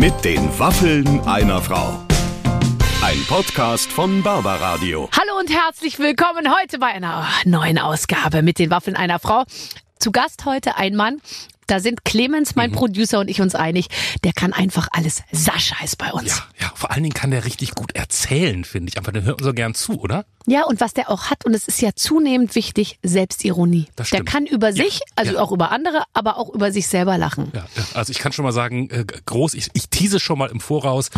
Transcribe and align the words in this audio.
Mit 0.00 0.24
den 0.24 0.58
Waffeln 0.58 1.20
einer 1.26 1.60
Frau. 1.60 2.06
Ein 3.02 3.22
Podcast 3.28 3.92
von 3.92 4.22
Barbaradio. 4.22 5.10
Hallo 5.14 5.38
und 5.38 5.50
herzlich 5.50 5.98
willkommen 5.98 6.50
heute 6.58 6.78
bei 6.78 6.86
einer 6.86 7.28
neuen 7.44 7.78
Ausgabe 7.78 8.40
mit 8.40 8.58
den 8.58 8.70
Waffeln 8.70 8.96
einer 8.96 9.18
Frau. 9.18 9.44
Zu 9.98 10.10
Gast 10.10 10.46
heute 10.46 10.78
ein 10.78 10.96
Mann, 10.96 11.20
da 11.70 11.78
sind 11.78 12.04
Clemens, 12.04 12.56
mein 12.56 12.70
mhm. 12.70 12.76
Producer 12.76 13.20
und 13.20 13.28
ich 13.28 13.40
uns 13.40 13.54
einig, 13.54 13.88
der 14.24 14.32
kann 14.32 14.52
einfach 14.52 14.88
alles. 14.90 15.22
Sascha 15.30 15.84
ist 15.84 15.98
bei 15.98 16.10
uns. 16.12 16.28
Ja, 16.28 16.66
ja, 16.66 16.72
vor 16.74 16.90
allen 16.90 17.02
Dingen 17.02 17.14
kann 17.14 17.30
der 17.30 17.44
richtig 17.44 17.76
gut 17.76 17.94
erzählen, 17.94 18.64
finde 18.64 18.88
ich. 18.88 18.96
Einfach, 18.96 19.12
den 19.12 19.24
hört 19.24 19.40
man 19.40 19.44
so 19.44 19.52
gern 19.52 19.74
zu, 19.74 20.00
oder? 20.00 20.24
Ja, 20.50 20.64
und 20.64 20.80
was 20.80 20.94
der 20.94 21.10
auch 21.10 21.30
hat, 21.30 21.44
und 21.44 21.54
es 21.54 21.68
ist 21.68 21.80
ja 21.80 21.90
zunehmend 21.94 22.56
wichtig, 22.56 22.98
Selbstironie. 23.04 23.86
Der 24.10 24.24
kann 24.24 24.46
über 24.46 24.72
sich, 24.72 24.94
ja, 24.94 25.06
also 25.14 25.34
ja. 25.34 25.40
auch 25.40 25.52
über 25.52 25.70
andere, 25.70 26.02
aber 26.12 26.38
auch 26.38 26.52
über 26.52 26.72
sich 26.72 26.88
selber 26.88 27.18
lachen. 27.18 27.52
Ja, 27.54 27.66
also 27.94 28.10
ich 28.10 28.18
kann 28.18 28.32
schon 28.32 28.44
mal 28.44 28.50
sagen, 28.50 28.90
äh, 28.90 29.04
groß, 29.26 29.54
ich, 29.54 29.68
ich 29.74 29.88
tease 29.90 30.18
schon 30.18 30.38
mal 30.38 30.50
im 30.50 30.58
Voraus 30.58 31.10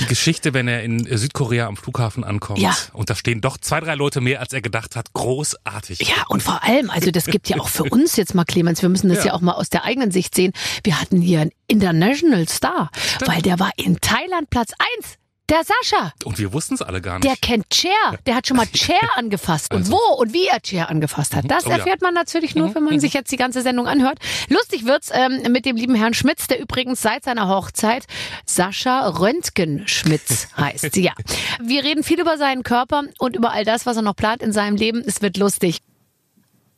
die 0.00 0.06
Geschichte, 0.06 0.52
wenn 0.52 0.66
er 0.66 0.82
in 0.82 1.06
Südkorea 1.16 1.68
am 1.68 1.76
Flughafen 1.76 2.24
ankommt. 2.24 2.58
Ja. 2.58 2.76
Und 2.92 3.08
da 3.08 3.14
stehen 3.14 3.40
doch 3.40 3.56
zwei, 3.56 3.78
drei 3.78 3.94
Leute 3.94 4.20
mehr, 4.20 4.40
als 4.40 4.52
er 4.52 4.62
gedacht 4.62 4.96
hat. 4.96 5.12
Großartig. 5.12 6.00
Ja, 6.00 6.24
und 6.26 6.42
vor 6.42 6.64
allem, 6.64 6.90
also 6.90 7.12
das 7.12 7.26
gibt 7.26 7.48
ja 7.48 7.60
auch 7.60 7.68
für 7.68 7.84
uns 7.90 8.16
jetzt 8.16 8.34
mal, 8.34 8.44
Clemens, 8.44 8.82
wir 8.82 8.88
müssen 8.88 9.10
das 9.10 9.18
ja, 9.18 9.26
ja 9.26 9.34
auch 9.34 9.42
mal 9.42 9.52
aus 9.52 9.70
der 9.70 9.84
eigenen 9.84 10.10
Sicht 10.10 10.34
sehen. 10.34 10.52
Wir 10.82 11.00
hatten 11.00 11.20
hier 11.20 11.42
einen 11.42 11.52
International 11.68 12.48
Star, 12.48 12.90
Stimmt. 12.96 13.30
weil 13.30 13.42
der 13.42 13.60
war 13.60 13.70
in 13.76 14.00
Thailand 14.00 14.50
Platz 14.50 14.72
eins. 14.72 15.18
Der 15.48 15.62
Sascha. 15.64 16.12
Und 16.24 16.38
wir 16.38 16.52
wussten 16.52 16.74
es 16.74 16.82
alle 16.82 17.00
gar 17.00 17.18
nicht. 17.18 17.24
Der 17.24 17.36
kennt 17.36 17.68
Chair. 17.68 18.18
Der 18.26 18.36
hat 18.36 18.46
schon 18.46 18.56
mal 18.56 18.66
Chair 18.72 19.16
angefasst. 19.16 19.72
Und 19.72 19.80
also. 19.80 19.92
wo 19.92 20.14
und 20.14 20.32
wie 20.32 20.46
er 20.46 20.60
Chair 20.60 20.88
angefasst 20.88 21.34
hat. 21.34 21.44
Mhm. 21.44 21.48
Das 21.48 21.66
oh, 21.66 21.70
erfährt 21.70 22.00
ja. 22.00 22.06
man 22.06 22.14
natürlich 22.14 22.54
nur, 22.54 22.68
mhm. 22.68 22.74
wenn 22.76 22.84
man 22.84 22.94
mhm. 22.94 23.00
sich 23.00 23.12
jetzt 23.12 23.30
die 23.32 23.36
ganze 23.36 23.62
Sendung 23.62 23.86
anhört. 23.86 24.18
Lustig 24.48 24.86
wird's 24.86 25.10
ähm, 25.12 25.42
mit 25.50 25.66
dem 25.66 25.76
lieben 25.76 25.94
Herrn 25.94 26.14
Schmitz, 26.14 26.46
der 26.46 26.60
übrigens 26.60 27.02
seit 27.02 27.24
seiner 27.24 27.48
Hochzeit 27.48 28.06
Sascha 28.46 29.08
Röntgen-Schmitz 29.08 30.48
heißt. 30.56 30.96
Ja. 30.96 31.12
Wir 31.60 31.84
reden 31.84 32.04
viel 32.04 32.20
über 32.20 32.38
seinen 32.38 32.62
Körper 32.62 33.02
und 33.18 33.36
über 33.36 33.52
all 33.52 33.64
das, 33.64 33.84
was 33.84 33.96
er 33.96 34.02
noch 34.02 34.16
plant 34.16 34.42
in 34.42 34.52
seinem 34.52 34.76
Leben. 34.76 35.02
Es 35.04 35.22
wird 35.22 35.36
lustig. 35.36 35.78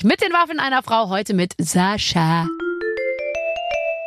Mit 0.02 0.22
den 0.22 0.32
Waffen 0.32 0.58
einer 0.58 0.82
Frau 0.82 1.08
heute 1.08 1.34
mit 1.34 1.52
Sascha. 1.58 2.48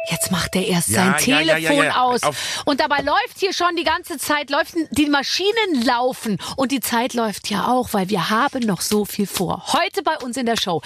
Jetzt 0.10 0.32
macht 0.32 0.56
er 0.56 0.66
erst 0.66 0.90
ja, 0.90 0.96
sein 0.96 1.12
ja, 1.12 1.56
Telefon 1.56 1.86
ja, 1.86 2.02
aus. 2.02 2.24
Auf 2.24 2.64
und 2.66 2.80
dabei 2.80 3.02
läuft 3.02 3.40
hier 3.40 3.54
schon 3.54 3.76
die 3.76 3.84
ganze 3.84 4.18
Zeit, 4.18 4.50
läuft, 4.50 4.76
die 4.92 5.08
Maschinen 5.08 5.84
laufen. 5.84 6.38
Und 6.56 6.72
die 6.72 6.80
Zeit 6.80 7.14
läuft 7.14 7.50
ja 7.50 7.68
auch, 7.68 7.94
weil 7.94 8.10
wir 8.10 8.30
haben 8.30 8.66
noch 8.66 8.82
so 8.82 9.06
viel 9.06 9.28
vor. 9.28 9.74
Heute 9.74 10.04
bei 10.04 10.18
uns 10.18 10.38
in 10.38 10.46
der 10.46 10.58
Show. 10.58 10.82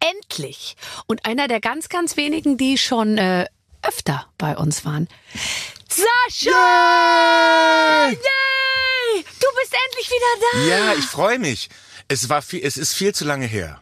Endlich. 0.00 0.76
Und 1.06 1.24
einer 1.24 1.48
der 1.48 1.60
ganz, 1.60 1.88
ganz 1.88 2.16
wenigen, 2.16 2.56
die 2.56 2.76
schon 2.76 3.16
äh, 3.16 3.46
öfter 3.82 4.26
bei 4.38 4.56
uns 4.56 4.84
waren. 4.84 5.08
Sascha! 5.88 6.50
Yeah! 6.50 8.10
Yay! 8.10 9.24
Du 9.40 9.46
bist 9.60 9.74
endlich 9.86 10.10
wieder 10.10 10.32
da. 10.40 10.58
Ja, 10.66 10.94
ich 10.98 11.04
freue 11.04 11.38
mich. 11.38 11.68
Es 12.08 12.28
war 12.28 12.42
viel, 12.42 12.60
es 12.64 12.76
ist 12.76 12.94
viel 12.94 13.14
zu 13.14 13.24
lange 13.24 13.46
her. 13.46 13.80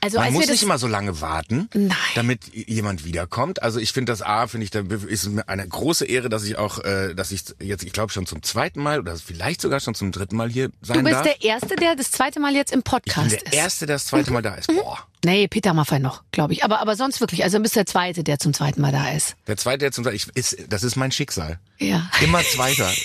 Also 0.00 0.18
Man 0.18 0.32
muss 0.32 0.48
nicht 0.48 0.62
immer 0.62 0.78
so 0.78 0.86
lange 0.86 1.20
warten, 1.20 1.68
Nein. 1.74 1.96
damit 2.14 2.40
jemand 2.54 3.04
wiederkommt. 3.04 3.62
Also 3.62 3.80
ich 3.80 3.92
finde 3.92 4.12
das 4.12 4.22
A, 4.22 4.46
finde 4.46 4.64
ich, 4.64 4.70
da 4.70 4.80
ist 5.06 5.28
eine 5.46 5.68
große 5.68 6.04
Ehre, 6.04 6.28
dass 6.28 6.44
ich 6.44 6.56
auch, 6.56 6.78
äh, 6.80 7.14
dass 7.14 7.30
ich 7.30 7.44
jetzt, 7.60 7.84
ich 7.84 7.92
glaube 7.92 8.12
schon 8.12 8.26
zum 8.26 8.42
zweiten 8.42 8.82
Mal 8.82 8.98
oder 9.00 9.16
vielleicht 9.16 9.60
sogar 9.60 9.80
schon 9.80 9.94
zum 9.94 10.12
dritten 10.12 10.36
Mal 10.36 10.50
hier 10.50 10.70
sein 10.82 10.96
darf. 10.96 10.96
Du 10.96 11.02
bist 11.04 11.14
darf. 11.14 11.22
der 11.24 11.42
Erste, 11.42 11.76
der 11.76 11.96
das 11.96 12.10
zweite 12.10 12.40
Mal 12.40 12.54
jetzt 12.54 12.72
im 12.72 12.82
Podcast 12.82 13.32
ich 13.32 13.38
bin 13.38 13.44
der 13.44 13.52
ist. 13.52 13.58
Erste, 13.58 13.86
der 13.86 13.96
das 13.96 14.06
zweite 14.06 14.32
Mal 14.32 14.42
da 14.42 14.54
ist. 14.54 14.66
Boah. 14.74 14.98
Nee, 15.24 15.48
Peter 15.48 15.74
Maffay 15.74 15.98
noch, 15.98 16.22
glaube 16.30 16.52
ich. 16.52 16.64
Aber, 16.64 16.80
aber 16.80 16.94
sonst 16.94 17.20
wirklich. 17.20 17.42
Also 17.42 17.58
du 17.58 17.62
bist 17.62 17.74
der 17.76 17.86
Zweite, 17.86 18.22
der 18.22 18.38
zum 18.38 18.54
zweiten 18.54 18.80
Mal 18.80 18.92
da 18.92 19.10
ist. 19.10 19.36
Der 19.46 19.56
Zweite, 19.56 19.78
der 19.78 19.92
zum 19.92 20.04
zweiten 20.04 20.16
ich, 20.16 20.28
ist, 20.36 20.56
das 20.68 20.84
ist 20.84 20.96
mein 20.96 21.10
Schicksal. 21.10 21.58
Ja. 21.78 22.10
Immer 22.20 22.42
Zweiter. 22.42 22.90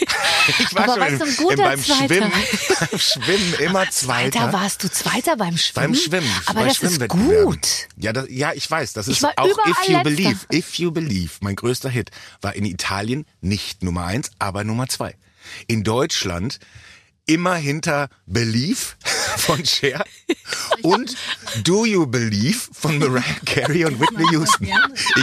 Ich 0.59 0.75
war 0.75 0.89
aber 0.89 1.07
schon 1.07 1.22
im, 1.22 1.50
im, 1.52 1.57
beim 1.57 1.81
Zweiter. 1.81 2.06
Schwimmen, 2.06 2.31
Schwimmen 2.97 3.53
immer 3.59 3.90
Zweiter. 3.90 4.40
Zweiter 4.40 4.53
warst 4.53 4.84
du 4.84 4.91
Zweiter 4.91 5.38
beim 5.38 5.57
Schwimmen? 5.57 5.94
Beim 5.94 5.96
Schwimmen. 5.96 6.29
Aber 6.47 6.66
das 6.66 6.84
ist 6.84 7.07
gut. 7.07 7.88
Ja, 7.96 8.12
das, 8.12 8.25
ja, 8.29 8.52
ich 8.52 8.69
weiß. 8.69 8.91
Das 8.91 9.07
ist 9.07 9.23
auch 9.23 9.46
If 9.46 9.88
You 9.88 9.94
letzter. 9.94 10.03
Believe. 10.03 10.40
If 10.52 10.79
You 10.79 10.91
Believe, 10.91 11.31
mein 11.40 11.56
größter 11.56 11.90
Hit, 11.90 12.12
war 12.41 12.56
in 12.56 12.66
Italien 12.66 13.25
nicht 13.40 13.84
Nummer 13.84 14.03
eins, 14.06 14.31
aber 14.38 14.66
Nummer 14.66 14.90
zwei. 14.90 15.16
In 15.68 15.85
Deutschland 15.85 16.59
immer 17.25 17.56
hinter 17.56 18.09
Believe 18.25 18.79
von 19.38 19.66
Cher 19.66 20.03
und 20.81 21.16
Do 21.63 21.85
You 21.85 22.06
Believe 22.06 22.59
von 22.72 22.97
Mariah 23.00 23.23
Carey 23.45 23.85
und 23.85 24.00
Whitney 24.00 24.25
Houston. 24.31 24.69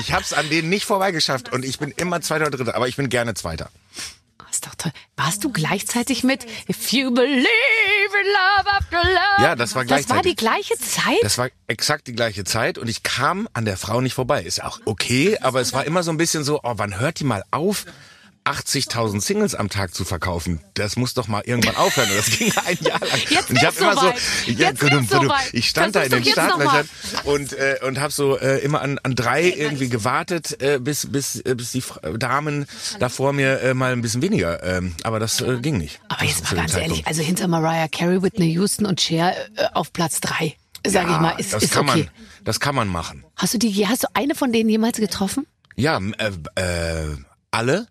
Ich 0.01 0.13
hab's 0.13 0.33
an 0.33 0.49
denen 0.51 0.69
nicht 0.69 0.85
vorbeigeschafft 0.85 1.53
und 1.53 1.65
ich 1.65 1.79
bin 1.79 1.93
immer 1.97 2.21
Zweiter 2.21 2.47
oder 2.47 2.59
Dritter, 2.59 2.75
aber 2.75 2.89
ich 2.89 2.97
bin 2.97 3.09
gerne 3.09 3.35
Zweiter. 3.35 3.71
Das 4.51 4.57
ist 4.57 4.67
doch 4.67 4.75
toll. 4.75 4.93
Warst 5.17 5.45
du 5.45 5.53
gleichzeitig 5.53 6.25
mit 6.25 6.45
If 6.69 6.91
You 6.91 7.13
Believe 7.13 7.47
in 7.47 8.27
Love 8.27 8.69
After 8.69 9.05
Love? 9.05 9.43
Ja, 9.43 9.55
das 9.55 9.77
war 9.77 9.85
gleichzeitig. 9.85 10.09
Das 10.09 10.17
war 10.17 10.23
die 10.23 10.35
gleiche 10.35 10.77
Zeit? 10.77 11.19
Das 11.23 11.39
war 11.39 11.51
exakt 11.69 12.09
die 12.09 12.15
gleiche 12.15 12.43
Zeit 12.43 12.77
und 12.77 12.89
ich 12.89 13.05
kam 13.05 13.49
an 13.53 13.65
der 13.65 13.77
Frau 13.77 14.01
nicht 14.01 14.15
vorbei. 14.15 14.43
Ist 14.43 14.65
auch 14.65 14.81
okay, 14.87 15.39
aber 15.41 15.61
es 15.61 15.73
war 15.73 15.85
immer 15.85 16.03
so 16.03 16.11
ein 16.11 16.17
bisschen 16.17 16.43
so, 16.43 16.59
oh, 16.65 16.73
wann 16.77 16.99
hört 16.99 17.21
die 17.21 17.25
mal 17.25 17.45
auf? 17.53 17.87
80.000 18.51 19.21
Singles 19.21 19.55
am 19.55 19.69
Tag 19.69 19.95
zu 19.95 20.05
verkaufen, 20.05 20.61
das 20.75 20.97
muss 20.97 21.15
doch 21.15 21.29
mal 21.29 21.43
irgendwann 21.45 21.77
aufhören. 21.77 22.11
Und 22.11 22.19
das 22.19 22.39
ging 22.39 22.53
ein 22.67 22.79
Jahr 22.81 23.01
lang. 23.01 23.19
Jetzt 23.29 23.51
und 23.51 23.57
ich 23.57 23.65
habe 23.65 23.77
so 23.77 23.85
immer 23.85 24.01
so, 24.01 24.13
ja, 24.51 24.73
gudum, 24.73 25.07
gudum, 25.07 25.33
ich 25.53 25.69
stand 25.69 25.93
Versuch's 25.93 26.11
da 26.11 26.17
in 26.17 26.23
den 26.23 26.33
Startlöchern 26.33 26.89
und 27.25 27.53
äh, 27.53 27.79
und 27.87 28.01
habe 28.01 28.13
so 28.13 28.39
äh, 28.39 28.59
immer 28.59 28.81
an, 28.81 28.99
an 29.03 29.15
drei 29.15 29.45
irgendwie 29.45 29.89
gewartet, 29.89 30.61
äh, 30.61 30.79
bis 30.79 31.11
bis 31.11 31.37
äh, 31.41 31.55
bis 31.55 31.73
die 31.73 31.83
Damen 32.19 32.67
da 32.99 33.09
vor 33.09 33.33
mir 33.33 33.61
äh, 33.61 33.75
mal 33.75 33.93
ein 33.93 34.03
bisschen 34.03 34.23
weniger. 34.23 34.63
Äh, 34.63 34.83
aber 35.03 35.21
das 35.21 35.41
äh, 35.41 35.59
ging 35.61 35.79
nicht. 35.79 36.01
Aber 36.09 36.25
jetzt 36.25 36.45
mal 36.45 36.57
ganz 36.57 36.75
ehrlich, 36.75 37.07
also 37.07 37.23
hinter 37.23 37.49
Mariah 37.49 37.89
Carey, 37.89 38.23
Whitney 38.23 38.53
Houston 38.53 38.87
und 38.87 39.01
Cher 39.01 39.35
äh, 39.57 39.67
auf 39.75 39.93
Platz 39.93 40.21
drei, 40.21 40.57
sag 40.87 41.07
ja, 41.07 41.15
ich 41.15 41.21
mal, 41.21 41.31
ist, 41.39 41.53
das 41.53 41.63
ist 41.65 41.73
kann 41.73 41.89
okay. 41.89 42.05
Man, 42.05 42.45
das 42.45 42.61
kann 42.61 42.75
man 42.75 42.89
machen. 42.89 43.25
Hast 43.37 43.55
du 43.55 43.59
die, 43.59 43.87
hast 43.87 44.03
du 44.03 44.09
eine 44.15 44.35
von 44.35 44.53
denen 44.53 44.69
jemals 44.69 44.99
getroffen? 44.99 45.47
Ja, 45.77 45.99
äh, 46.19 46.31
äh, 46.57 47.17
alle. 47.51 47.87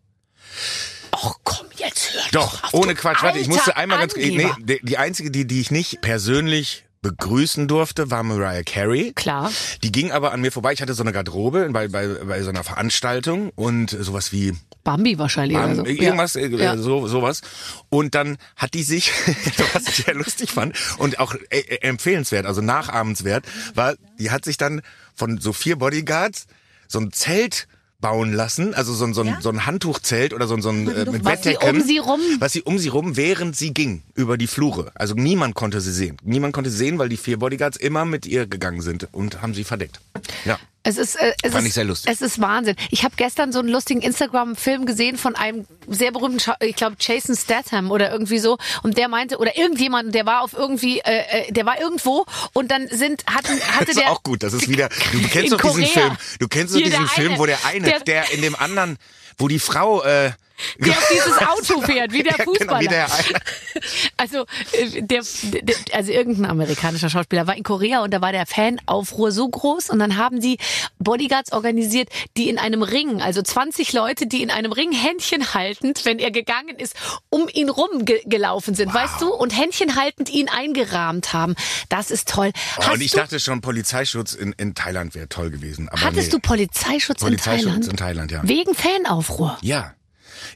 Och 1.11 1.39
komm, 1.43 1.67
jetzt 1.75 2.13
hör 2.13 2.21
doch. 2.31 2.61
Doch, 2.61 2.73
ohne 2.73 2.95
Quatsch. 2.95 3.23
Warte, 3.23 3.39
ich 3.39 3.47
musste 3.47 3.75
einmal 3.75 3.99
ganz. 3.99 4.15
Nee, 4.15 4.51
die, 4.81 4.97
einzige, 4.97 5.31
die, 5.31 5.45
die 5.45 5.61
ich 5.61 5.71
nicht 5.71 6.01
persönlich 6.01 6.85
begrüßen 7.01 7.67
durfte, 7.67 8.11
war 8.11 8.23
Mariah 8.23 8.63
Carey. 8.63 9.13
Klar. 9.15 9.51
Die 9.83 9.91
ging 9.91 10.11
aber 10.11 10.33
an 10.33 10.41
mir 10.41 10.51
vorbei. 10.51 10.73
Ich 10.73 10.81
hatte 10.81 10.93
so 10.93 11.03
eine 11.03 11.13
Garderobe 11.13 11.69
bei, 11.71 11.88
bei, 11.88 12.07
bei 12.07 12.43
so 12.43 12.49
einer 12.49 12.63
Veranstaltung 12.63 13.51
und 13.55 13.89
sowas 13.89 14.33
wie 14.33 14.53
Bambi 14.83 15.17
wahrscheinlich. 15.17 15.57
Bambi, 15.57 15.75
so. 15.75 15.85
Irgendwas, 15.85 16.35
äh, 16.35 16.47
ja. 16.47 16.77
so, 16.77 17.07
sowas. 17.07 17.41
Und 17.89 18.15
dann 18.15 18.38
hat 18.55 18.73
die 18.73 18.83
sich, 18.83 19.11
was 19.73 19.88
ich 19.88 20.05
sehr 20.05 20.13
lustig 20.13 20.51
fand 20.51 20.75
und 20.97 21.19
auch 21.19 21.35
äh, 21.49 21.59
äh, 21.59 21.88
empfehlenswert, 21.88 22.45
also 22.45 22.61
nachahmenswert, 22.61 23.45
war, 23.75 23.95
die 24.19 24.31
hat 24.31 24.43
sich 24.43 24.57
dann 24.57 24.81
von 25.15 25.39
so 25.39 25.53
vier 25.53 25.77
Bodyguards 25.77 26.47
so 26.88 26.99
ein 26.99 27.13
Zelt 27.13 27.67
bauen 27.99 28.33
lassen, 28.33 28.73
also 28.73 28.93
so, 28.93 29.05
ein 29.05 29.13
so, 29.13 29.21
ein, 29.21 29.27
ja? 29.27 29.41
so 29.41 29.49
ein 29.49 29.65
Handtuchzelt 29.65 30.33
oder 30.33 30.47
so, 30.47 30.59
so 30.61 30.69
ein 30.69 30.87
äh, 30.87 31.05
mit 31.11 31.25
was 31.25 31.41
Bettdecken, 31.41 31.81
sie 31.81 31.81
um 31.81 31.81
sie 31.81 31.97
rum? 31.97 32.21
was 32.39 32.53
sie 32.53 32.61
um 32.61 32.79
sie 32.79 32.87
rum, 32.87 33.17
während 33.17 33.55
sie 33.55 33.73
ging 33.73 34.03
über 34.15 34.37
die 34.37 34.47
Flure. 34.47 34.91
Also 34.95 35.15
niemand 35.15 35.55
konnte 35.55 35.81
sie 35.81 35.91
sehen. 35.91 36.17
Niemand 36.23 36.53
konnte 36.53 36.69
sie 36.69 36.77
sehen, 36.77 36.97
weil 36.97 37.09
die 37.09 37.17
vier 37.17 37.38
Bodyguards 37.38 37.77
immer 37.77 38.05
mit 38.05 38.25
ihr 38.25 38.47
gegangen 38.47 38.81
sind 38.81 39.07
und 39.11 39.41
haben 39.41 39.53
sie 39.53 39.63
verdeckt. 39.63 39.99
Ja. 40.45 40.57
Es 40.84 40.97
ist, 40.97 41.16
äh, 41.16 41.34
es 41.44 41.51
Fand 41.51 41.63
ist, 41.63 41.69
ich 41.69 41.73
sehr 41.73 41.84
lustig. 41.84 42.12
Es 42.12 42.22
ist 42.22 42.40
Wahnsinn. 42.40 42.75
Ich 42.90 43.03
habe 43.03 43.13
gestern 43.17 43.51
so 43.51 43.59
einen 43.59 43.67
lustigen 43.69 44.01
Instagram-Film 44.01 44.85
gesehen 44.85 45.17
von 45.17 45.35
einem 45.35 45.66
sehr 45.88 46.12
berühmten, 46.12 46.40
Scha 46.40 46.56
ich 46.62 46.75
glaube 46.75 46.95
Jason 47.00 47.35
Statham 47.35 47.91
oder 47.91 48.12
irgendwie 48.12 48.40
so. 48.40 48.57
Und 48.81 48.97
der 48.97 49.09
meinte, 49.09 49.38
oder 49.38 49.57
irgendjemand, 49.57 50.16
der 50.16 50.25
war 50.25 50.41
auf 50.41 50.53
irgendwie, 50.53 51.00
äh, 51.00 51.47
äh 51.47 51.51
der 51.51 51.66
war 51.66 51.79
irgendwo 51.81 52.25
und 52.53 52.72
dann 52.72 52.88
sind 52.88 53.25
hatten, 53.25 53.59
hatte 53.72 53.85
das 53.85 53.89
ist 53.89 54.00
der 54.00 54.12
auch 54.12 54.23
gut. 54.23 54.41
Das 54.41 54.53
ist 54.53 54.69
wieder. 54.69 54.89
Du 55.12 55.22
kennst 55.28 55.51
doch 55.51 55.62
diesen 55.62 55.85
Film. 55.85 56.18
Du 56.39 56.48
kennst 56.48 56.74
doch 56.74 56.80
diesen 56.80 57.07
Film, 57.07 57.38
wo 57.38 57.45
der 57.45 57.65
eine, 57.65 57.86
der, 57.86 58.00
der 58.00 58.31
in 58.31 58.42
dem 58.42 58.56
anderen, 58.56 58.98
wo 59.38 59.48
die 59.48 59.59
Frau. 59.59 60.01
Äh, 60.03 60.31
der 60.77 60.91
auf 60.91 61.07
dieses 61.11 61.38
Auto 61.73 61.81
fährt, 61.81 62.11
wie 62.11 62.23
der 62.23 62.33
Fußballer. 62.44 62.79
Genau, 62.79 63.06
wie 63.07 63.35
also, 64.17 64.45
äh, 64.73 65.01
der, 65.01 65.23
der, 65.44 65.75
also 65.94 66.11
irgendein 66.11 66.45
amerikanischer 66.45 67.09
Schauspieler 67.09 67.47
war 67.47 67.56
in 67.56 67.63
Korea 67.63 68.03
und 68.03 68.13
da 68.13 68.21
war 68.21 68.31
der 68.31 68.45
Fanaufruhr 68.45 69.31
so 69.31 69.47
groß 69.47 69.89
und 69.89 70.00
dann 70.00 70.17
haben 70.17 70.39
die 70.41 70.57
Bodyguards 71.00 71.51
organisiert, 71.51 72.09
die 72.38 72.50
in 72.50 72.57
einem 72.57 72.83
Ring, 72.83 73.21
also 73.21 73.41
20 73.41 73.94
Leute, 73.94 74.27
die 74.27 74.41
in 74.41 74.51
einem 74.51 74.71
Ring 74.71 74.91
Händchen 74.91 75.53
haltend, 75.53 76.06
wenn 76.06 76.19
er 76.19 76.31
gegangen 76.31 76.75
ist, 76.77 76.95
um 77.29 77.47
ihn 77.51 77.69
rum 77.69 78.05
ge 78.05 78.21
gelaufen 78.25 78.75
sind, 78.75 78.94
wow. 78.94 79.01
weißt 79.01 79.21
du, 79.21 79.33
und 79.33 79.57
Händchen 79.57 79.95
haltend 79.95 80.29
ihn 80.29 80.50
eingerahmt 80.50 81.33
haben. 81.33 81.55
Das 81.88 82.12
ist 82.12 82.27
toll. 82.27 82.51
Oh, 82.77 82.94
und 82.94 83.01
ich 83.01 83.12
dachte 83.12 83.39
schon, 83.39 83.62
Polizeischutz 83.62 84.33
in, 84.33 84.53
in 84.53 84.75
Thailand 84.75 85.15
wäre 85.15 85.29
toll 85.29 85.50
gewesen. 85.50 85.89
Aber 85.89 86.01
hattest 86.01 86.27
nee. 86.27 86.31
du 86.31 86.39
Polizeischutz, 86.39 87.21
Polizeischutz 87.21 87.65
in 87.65 87.65
Thailand? 87.65 87.88
in 87.88 87.97
Thailand, 87.97 88.31
ja. 88.31 88.41
Wegen 88.44 88.75
Fanaufruhr? 88.75 89.57
Ja. 89.62 89.94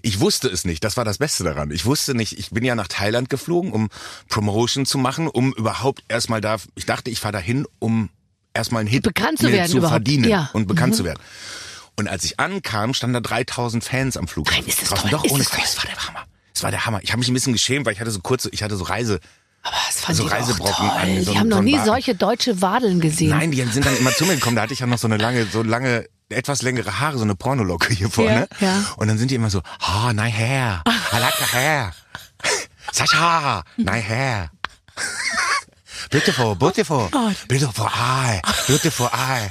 Ich 0.01 0.19
wusste 0.19 0.47
es 0.47 0.65
nicht. 0.65 0.83
Das 0.83 0.97
war 0.97 1.05
das 1.05 1.17
Beste 1.17 1.43
daran. 1.43 1.71
Ich 1.71 1.85
wusste 1.85 2.15
nicht. 2.15 2.37
Ich 2.39 2.51
bin 2.51 2.63
ja 2.63 2.75
nach 2.75 2.87
Thailand 2.87 3.29
geflogen, 3.29 3.71
um 3.71 3.89
Promotion 4.29 4.85
zu 4.85 4.97
machen, 4.97 5.27
um 5.27 5.53
überhaupt 5.53 6.03
erstmal 6.07 6.41
da. 6.41 6.57
Ich 6.75 6.85
dachte, 6.85 7.09
ich 7.09 7.19
fahre 7.19 7.33
dahin, 7.33 7.65
um 7.79 8.09
erstmal 8.53 8.81
einen 8.81 8.89
Hit 8.89 9.03
bekannt 9.03 9.39
zu, 9.39 9.51
werden, 9.51 9.69
zu 9.69 9.77
überhaupt. 9.77 9.93
verdienen 9.93 10.29
ja. 10.29 10.49
und 10.53 10.67
bekannt 10.67 10.93
mhm. 10.93 10.97
zu 10.97 11.03
werden. 11.05 11.19
Und 11.95 12.07
als 12.07 12.23
ich 12.23 12.39
ankam, 12.39 12.93
standen 12.93 13.13
da 13.13 13.21
3000 13.21 13.83
Fans 13.83 14.17
am 14.17 14.27
Flughafen. 14.27 14.61
Nein, 14.61 14.69
ist 14.69 14.81
das 14.81 14.89
Draußen. 14.89 15.09
Doch, 15.11 15.23
ist 15.23 15.31
ohne 15.31 15.43
Quatsch, 15.43 15.63
das 15.63 15.77
war 15.77 15.85
der 15.85 16.07
Hammer. 16.07 16.25
Es 16.55 16.63
war 16.63 16.71
der 16.71 16.85
Hammer. 16.85 16.99
Ich 17.03 17.11
habe 17.11 17.19
mich 17.19 17.27
ein 17.27 17.33
bisschen 17.33 17.53
geschämt, 17.53 17.85
weil 17.85 17.93
ich 17.93 17.99
hatte 17.99 18.11
so 18.11 18.19
kurze, 18.19 18.49
ich 18.51 18.63
hatte 18.63 18.75
so 18.75 18.83
Reise. 18.83 19.19
Aber 19.61 19.75
es 19.89 20.01
fand 20.01 20.17
so 20.17 20.25
Reisebrocken 20.25 20.89
an. 20.89 21.23
So, 21.23 21.31
die 21.31 21.39
haben 21.39 21.47
noch 21.47 21.61
nie 21.61 21.73
Baden. 21.73 21.85
solche 21.85 22.15
deutsche 22.15 22.61
Wadeln 22.61 22.99
gesehen. 22.99 23.29
Nein, 23.29 23.51
die 23.51 23.63
sind 23.63 23.85
dann 23.85 23.95
immer 23.95 24.11
zu 24.11 24.25
mir 24.25 24.35
gekommen. 24.35 24.55
Da 24.55 24.63
hatte 24.63 24.73
ich 24.73 24.79
ja 24.79 24.87
noch 24.87 24.97
so 24.97 25.07
eine 25.07 25.17
lange, 25.17 25.45
so 25.45 25.63
lange, 25.63 26.07
etwas 26.33 26.61
längere 26.61 26.99
Haare, 26.99 27.17
so 27.17 27.23
eine 27.23 27.35
Pornolocke 27.35 27.93
hier 27.93 28.09
vorne. 28.09 28.47
Ja, 28.59 28.67
ja. 28.67 28.85
Und 28.97 29.07
dann 29.07 29.17
sind 29.17 29.31
die 29.31 29.35
immer 29.35 29.49
so, 29.49 29.61
ah, 29.79 30.09
oh, 30.09 30.13
nein, 30.13 30.31
Hair. 30.31 30.83
I 30.87 31.19
like 31.19 31.35
the 31.37 31.57
hair. 31.57 31.93
Sascha, 32.91 33.63
nein, 33.77 34.03
Hair. 34.03 34.51
beautiful, 36.11 36.55
beautiful. 36.55 37.09
Oh. 37.11 37.31
Beautiful 37.47 37.87
eye. 37.87 38.41
Beautiful 38.67 39.09
eye. 39.11 39.49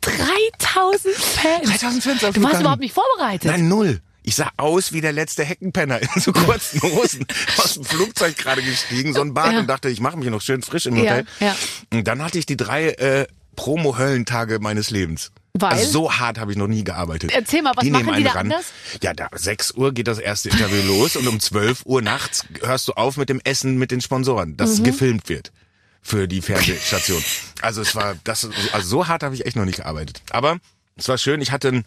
3000 0.00 1.14
Fans. 1.14 1.68
3000 1.68 2.02
Fans. 2.02 2.34
Du 2.34 2.42
warst 2.42 2.60
überhaupt 2.60 2.80
nicht 2.80 2.94
vorbereitet. 2.94 3.50
Nein, 3.50 3.68
null. 3.68 4.00
Ich 4.22 4.34
sah 4.36 4.50
aus 4.58 4.92
wie 4.92 5.00
der 5.00 5.12
letzte 5.12 5.42
Heckenpenner 5.42 6.02
in 6.02 6.20
so 6.20 6.32
kurzen 6.32 6.82
Hosen 6.82 7.26
aus 7.56 7.74
dem 7.74 7.84
Flugzeug 7.84 8.36
gerade 8.36 8.62
gestiegen, 8.62 9.14
so 9.14 9.22
ein 9.22 9.32
Bad 9.32 9.52
ja. 9.52 9.60
und 9.60 9.68
dachte, 9.68 9.88
ich 9.88 10.00
mache 10.00 10.18
mich 10.18 10.28
noch 10.28 10.42
schön 10.42 10.60
frisch 10.60 10.84
im 10.84 10.98
Hotel. 10.98 11.24
Ja, 11.40 11.46
ja. 11.46 11.56
Und 11.92 12.06
dann 12.06 12.22
hatte 12.22 12.38
ich 12.38 12.44
die 12.44 12.58
drei 12.58 12.90
äh, 12.90 13.26
Promo-Höllentage 13.58 14.60
meines 14.60 14.90
Lebens. 14.90 15.32
Weil? 15.52 15.72
Also 15.72 15.90
so 15.90 16.12
hart 16.12 16.38
habe 16.38 16.52
ich 16.52 16.56
noch 16.56 16.68
nie 16.68 16.84
gearbeitet. 16.84 17.32
Erzähl 17.34 17.62
mal, 17.62 17.72
was 17.74 17.84
die 17.84 17.90
machen 17.90 18.14
die 18.16 18.22
da 18.22 18.30
ran. 18.30 18.52
anders? 18.52 18.66
Ja, 19.02 19.12
da 19.12 19.28
6 19.34 19.72
Uhr 19.72 19.92
geht 19.92 20.06
das 20.06 20.18
erste 20.18 20.50
Interview 20.50 20.82
los 20.86 21.16
und 21.16 21.26
um 21.26 21.40
12 21.40 21.84
Uhr 21.84 22.00
nachts 22.00 22.46
hörst 22.62 22.86
du 22.86 22.92
auf 22.92 23.16
mit 23.16 23.28
dem 23.28 23.40
Essen 23.42 23.76
mit 23.76 23.90
den 23.90 24.00
Sponsoren, 24.00 24.56
das 24.56 24.78
mhm. 24.78 24.84
gefilmt 24.84 25.28
wird 25.28 25.52
für 26.00 26.28
die 26.28 26.40
Fernsehstation. 26.40 27.22
Also 27.60 27.82
es 27.82 27.96
war 27.96 28.14
das 28.22 28.48
also 28.72 28.88
so 28.88 29.08
hart 29.08 29.24
habe 29.24 29.34
ich 29.34 29.44
echt 29.44 29.56
noch 29.56 29.64
nicht 29.64 29.78
gearbeitet. 29.78 30.22
Aber 30.30 30.58
es 30.96 31.08
war 31.08 31.18
schön, 31.18 31.40
ich 31.40 31.50
hatte 31.50 31.68
ein 31.68 31.84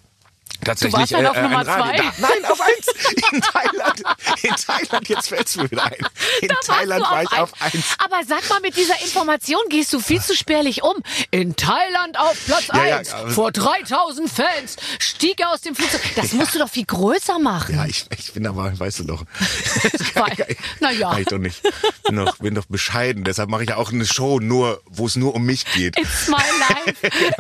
Tatsächlich, 0.64 0.94
du 0.94 1.00
warst 1.00 1.14
dann 1.14 1.26
äh, 1.26 1.28
auf 1.28 1.38
äh, 1.38 1.42
Nummer 1.42 1.64
zwei? 1.64 1.96
Da, 1.98 2.14
nein, 2.18 2.46
auf 2.46 2.62
eins. 2.62 2.88
In 3.32 3.42
Thailand. 3.42 4.04
In 4.44 4.56
Thailand, 4.56 5.10
jetzt 5.10 5.30
fällt's 5.30 5.56
mir 5.56 5.72
wieder 5.72 5.86
ein. 5.86 5.96
In 6.42 6.48
da 6.48 6.56
Thailand 6.64 7.04
war 7.04 7.24
ich 7.24 7.32
auf 7.32 7.52
eins. 7.60 7.86
Aber 7.98 8.22
sag 8.28 8.48
mal, 8.50 8.60
mit 8.62 8.78
dieser 8.78 9.00
Information 9.02 9.62
gehst 9.70 9.92
du 9.94 10.00
viel 10.00 10.22
zu 10.22 10.36
spärlich 10.36 10.84
um. 10.84 10.96
In 11.32 11.56
Thailand 11.56 12.20
auf 12.20 12.38
Platz 12.46 12.68
ja, 12.68 12.98
eins. 12.98 13.12
Ja, 13.12 13.28
vor 13.28 13.52
3000 13.52 14.30
Fans 14.30 14.76
stieg 15.00 15.40
er 15.40 15.50
aus 15.50 15.62
dem 15.62 15.76
Flugzeug. 15.76 16.02
Das 16.16 16.34
musst 16.34 16.54
du 16.54 16.60
doch 16.60 16.70
viel 16.70 16.86
größer 16.86 17.40
machen. 17.40 17.76
Ja, 17.76 17.86
ich, 17.86 18.06
ich 18.18 18.34
bin 18.34 18.46
aber, 18.46 18.78
weißt 18.78 19.00
du 19.00 19.04
doch. 19.06 19.24
naja. 20.80 21.18
Ich 21.18 21.26
doch 21.26 21.38
nicht. 21.38 21.62
Bin 22.04 22.18
doch, 22.18 22.38
bin 22.38 22.56
doch 22.56 22.66
bescheiden. 22.66 23.24
Deshalb 23.24 23.50
mache 23.50 23.64
ich 23.64 23.70
ja 23.70 23.78
auch 23.78 23.92
eine 23.92 24.06
Show 24.06 24.40
nur, 24.40 24.82
wo 24.86 25.06
es 25.08 25.16
nur 25.16 25.34
um 25.34 25.44
mich 25.44 25.66
geht. 25.74 25.98
It's 25.98 26.28
my 26.28 26.38
life. 26.38 26.96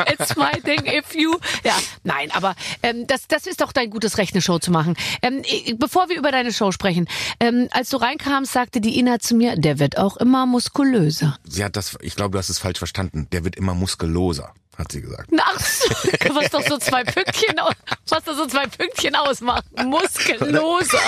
It's 0.11 0.35
my 0.35 0.51
thing 0.63 0.85
if 0.85 1.13
you. 1.13 1.37
Ja, 1.63 1.75
nein, 2.03 2.31
aber 2.31 2.55
ähm, 2.83 3.00
das, 3.07 3.27
das 3.27 3.47
ist 3.47 3.61
doch 3.61 3.71
dein 3.71 3.89
gutes 3.89 4.17
Recht, 4.17 4.33
eine 4.33 4.41
Show 4.41 4.59
zu 4.59 4.71
machen. 4.71 4.95
Ähm, 5.21 5.43
bevor 5.77 6.09
wir 6.09 6.17
über 6.17 6.31
deine 6.31 6.51
Show 6.51 6.71
sprechen, 6.71 7.07
ähm, 7.39 7.67
als 7.71 7.89
du 7.89 7.97
reinkamst, 7.97 8.51
sagte 8.51 8.81
die 8.81 8.97
Ina 8.99 9.19
zu 9.19 9.35
mir, 9.35 9.55
der 9.55 9.79
wird 9.79 9.97
auch 9.97 10.17
immer 10.17 10.45
muskulöser. 10.45 11.37
Sie 11.43 11.63
hat 11.63 11.75
das, 11.75 11.97
ich 12.01 12.15
glaube, 12.15 12.31
du 12.31 12.37
hast 12.37 12.49
es 12.49 12.59
falsch 12.59 12.77
verstanden. 12.77 13.27
Der 13.31 13.43
wird 13.43 13.55
immer 13.55 13.73
muskuloser 13.73 14.53
hat 14.81 14.91
sie 14.91 15.01
gesagt. 15.01 15.29
Ach 15.37 15.59
so, 15.59 15.89
was 16.35 16.49
doch 16.49 16.65
so 16.67 16.77
zwei 16.77 17.03
Pünktchen, 17.03 17.55
was 18.09 18.23
doch 18.23 18.35
so 18.35 18.45
zwei 18.45 18.67
Pünktchen 18.67 19.15
ausmacht. 19.15 19.65
Muskelloser. 19.83 20.99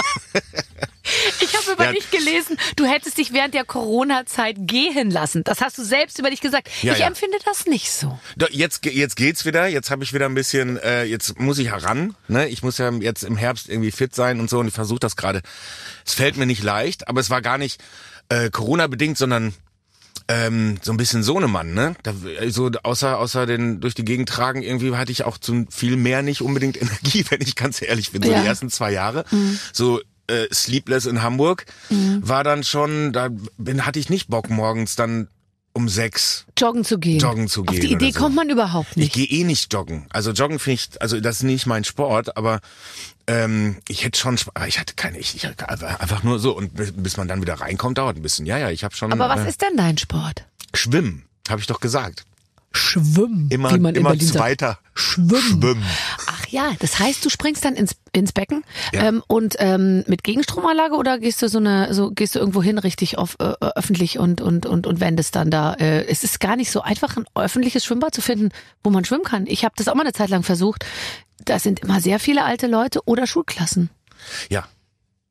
Ich 1.42 1.54
habe 1.56 1.74
über 1.74 1.86
ja. 1.86 1.92
dich 1.92 2.10
gelesen, 2.12 2.58
du 2.78 2.86
hättest 2.86 3.18
dich 3.18 3.34
während 3.34 3.54
der 3.54 3.66
Corona-Zeit 3.66 4.56
gehen 4.60 5.12
lassen. 5.12 5.44
Das 5.44 5.60
hast 5.60 5.78
du 5.78 5.84
selbst 5.84 6.18
über 6.18 6.30
dich 6.30 6.40
gesagt. 6.40 6.70
Ja, 6.82 6.94
ich 6.94 7.00
ja. 7.00 7.08
empfinde 7.08 7.38
das 7.44 7.66
nicht 7.66 7.92
so. 7.92 8.18
Jetzt, 8.52 8.86
jetzt 8.86 9.16
geht's 9.18 9.46
wieder. 9.46 9.68
Jetzt 9.68 9.92
habe 9.92 10.04
ich 10.04 10.14
wieder 10.14 10.28
ein 10.28 10.34
bisschen, 10.34 10.78
äh, 10.78 11.04
jetzt 11.04 11.40
muss 11.40 11.60
ich 11.60 11.72
heran. 11.72 12.16
Ne? 12.30 12.48
Ich 12.48 12.64
muss 12.64 12.78
ja 12.78 12.90
jetzt 12.92 13.24
im 13.24 13.36
Herbst 13.36 13.68
irgendwie 13.68 13.92
fit 13.92 14.16
sein 14.16 14.40
und 14.40 14.50
so 14.50 14.60
und 14.60 14.68
ich 14.68 14.74
versuche 14.74 15.00
das 15.00 15.18
gerade. 15.18 15.42
Es 16.06 16.14
fällt 16.14 16.38
mir 16.38 16.46
nicht 16.46 16.64
leicht, 16.64 17.10
aber 17.10 17.20
es 17.20 17.30
war 17.30 17.42
gar 17.42 17.58
nicht 17.58 17.82
äh, 18.30 18.50
Corona-bedingt, 18.50 19.18
sondern 19.18 19.54
ähm, 20.28 20.78
so 20.82 20.92
ein 20.92 20.98
bisschen 20.98 21.24
Sohnemann, 21.24 21.74
ne? 21.74 21.96
Da, 22.04 22.14
also 22.40 22.72
außer 22.84 23.18
außer 23.20 23.46
den 23.46 23.80
durch 23.82 23.94
die 23.94 24.06
Gegend 24.06 24.30
tragen 24.30 24.62
irgendwie 24.62 24.96
hatte 24.96 25.12
ich 25.12 25.24
auch 25.24 25.38
zu 25.38 25.66
viel 25.70 25.98
mehr 25.98 26.22
nicht 26.22 26.42
unbedingt 26.42 26.78
Energie, 26.82 27.26
wenn 27.30 27.42
ich 27.42 27.56
ganz 27.56 27.82
ehrlich 27.82 28.12
bin. 28.12 28.24
So 28.24 28.32
ja. 28.32 28.42
die 28.42 28.48
ersten 28.48 28.70
zwei 28.70 28.92
Jahre, 28.92 29.26
mhm. 29.32 29.60
so 29.72 30.00
äh, 30.28 30.48
Sleepless 30.54 31.06
in 31.06 31.22
Hamburg, 31.22 31.66
mhm. 31.90 32.22
war 32.22 32.44
dann 32.44 32.64
schon, 32.64 33.12
da 33.12 33.30
bin, 33.58 33.86
hatte 33.86 34.00
ich 34.00 34.10
nicht 34.10 34.30
Bock 34.30 34.50
morgens 34.50 34.96
dann 34.96 35.28
um 35.74 35.90
sechs 35.90 36.46
joggen 36.58 36.86
zu 36.86 37.00
gehen. 37.00 37.20
Joggen 37.20 37.48
zu 37.48 37.64
gehen. 37.64 37.76
Auf 37.76 37.80
die 37.80 37.92
Idee 37.92 38.12
so. 38.12 38.20
kommt 38.20 38.36
man 38.36 38.50
überhaupt 38.50 38.96
nicht. 38.96 39.08
Ich 39.08 39.14
gehe 39.14 39.40
eh 39.40 39.44
nicht 39.44 39.74
joggen. 39.74 40.06
Also 40.12 40.32
joggen 40.32 40.60
finde 40.60 40.76
ich, 40.82 41.02
also 41.02 41.20
das 41.20 41.38
ist 41.38 41.44
nicht 41.44 41.66
mein 41.66 41.84
Sport, 41.84 42.38
aber 42.38 42.62
ähm, 43.28 43.78
ich 43.88 44.06
hätte 44.06 44.20
schon, 44.20 44.38
ich 44.68 44.80
hatte 44.80 44.94
keine, 44.96 45.18
ich, 45.18 45.36
ich 45.36 45.48
einfach 45.48 46.24
nur 46.24 46.40
so 46.40 46.56
und 46.56 46.72
bis 46.76 47.18
man 47.18 47.28
dann 47.28 47.42
wieder 47.42 47.56
reinkommt, 47.56 47.98
dauert 47.98 48.18
ein 48.18 48.22
bisschen. 48.22 48.46
Ja, 48.46 48.58
ja, 48.58 48.70
ich 48.70 48.84
habe 48.84 48.96
schon. 48.96 49.12
Aber 49.12 49.30
was 49.30 49.42
äh, 49.42 49.50
ist 49.50 49.62
denn 49.62 49.76
dein 49.76 49.98
Sport? 49.98 50.46
Schwimmen, 50.74 51.26
habe 51.50 51.60
ich 51.62 51.68
doch 51.68 51.80
gesagt. 51.80 52.26
Schwimmen. 52.76 53.50
Immer, 53.50 53.74
wie 53.74 53.80
man 53.80 53.96
immer 53.96 54.18
zweiter. 54.18 54.80
Schwimmen. 54.96 55.42
Schwimmen. 55.42 55.84
Ja, 56.54 56.72
das 56.78 57.00
heißt, 57.00 57.26
du 57.26 57.32
springst 57.32 57.66
dann 57.66 57.74
ins, 57.74 57.96
ins 58.12 58.32
Becken 58.32 58.64
ja. 58.94 59.06
ähm, 59.06 59.24
und 59.26 59.56
ähm, 59.58 60.04
mit 60.06 60.24
Gegenstromanlage 60.24 60.94
oder 60.94 61.18
gehst 61.18 61.42
du 61.42 61.50
so 61.50 61.58
eine, 61.58 61.96
so 61.96 62.12
gehst 62.12 62.36
du 62.36 62.40
irgendwo 62.40 62.62
hin 62.62 62.78
richtig 62.78 63.18
auf, 63.18 63.38
äh, 63.40 63.56
öffentlich 63.60 64.20
und 64.20 64.40
und 64.40 64.68
und 64.68 64.86
und 64.86 65.00
wendest 65.00 65.36
dann 65.36 65.50
da. 65.50 65.74
Äh, 65.74 66.06
es 66.06 66.24
ist 66.24 66.40
gar 66.40 66.56
nicht 66.56 66.70
so 66.70 66.84
einfach, 66.84 67.18
ein 67.18 67.26
öffentliches 67.34 67.84
Schwimmbad 67.84 68.14
zu 68.14 68.22
finden, 68.22 68.50
wo 68.84 68.92
man 68.92 69.04
schwimmen 69.04 69.24
kann. 69.24 69.48
Ich 69.48 69.66
habe 69.66 69.74
das 69.76 69.88
auch 69.88 69.96
mal 69.96 70.04
eine 70.04 70.14
Zeit 70.14 70.30
lang 70.30 70.44
versucht. 70.44 70.86
Da 71.44 71.58
sind 71.58 71.80
immer 71.80 72.00
sehr 72.00 72.20
viele 72.20 72.44
alte 72.44 72.68
Leute 72.68 73.02
oder 73.06 73.26
Schulklassen. 73.26 73.90
Ja, 74.52 74.68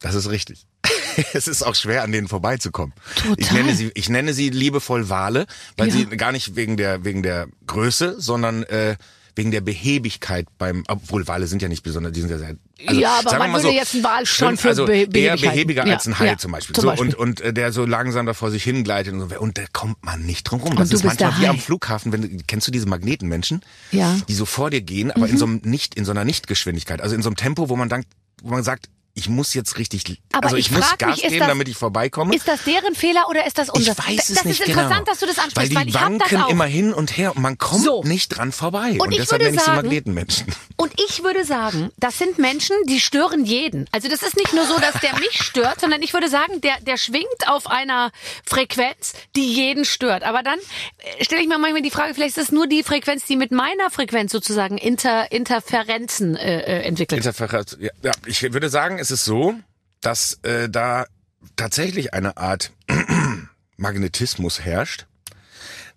das 0.01 0.17
ist 0.17 0.29
richtig. 0.29 0.67
es 1.35 1.47
ist 1.47 1.63
auch 1.63 1.77
schwer, 1.77 2.03
an 2.03 2.11
denen 2.11 2.27
vorbeizukommen. 2.27 2.95
Total. 3.15 3.37
Ich 3.39 3.53
nenne 3.53 3.77
sie, 3.77 3.93
ich 3.95 4.09
nenne 4.09 4.35
sie 4.35 4.51
liebevoll 4.51 5.09
Wale, 5.09 5.47
weil 5.77 5.87
ja. 5.87 5.95
sie 5.95 6.07
gar 6.17 6.33
nicht 6.33 6.57
wegen 6.57 6.77
der 6.77 7.05
wegen 7.05 7.23
der 7.23 7.47
Größe, 7.69 8.21
sondern 8.21 8.65
äh, 8.65 8.97
wegen 9.37 9.50
der 9.50 9.61
Behebigkeit 9.61 10.46
beim, 10.58 10.84
obwohl 10.88 11.26
Wale 11.26 11.46
sind 11.46 11.62
ja 11.62 11.69
nicht 11.69 11.82
besonders, 11.82 12.12
die 12.12 12.20
sind 12.20 12.31
ja 12.31 12.38
sehr, 12.38 12.56
also, 12.87 13.00
ja, 13.00 13.20
aber 13.25 13.38
man 13.38 13.52
würde 13.52 13.69
so, 13.69 13.70
jetzt 13.70 13.94
einen 13.94 14.05
Wal 14.05 14.26
schon 14.26 14.56
für 14.56 14.69
also 14.69 14.87
Be 14.87 15.06
eher 15.12 15.37
behäbiger 15.37 15.87
ja, 15.87 15.94
als 15.94 16.06
ein 16.06 16.19
Hai 16.19 16.26
ja, 16.26 16.38
zum 16.38 16.52
Beispiel. 16.52 16.75
Zum 16.75 16.82
so, 16.82 16.88
Beispiel. 16.88 17.14
Und, 17.14 17.40
und 17.40 17.40
äh, 17.40 17.52
der 17.52 17.73
so 17.73 17.87
langsam 17.87 18.26
da 18.26 18.34
vor 18.34 18.50
sich 18.50 18.64
hingleitet 18.64 19.14
und 19.14 19.20
so, 19.20 19.38
und 19.38 19.56
da 19.56 19.62
kommt 19.73 20.05
man 20.05 20.23
nicht 20.23 20.44
drum 20.44 20.61
rum. 20.61 20.76
Das 20.76 20.93
ist 20.93 21.05
manchmal 21.05 21.38
wie 21.38 21.46
am 21.46 21.58
Flughafen, 21.58 22.12
wenn 22.12 22.46
kennst 22.46 22.67
du 22.67 22.73
diese 22.73 22.87
Magnetenmenschen? 22.87 23.61
Ja. 23.93 24.17
Die 24.29 24.34
so 24.34 24.46
vor 24.46 24.70
dir 24.70 24.81
gehen, 24.81 25.10
aber 25.10 25.27
mhm. 25.27 25.32
in 25.32 25.39
so 25.39 25.46
einem 25.46 25.60
nicht, 25.65 25.94
in 25.94 26.05
so 26.05 26.10
einer 26.10 26.24
Nichtgeschwindigkeit, 26.24 27.01
also 27.01 27.15
in 27.15 27.22
so 27.22 27.29
einem 27.29 27.36
Tempo, 27.36 27.69
wo 27.69 27.77
man 27.77 27.89
denkt, 27.89 28.08
wo 28.43 28.51
man 28.51 28.65
sagt, 28.65 28.89
ich 29.15 29.29
muss 29.29 29.53
jetzt 29.53 29.77
richtig, 29.77 30.23
aber 30.33 30.45
also 30.45 30.57
ich, 30.57 30.67
ich 30.67 30.73
muss 30.73 30.97
Gas 30.97 31.17
mich, 31.17 31.23
geben, 31.23 31.39
das, 31.41 31.49
damit 31.49 31.69
ich 31.69 31.77
vorbeikomme. 31.77 32.35
Ist 32.35 32.49
das 32.49 32.65
deren 32.65 32.95
Fehler 32.95 33.29
oder 33.29 33.47
ist 33.47 33.59
das 33.59 33.69
unser? 33.69 33.93
Ich 33.93 33.99
weiß 33.99 34.31
es 34.31 34.35
das 34.37 34.45
nicht 34.45 34.61
ist 34.61 34.67
genau. 34.67 34.81
interessant, 34.81 35.09
dass 35.09 35.19
du 35.19 35.27
das 35.27 35.39
ansprichst, 35.39 35.75
weil 35.75 35.85
die 35.85 35.95
weil 35.95 36.01
ich 36.01 36.07
wanken 36.07 36.41
das 36.41 36.51
immer 36.51 36.65
hin 36.65 36.95
und 36.95 37.17
her 37.19 37.37
und 37.37 37.43
man 37.43 37.59
kommt 37.59 37.85
so. 37.85 38.03
nicht 38.05 38.29
dran 38.29 38.53
vorbei. 38.53 38.93
Und, 38.93 39.03
und 39.03 39.13
ich 39.13 39.19
deshalb 39.19 39.43
würde 39.43 39.45
nenne 39.45 39.57
ich 39.57 39.63
sagen, 39.63 39.81
sie 39.81 39.83
Magnetenmenschen. 39.83 40.47
Und 40.77 40.95
ich 40.99 41.23
würde 41.23 41.45
sagen, 41.45 41.91
das 41.99 42.19
sind 42.19 42.39
Menschen, 42.39 42.75
die 42.89 43.01
stören 43.01 43.45
jeden. 43.45 43.87
Also 43.93 44.09
das 44.09 44.23
ist 44.23 44.37
nicht 44.37 44.55
nur 44.55 44.65
so, 44.67 44.79
dass 44.79 44.99
der 45.01 45.19
mich 45.19 45.43
stört, 45.43 45.81
sondern 45.81 46.03
ich 46.03 46.15
würde 46.15 46.29
sagen, 46.29 46.61
der, 46.63 46.81
der 46.81 46.97
schwingt 46.97 47.27
auf 47.49 47.67
einer 47.67 48.11
Frequenz, 48.47 49.13
die 49.37 49.53
jeden 49.53 49.85
stört. 49.85 50.23
Aber 50.23 50.43
dann 50.43 50.59
äh, 51.19 51.25
stelle 51.25 51.43
ich 51.43 51.49
mir 51.49 51.59
manchmal 51.59 51.83
die 51.83 51.91
Frage, 51.91 52.15
vielleicht 52.15 52.39
ist 52.39 52.45
es 52.45 52.53
nur 52.53 52.67
die 52.67 52.83
Frequenz, 52.83 53.27
die 53.27 53.37
mit 53.37 53.53
meiner 53.53 53.91
Frequenz 53.91 54.33
sozusagen 54.33 54.79
Inter, 54.79 55.31
Interferenzen 55.31 56.35
äh, 56.35 56.61
äh 56.61 56.83
entwickelt. 56.83 57.19
Interferenz, 57.19 57.77
ja, 57.79 57.91
ja, 58.03 58.13
ich 58.27 58.43
würde 58.43 58.71
sagen, 58.71 59.02
es 59.03 59.11
ist 59.11 59.25
so, 59.25 59.55
dass 60.01 60.39
äh, 60.44 60.69
da 60.69 61.06
tatsächlich 61.56 62.15
eine 62.15 62.37
Art 62.37 62.73
Magnetismus 63.77 64.61
herrscht, 64.61 65.06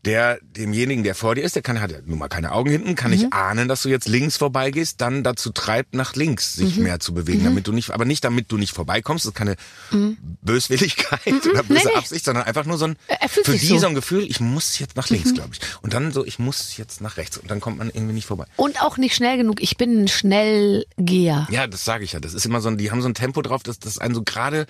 der 0.06 0.40
demjenigen, 0.44 1.04
der 1.04 1.16
vor 1.16 1.36
dir 1.36 1.42
ist, 1.42 1.56
der 1.56 1.64
kann 1.64 1.82
hat 1.82 1.92
ja 1.92 1.98
nun 2.06 2.20
mal 2.20 2.28
keine 2.28 2.52
Augen 2.52 2.70
hinten, 2.70 2.96
kann 2.96 3.12
mhm. 3.12 3.18
nicht 3.18 3.34
ahnen, 3.34 3.68
dass 3.68 3.82
du 3.82 3.90
jetzt 3.90 4.08
links 4.08 4.38
vorbeigehst, 4.38 5.02
dann 5.02 5.24
dazu 5.24 5.50
treibt, 5.50 5.96
nach 5.96 6.16
links 6.16 6.54
sich 6.54 6.78
mhm. 6.78 6.84
mehr 6.84 7.00
zu 7.00 7.14
bewegen, 7.14 7.40
mhm. 7.40 7.46
damit 7.46 7.68
du 7.68 7.72
nicht, 7.72 7.92
aber 7.92 8.06
nicht 8.06 8.24
damit 8.24 8.52
du 8.52 8.58
nicht 8.58 8.74
vorbeikommst. 8.74 9.26
Das 9.26 9.32
ist 9.32 9.36
keine 9.36 9.56
mhm. 9.92 10.18
Böswilligkeit 10.42 11.26
mhm. 11.26 11.52
oder 11.52 11.64
böse 11.64 11.88
nee. 11.88 11.96
Absicht, 11.96 12.24
sondern 12.24 12.44
einfach 12.44 12.66
nur 12.66 12.78
so 12.78 12.86
ein 12.86 12.98
für 13.28 13.58
die 13.58 13.66
so. 13.66 13.80
so 13.80 13.88
ein 13.88 13.96
Gefühl, 13.96 14.24
ich 14.30 14.40
muss 14.40 14.78
jetzt 14.80 14.96
nach 14.96 15.10
links, 15.10 15.32
mhm. 15.32 15.36
glaube 15.36 15.50
ich, 15.54 15.60
und 15.82 15.94
dann 15.94 16.12
so, 16.12 16.24
ich 16.24 16.38
muss 16.40 16.78
jetzt 16.78 17.02
nach 17.02 17.18
rechts 17.18 17.38
und 17.38 17.50
dann 17.50 17.60
kommt 17.60 17.80
man 17.80 17.90
irgendwie 17.90 18.14
nicht 18.14 18.28
vorbei. 18.28 18.46
Und 18.58 18.82
auch 18.82 18.98
nicht 18.98 19.16
schnell 19.16 19.38
genug. 19.38 19.62
Ich 19.62 19.78
bin 19.78 20.04
ein 20.04 20.08
Schnellgeher. 20.08 21.48
Ja, 21.50 21.68
das 21.68 21.84
sage 21.84 22.04
ich 22.04 22.14
ja. 22.14 22.20
Das 22.20 22.34
ist 22.34 22.46
immer 22.46 22.62
so 22.62 22.70
ein, 22.70 22.78
die 22.78 22.92
haben 22.92 23.02
so 23.02 23.10
ein 23.10 23.16
Tempo 23.16 23.42
drauf, 23.42 23.64
dass 23.64 23.80
das 23.80 23.98
einen 23.98 24.14
so 24.14 24.24
gerade 24.24 24.68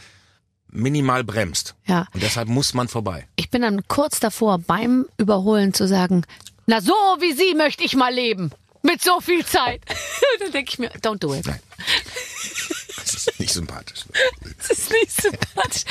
minimal 0.69 1.24
bremst. 1.24 1.75
Ja. 1.86 2.07
Und 2.13 2.24
deshalb 2.24 2.48
muss 2.48 2.74
man 2.74 2.88
vorbei. 2.88 3.27
Ich 3.36 3.50
bin 3.50 3.62
dann 3.62 3.88
kurz 3.88 4.19
davor, 4.19 4.60
beim 4.60 5.05
Überholen 5.17 5.74
zu 5.74 5.88
sagen, 5.88 6.25
na 6.65 6.81
so 6.81 6.93
wie 7.19 7.34
Sie 7.34 7.55
möchte 7.55 7.84
ich 7.84 7.95
mal 7.95 8.13
leben. 8.13 8.51
Mit 8.81 9.01
so 9.01 9.19
viel 9.19 9.43
Zeit. 9.45 9.81
dann 10.39 10.51
denke 10.51 10.72
ich 10.72 10.79
mir, 10.79 10.91
don't 11.00 11.17
do 11.17 11.34
it. 11.34 11.45
Nein. 11.45 11.60
Das 12.98 13.13
ist 13.15 13.39
nicht 13.39 13.53
sympathisch. 13.53 14.05
Das 14.57 14.69
ist 14.77 14.91
nicht 14.91 15.22
sympathisch. 15.22 15.84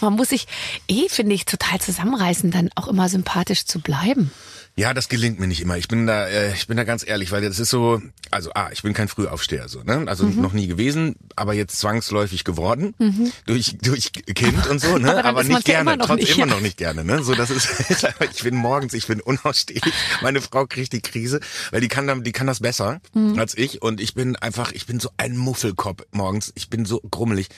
Man 0.00 0.14
muss 0.14 0.28
sich 0.28 0.46
eh, 0.88 1.08
finde 1.08 1.34
ich, 1.34 1.44
total 1.44 1.80
zusammenreißen, 1.80 2.50
dann 2.50 2.70
auch 2.74 2.88
immer 2.88 3.08
sympathisch 3.08 3.64
zu 3.64 3.80
bleiben. 3.80 4.30
Ja, 4.78 4.92
das 4.92 5.08
gelingt 5.08 5.40
mir 5.40 5.46
nicht 5.46 5.62
immer. 5.62 5.78
Ich 5.78 5.88
bin 5.88 6.06
da, 6.06 6.26
äh, 6.26 6.52
ich 6.52 6.66
bin 6.66 6.76
da 6.76 6.84
ganz 6.84 7.06
ehrlich, 7.06 7.32
weil 7.32 7.40
das 7.40 7.58
ist 7.58 7.70
so, 7.70 8.02
also 8.30 8.50
ah, 8.54 8.68
ich 8.72 8.82
bin 8.82 8.92
kein 8.92 9.08
Frühaufsteher 9.08 9.70
so, 9.70 9.82
ne? 9.82 10.04
Also 10.06 10.26
mhm. 10.26 10.42
noch 10.42 10.52
nie 10.52 10.66
gewesen, 10.66 11.16
aber 11.34 11.54
jetzt 11.54 11.78
zwangsläufig 11.78 12.44
geworden 12.44 12.94
mhm. 12.98 13.32
durch 13.46 13.78
durch 13.80 14.12
Kind 14.12 14.66
und 14.66 14.78
so, 14.78 14.98
ne? 14.98 15.16
aber, 15.16 15.24
aber 15.24 15.44
nicht 15.44 15.64
gerne, 15.64 15.96
trotzdem 15.96 16.16
nicht, 16.16 16.36
immer 16.36 16.46
ja. 16.46 16.54
noch 16.54 16.60
nicht 16.60 16.76
gerne, 16.76 17.04
ne? 17.04 17.22
So 17.22 17.34
das 17.34 17.48
ist, 17.48 17.70
ich 18.34 18.42
bin 18.42 18.54
morgens, 18.54 18.92
ich 18.92 19.06
bin 19.06 19.22
unausstehlich. 19.22 19.94
Meine 20.20 20.42
Frau 20.42 20.66
kriegt 20.66 20.92
die 20.92 21.00
Krise, 21.00 21.40
weil 21.70 21.80
die 21.80 21.88
kann 21.88 22.06
dann, 22.06 22.22
die 22.22 22.32
kann 22.32 22.46
das 22.46 22.60
besser 22.60 23.00
mhm. 23.14 23.38
als 23.38 23.56
ich 23.56 23.80
und 23.80 23.98
ich 23.98 24.12
bin 24.12 24.36
einfach, 24.36 24.72
ich 24.72 24.84
bin 24.84 25.00
so 25.00 25.08
ein 25.16 25.38
Muffelkopf 25.38 26.02
morgens. 26.10 26.52
Ich 26.54 26.68
bin 26.68 26.84
so 26.84 27.00
grummelig 27.00 27.48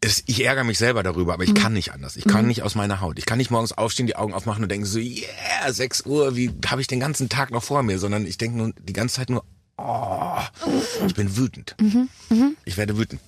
es, 0.00 0.22
ich 0.26 0.44
ärgere 0.44 0.64
mich 0.64 0.78
selber 0.78 1.02
darüber, 1.02 1.34
aber 1.34 1.44
ich 1.44 1.50
mhm. 1.50 1.54
kann 1.54 1.72
nicht 1.74 1.92
anders. 1.92 2.16
Ich 2.16 2.24
kann 2.24 2.42
mhm. 2.42 2.48
nicht 2.48 2.62
aus 2.62 2.74
meiner 2.74 3.00
Haut. 3.00 3.18
Ich 3.18 3.26
kann 3.26 3.38
nicht 3.38 3.50
morgens 3.50 3.72
aufstehen, 3.72 4.06
die 4.06 4.16
Augen 4.16 4.32
aufmachen 4.32 4.62
und 4.62 4.70
denken 4.70 4.86
so, 4.86 4.98
yeah, 4.98 5.72
6 5.72 6.06
Uhr, 6.06 6.36
wie 6.36 6.50
habe 6.66 6.80
ich 6.80 6.86
den 6.86 7.00
ganzen 7.00 7.28
Tag 7.28 7.50
noch 7.50 7.62
vor 7.62 7.82
mir? 7.82 7.98
Sondern 7.98 8.26
ich 8.26 8.38
denke 8.38 8.56
nur 8.56 8.72
die 8.72 8.92
ganze 8.92 9.16
Zeit 9.16 9.30
nur, 9.30 9.44
oh, 9.76 10.38
ich 11.06 11.14
bin 11.14 11.36
wütend. 11.36 11.76
Mhm. 11.80 12.08
Mhm. 12.30 12.56
Ich 12.64 12.76
werde 12.78 12.96
wütend. 12.96 13.20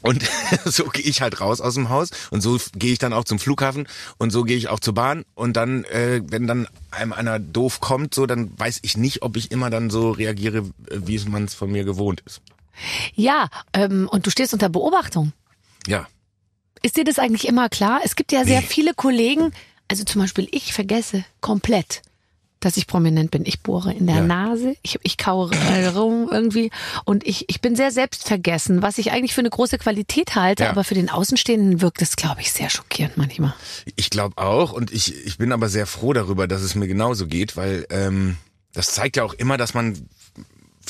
Und 0.00 0.22
so 0.64 0.84
gehe 0.84 1.04
ich 1.04 1.20
halt 1.20 1.40
raus 1.40 1.60
aus 1.60 1.74
dem 1.74 1.90
Haus 1.90 2.10
und 2.30 2.40
so 2.40 2.58
gehe 2.74 2.92
ich 2.92 2.98
dann 2.98 3.12
auch 3.12 3.24
zum 3.24 3.38
Flughafen 3.38 3.86
und 4.18 4.30
so 4.30 4.44
gehe 4.44 4.56
ich 4.56 4.68
auch 4.68 4.80
zur 4.80 4.94
Bahn 4.94 5.24
und 5.34 5.56
dann, 5.56 5.84
äh, 5.84 6.22
wenn 6.26 6.46
dann 6.46 6.66
einem 6.90 7.12
einer 7.12 7.38
doof 7.38 7.80
kommt, 7.80 8.14
so 8.14 8.26
dann 8.26 8.50
weiß 8.58 8.80
ich 8.82 8.96
nicht, 8.96 9.22
ob 9.22 9.36
ich 9.36 9.50
immer 9.50 9.70
dann 9.70 9.90
so 9.90 10.10
reagiere, 10.10 10.70
wie 10.90 11.18
man 11.28 11.44
es 11.44 11.54
von 11.54 11.70
mir 11.70 11.84
gewohnt 11.84 12.22
ist. 12.26 12.40
Ja, 13.14 13.48
ähm, 13.72 14.08
und 14.10 14.26
du 14.26 14.30
stehst 14.30 14.52
unter 14.52 14.68
Beobachtung. 14.68 15.32
Ja. 15.86 16.06
Ist 16.82 16.96
dir 16.96 17.04
das 17.04 17.18
eigentlich 17.18 17.48
immer 17.48 17.68
klar? 17.68 18.00
Es 18.04 18.16
gibt 18.16 18.32
ja 18.32 18.44
sehr 18.44 18.60
nee. 18.60 18.66
viele 18.66 18.94
Kollegen, 18.94 19.52
also 19.88 20.04
zum 20.04 20.20
Beispiel 20.20 20.46
ich 20.50 20.72
vergesse 20.72 21.24
komplett, 21.40 22.02
dass 22.60 22.76
ich 22.76 22.86
prominent 22.86 23.30
bin. 23.30 23.44
Ich 23.44 23.60
bohre 23.60 23.92
in 23.92 24.06
der 24.06 24.16
ja. 24.16 24.22
Nase, 24.22 24.76
ich, 24.82 24.98
ich 25.02 25.16
kaue 25.18 25.50
rum 25.94 26.28
irgendwie 26.30 26.70
und 27.04 27.26
ich, 27.26 27.48
ich 27.48 27.60
bin 27.60 27.76
sehr 27.76 27.90
selbstvergessen, 27.90 28.82
was 28.82 28.98
ich 28.98 29.12
eigentlich 29.12 29.34
für 29.34 29.40
eine 29.40 29.50
große 29.50 29.78
Qualität 29.78 30.34
halte, 30.34 30.64
ja. 30.64 30.70
aber 30.70 30.84
für 30.84 30.94
den 30.94 31.10
Außenstehenden 31.10 31.80
wirkt 31.80 32.00
das, 32.02 32.16
glaube 32.16 32.40
ich, 32.40 32.52
sehr 32.52 32.70
schockierend 32.70 33.16
manchmal. 33.16 33.54
Ich 33.96 34.10
glaube 34.10 34.38
auch 34.38 34.72
und 34.72 34.92
ich, 34.92 35.26
ich 35.26 35.38
bin 35.38 35.52
aber 35.52 35.68
sehr 35.68 35.86
froh 35.86 36.12
darüber, 36.12 36.46
dass 36.46 36.62
es 36.62 36.74
mir 36.74 36.88
genauso 36.88 37.26
geht, 37.26 37.56
weil 37.56 37.86
ähm, 37.90 38.36
das 38.72 38.92
zeigt 38.92 39.16
ja 39.16 39.24
auch 39.24 39.34
immer, 39.34 39.56
dass 39.56 39.74
man 39.74 40.08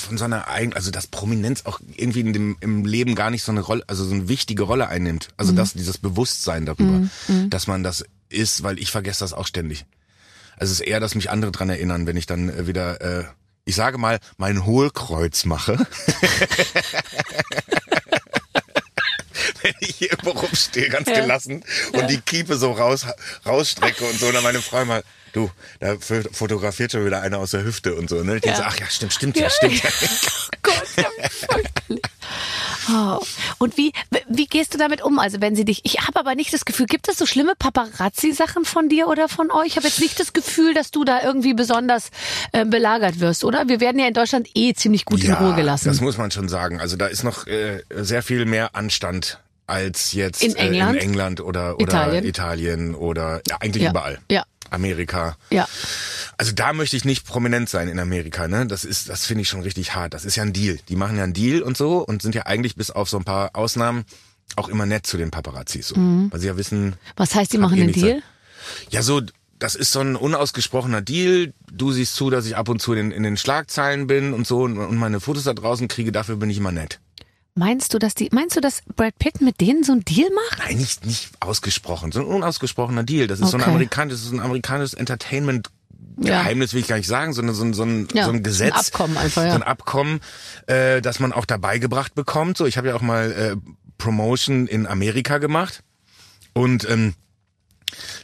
von 0.00 0.18
so 0.18 0.24
einer 0.24 0.48
eigen, 0.48 0.72
also 0.72 0.90
dass 0.90 1.06
Prominenz 1.06 1.66
auch 1.66 1.80
irgendwie 1.94 2.20
in 2.20 2.32
dem, 2.32 2.56
im 2.60 2.84
Leben 2.84 3.14
gar 3.14 3.30
nicht 3.30 3.42
so 3.42 3.52
eine 3.52 3.60
Rolle, 3.60 3.84
also 3.86 4.04
so 4.04 4.14
eine 4.14 4.28
wichtige 4.28 4.64
Rolle 4.64 4.88
einnimmt. 4.88 5.28
Also 5.36 5.52
mhm. 5.52 5.56
dass 5.56 5.72
dieses 5.74 5.98
Bewusstsein 5.98 6.66
darüber, 6.66 6.92
mhm. 6.92 7.10
mhm. 7.28 7.50
dass 7.50 7.66
man 7.66 7.82
das 7.82 8.04
ist, 8.28 8.62
weil 8.62 8.78
ich 8.78 8.90
vergesse 8.90 9.20
das 9.20 9.32
auch 9.32 9.46
ständig. 9.46 9.86
Also 10.56 10.72
es 10.72 10.80
ist 10.80 10.86
eher, 10.86 11.00
dass 11.00 11.14
mich 11.14 11.30
andere 11.30 11.52
dran 11.52 11.68
erinnern, 11.68 12.06
wenn 12.06 12.16
ich 12.16 12.26
dann 12.26 12.48
äh, 12.48 12.66
wieder, 12.66 13.00
äh, 13.00 13.24
ich 13.64 13.74
sage 13.74 13.98
mal, 13.98 14.18
mein 14.36 14.64
Hohlkreuz 14.64 15.44
mache. 15.44 15.72
wenn 19.62 19.74
ich 19.80 19.96
hier 19.96 20.10
irgendwo 20.12 20.30
rumstehe, 20.30 20.88
ganz 20.88 21.08
ja. 21.08 21.20
gelassen 21.20 21.64
und 21.92 22.00
ja. 22.00 22.06
die 22.06 22.20
Kiepe 22.20 22.56
so 22.56 22.72
raus, 22.72 23.06
rausstrecke 23.44 24.04
und 24.04 24.18
so, 24.18 24.28
und 24.28 24.34
dann 24.34 24.44
meine 24.44 24.62
Frau 24.62 24.84
mal, 24.84 25.02
du, 25.36 25.50
da 25.80 25.96
fotografiert 26.32 26.92
schon 26.92 27.04
wieder 27.04 27.20
einer 27.20 27.38
aus 27.38 27.50
der 27.50 27.64
Hüfte 27.64 27.94
und 27.94 28.08
so, 28.08 28.22
ne? 28.22 28.36
Ich 28.36 28.44
ja. 28.44 28.52
denke 28.52 28.56
so, 28.56 28.62
ach 28.64 28.80
ja, 28.80 28.86
stimmt, 28.88 29.12
stimmt, 29.12 29.36
ja, 29.36 29.44
ja 29.44 29.50
stimmt. 29.50 29.82
oh 30.54 30.58
Gott, 30.62 30.86
ja, 30.96 31.04
Oh. 32.88 33.18
Und 33.58 33.76
wie, 33.76 33.92
wie 34.28 34.46
gehst 34.46 34.74
du 34.74 34.78
damit 34.78 35.02
um? 35.02 35.18
Also 35.18 35.40
wenn 35.40 35.56
sie 35.56 35.64
dich, 35.64 35.80
ich 35.84 36.06
habe 36.06 36.20
aber 36.20 36.34
nicht 36.34 36.52
das 36.52 36.64
Gefühl, 36.64 36.86
gibt 36.86 37.08
es 37.08 37.18
so 37.18 37.26
schlimme 37.26 37.54
Paparazzi-Sachen 37.58 38.64
von 38.64 38.88
dir 38.88 39.08
oder 39.08 39.28
von 39.28 39.50
euch? 39.50 39.68
Ich 39.68 39.76
habe 39.76 39.86
jetzt 39.86 40.00
nicht 40.00 40.20
das 40.20 40.32
Gefühl, 40.32 40.74
dass 40.74 40.90
du 40.90 41.04
da 41.04 41.22
irgendwie 41.22 41.54
besonders 41.54 42.10
äh, 42.52 42.64
belagert 42.64 43.20
wirst, 43.20 43.44
oder? 43.44 43.68
Wir 43.68 43.80
werden 43.80 43.98
ja 43.98 44.06
in 44.06 44.14
Deutschland 44.14 44.48
eh 44.54 44.74
ziemlich 44.74 45.04
gut 45.04 45.20
ja, 45.22 45.36
in 45.36 45.44
Ruhe 45.44 45.54
gelassen. 45.54 45.88
Das 45.88 46.00
muss 46.00 46.16
man 46.18 46.30
schon 46.30 46.48
sagen. 46.48 46.80
Also 46.80 46.96
da 46.96 47.06
ist 47.06 47.24
noch 47.24 47.46
äh, 47.46 47.82
sehr 47.90 48.22
viel 48.22 48.44
mehr 48.44 48.74
Anstand 48.76 49.40
als 49.66 50.12
jetzt 50.12 50.44
in 50.44 50.54
England, 50.54 50.94
äh, 50.94 50.98
in 50.98 51.08
England 51.10 51.40
oder, 51.40 51.74
oder 51.74 51.82
Italien. 51.82 52.24
Italien 52.24 52.94
oder 52.94 53.40
ja, 53.48 53.56
eigentlich 53.58 53.82
ja. 53.82 53.90
überall. 53.90 54.18
Ja. 54.30 54.44
Amerika. 54.76 55.36
Ja. 55.50 55.66
Also 56.38 56.52
da 56.52 56.72
möchte 56.72 56.96
ich 56.96 57.04
nicht 57.04 57.26
prominent 57.26 57.68
sein 57.68 57.88
in 57.88 57.98
Amerika, 57.98 58.46
ne? 58.46 58.66
Das 58.66 58.84
ist, 58.84 59.08
das 59.08 59.26
finde 59.26 59.42
ich 59.42 59.48
schon 59.48 59.62
richtig 59.62 59.94
hart. 59.94 60.14
Das 60.14 60.24
ist 60.24 60.36
ja 60.36 60.44
ein 60.44 60.52
Deal. 60.52 60.78
Die 60.88 60.96
machen 60.96 61.16
ja 61.16 61.24
einen 61.24 61.32
Deal 61.32 61.62
und 61.62 61.76
so 61.76 61.98
und 61.98 62.22
sind 62.22 62.34
ja 62.34 62.46
eigentlich 62.46 62.76
bis 62.76 62.90
auf 62.90 63.08
so 63.08 63.16
ein 63.16 63.24
paar 63.24 63.56
Ausnahmen 63.56 64.04
auch 64.54 64.68
immer 64.68 64.86
nett 64.86 65.06
zu 65.06 65.16
den 65.16 65.30
Paparazzis, 65.30 65.88
so. 65.88 65.96
Mhm. 65.98 66.30
Weil 66.30 66.40
sie 66.40 66.46
ja 66.46 66.56
wissen. 66.56 66.94
Was 67.16 67.34
heißt, 67.34 67.52
die 67.52 67.58
machen 67.58 67.80
einen 67.80 67.92
Deal? 67.92 68.22
Ja, 68.90 69.02
so, 69.02 69.22
das 69.58 69.74
ist 69.74 69.92
so 69.92 70.00
ein 70.00 70.16
unausgesprochener 70.16 71.02
Deal. 71.02 71.52
Du 71.72 71.92
siehst 71.92 72.14
zu, 72.14 72.30
dass 72.30 72.46
ich 72.46 72.56
ab 72.56 72.68
und 72.68 72.80
zu 72.80 72.92
in, 72.92 73.10
in 73.10 73.22
den 73.22 73.36
Schlagzeilen 73.36 74.06
bin 74.06 74.32
und 74.32 74.46
so 74.46 74.62
und, 74.62 74.78
und 74.78 74.96
meine 74.96 75.20
Fotos 75.20 75.44
da 75.44 75.54
draußen 75.54 75.88
kriege. 75.88 76.12
Dafür 76.12 76.36
bin 76.36 76.50
ich 76.50 76.58
immer 76.58 76.72
nett. 76.72 77.00
Meinst 77.58 77.94
du, 77.94 77.98
dass 77.98 78.14
die, 78.14 78.28
meinst 78.32 78.54
du, 78.54 78.60
dass 78.60 78.82
Brad 78.96 79.18
Pitt 79.18 79.40
mit 79.40 79.62
denen 79.62 79.82
so 79.82 79.92
ein 79.92 80.04
Deal 80.04 80.28
macht? 80.30 80.58
Nein, 80.58 80.76
nicht, 80.76 81.06
nicht 81.06 81.30
ausgesprochen, 81.40 82.12
so 82.12 82.20
ein 82.20 82.26
unausgesprochener 82.26 83.02
Deal. 83.02 83.26
Das 83.26 83.40
ist 83.40 83.46
okay. 83.46 83.52
so 83.52 83.56
ein 83.56 83.64
amerikanisches, 83.64 84.26
ist 84.26 84.32
ein 84.32 84.40
amerikanisches 84.40 84.94
Entertainment 84.94 85.70
Geheimnis 86.18 86.72
will 86.72 86.80
ich 86.80 86.88
gar 86.88 86.96
nicht 86.96 87.06
sagen, 87.06 87.34
sondern 87.34 87.54
so 87.54 87.62
ein, 87.62 87.74
so 87.74 87.82
ein, 87.82 88.08
ja, 88.14 88.24
so 88.24 88.30
ein 88.30 88.42
Gesetz. 88.42 88.72
Ein 88.72 88.80
Abkommen 88.80 89.16
einfach, 89.18 89.42
ja. 89.42 89.50
So 89.50 89.56
ein 89.56 89.62
Abkommen, 89.62 90.20
äh, 90.66 91.02
das 91.02 91.20
man 91.20 91.32
auch 91.32 91.44
dabei 91.44 91.78
gebracht 91.78 92.14
bekommt. 92.14 92.56
So, 92.56 92.64
ich 92.66 92.78
habe 92.78 92.88
ja 92.88 92.94
auch 92.94 93.02
mal 93.02 93.32
äh, 93.32 93.56
Promotion 93.98 94.66
in 94.66 94.86
Amerika 94.86 95.38
gemacht. 95.38 95.82
Und 96.54 96.88
ähm, 96.88 97.14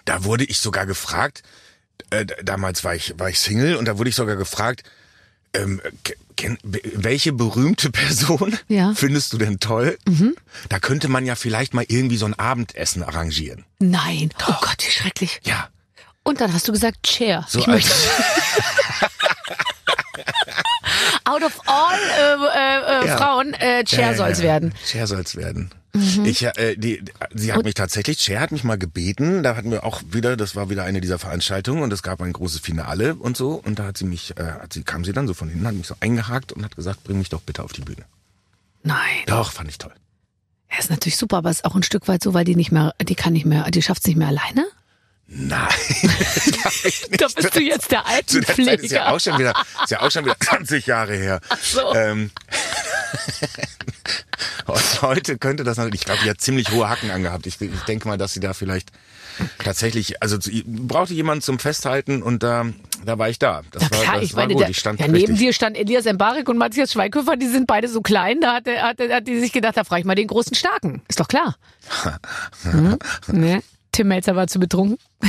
da 0.06 0.24
wurde 0.24 0.44
ich 0.44 0.58
sogar 0.58 0.86
gefragt, 0.86 1.42
äh, 2.10 2.24
damals 2.42 2.82
war 2.82 2.94
ich, 2.94 3.14
war 3.18 3.28
ich 3.28 3.38
Single 3.38 3.76
und 3.76 3.86
da 3.86 3.98
wurde 3.98 4.08
ich 4.08 4.16
sogar 4.16 4.36
gefragt, 4.36 4.84
ähm, 5.54 5.80
welche 6.94 7.32
berühmte 7.32 7.90
Person 7.92 8.58
ja. 8.68 8.94
findest 8.94 9.32
du 9.32 9.38
denn 9.38 9.60
toll? 9.60 9.98
Mhm. 10.06 10.34
Da 10.68 10.78
könnte 10.78 11.08
man 11.08 11.26
ja 11.26 11.34
vielleicht 11.34 11.74
mal 11.74 11.84
irgendwie 11.88 12.16
so 12.16 12.26
ein 12.26 12.34
Abendessen 12.34 13.02
arrangieren. 13.02 13.64
Nein. 13.78 14.30
Oh 14.34 14.44
Doch. 14.46 14.62
Oh 14.62 14.66
Gott, 14.66 14.84
wie 14.86 14.90
schrecklich. 14.90 15.40
Ja. 15.44 15.68
Und 16.24 16.40
dann 16.40 16.52
hast 16.52 16.68
du 16.68 16.72
gesagt, 16.72 17.02
Chair. 17.04 17.44
So 17.48 17.58
ich 17.60 17.66
möchte. 17.66 17.92
Out 21.32 21.42
of 21.42 21.60
all 21.66 21.98
äh, 21.98 23.02
äh, 23.02 23.04
äh 23.04 23.08
ja. 23.08 23.16
Frauen, 23.16 23.54
äh, 23.54 23.84
Chair 23.84 24.14
soll's 24.14 24.42
werden. 24.42 24.74
Chair 24.86 25.06
soll's 25.06 25.36
werden. 25.36 25.70
Mhm. 25.94 26.24
Ich, 26.24 26.42
äh, 26.42 26.76
die, 26.76 27.02
sie 27.34 27.52
hat 27.52 27.58
und? 27.58 27.64
mich 27.64 27.74
tatsächlich, 27.74 28.20
Cher 28.20 28.40
hat 28.40 28.52
mich 28.52 28.64
mal 28.64 28.78
gebeten, 28.78 29.42
da 29.42 29.56
hatten 29.56 29.70
wir 29.70 29.84
auch 29.84 30.02
wieder, 30.10 30.36
das 30.36 30.56
war 30.56 30.70
wieder 30.70 30.84
eine 30.84 31.00
dieser 31.00 31.18
Veranstaltungen 31.18 31.82
und 31.82 31.92
es 31.92 32.02
gab 32.02 32.22
ein 32.22 32.32
großes 32.32 32.60
Finale 32.60 33.14
und 33.14 33.36
so 33.36 33.54
und 33.54 33.78
da 33.78 33.84
hat 33.84 33.98
sie 33.98 34.06
mich, 34.06 34.36
äh, 34.38 34.44
hat 34.44 34.72
sie, 34.72 34.84
kam 34.84 35.04
sie 35.04 35.12
dann 35.12 35.26
so 35.26 35.34
von 35.34 35.48
hinten, 35.48 35.66
hat 35.66 35.74
mich 35.74 35.86
so 35.86 35.94
eingehakt 36.00 36.52
und 36.52 36.64
hat 36.64 36.76
gesagt, 36.76 37.04
bring 37.04 37.18
mich 37.18 37.28
doch 37.28 37.42
bitte 37.42 37.62
auf 37.62 37.72
die 37.72 37.82
Bühne. 37.82 38.04
Nein. 38.82 38.96
Doch, 39.26 39.52
fand 39.52 39.68
ich 39.68 39.78
toll. 39.78 39.92
Ja, 40.70 40.78
ist 40.78 40.90
natürlich 40.90 41.18
super, 41.18 41.38
aber 41.38 41.50
es 41.50 41.58
ist 41.58 41.64
auch 41.66 41.74
ein 41.74 41.82
Stück 41.82 42.08
weit 42.08 42.22
so, 42.22 42.32
weil 42.32 42.44
die 42.44 42.56
nicht 42.56 42.72
mehr, 42.72 42.94
die 43.00 43.14
kann 43.14 43.34
nicht 43.34 43.44
mehr, 43.44 43.70
die 43.70 43.82
schafft's 43.82 44.06
nicht 44.06 44.16
mehr 44.16 44.28
alleine? 44.28 44.66
Nein. 45.26 45.68
da 47.18 47.26
bist 47.34 47.54
du 47.54 47.60
jetzt 47.60 47.90
der 47.90 48.06
Altenpfleger. 48.06 48.82
Ist 48.82 48.90
ja 48.90 49.10
auch 49.10 49.20
schon 49.20 49.38
wieder, 49.38 49.54
ist 49.82 49.90
ja 49.90 50.00
auch 50.02 50.10
schon 50.10 50.24
wieder 50.24 50.36
20 50.40 50.86
Jahre 50.86 51.14
her. 51.14 51.40
Ach 51.48 51.58
so. 51.58 51.94
Ähm, 51.94 52.30
heute 55.02 55.38
könnte 55.38 55.64
das 55.64 55.78
natürlich, 55.78 56.02
ich 56.02 56.04
glaube, 56.04 56.20
die 56.24 56.30
hat 56.30 56.40
ziemlich 56.40 56.70
hohe 56.70 56.88
Hacken 56.88 57.10
angehabt. 57.10 57.46
Ich, 57.46 57.60
ich 57.60 57.80
denke 57.88 58.08
mal, 58.08 58.18
dass 58.18 58.34
sie 58.34 58.40
da 58.40 58.52
vielleicht 58.52 58.90
tatsächlich, 59.58 60.22
also 60.22 60.38
brauchte 60.66 61.14
jemanden 61.14 61.42
zum 61.42 61.58
Festhalten 61.58 62.22
und 62.22 62.42
da, 62.42 62.66
da 63.04 63.18
war 63.18 63.30
ich 63.30 63.38
da. 63.38 63.62
Das 63.70 63.84
ja, 63.84 63.90
war, 63.90 64.00
klar, 64.00 64.14
das 64.16 64.24
ich 64.24 64.34
war 64.34 64.42
meine, 64.42 64.54
gut. 64.54 64.68
Ich 64.68 64.78
stand 64.78 65.00
ja, 65.00 65.08
neben 65.08 65.36
dir 65.36 65.52
stand 65.52 65.76
Elias 65.76 66.06
Embarek 66.06 66.48
und 66.48 66.58
Matthias 66.58 66.92
Schweighöfer, 66.92 67.36
die 67.36 67.48
sind 67.48 67.66
beide 67.66 67.88
so 67.88 68.02
klein, 68.02 68.40
da 68.40 68.54
hat, 68.54 68.66
hat, 68.66 68.98
hat 69.00 69.26
die 69.26 69.40
sich 69.40 69.52
gedacht, 69.52 69.76
da 69.76 69.84
frage 69.84 70.00
ich 70.00 70.06
mal 70.06 70.14
den 70.14 70.28
großen 70.28 70.54
Starken. 70.54 71.02
Ist 71.08 71.20
doch 71.20 71.28
klar. 71.28 71.56
hm? 72.62 72.98
ne? 73.28 73.62
Tim 73.92 74.08
Melzer 74.08 74.34
war 74.34 74.46
zu 74.46 74.58
betrunken. 74.58 74.98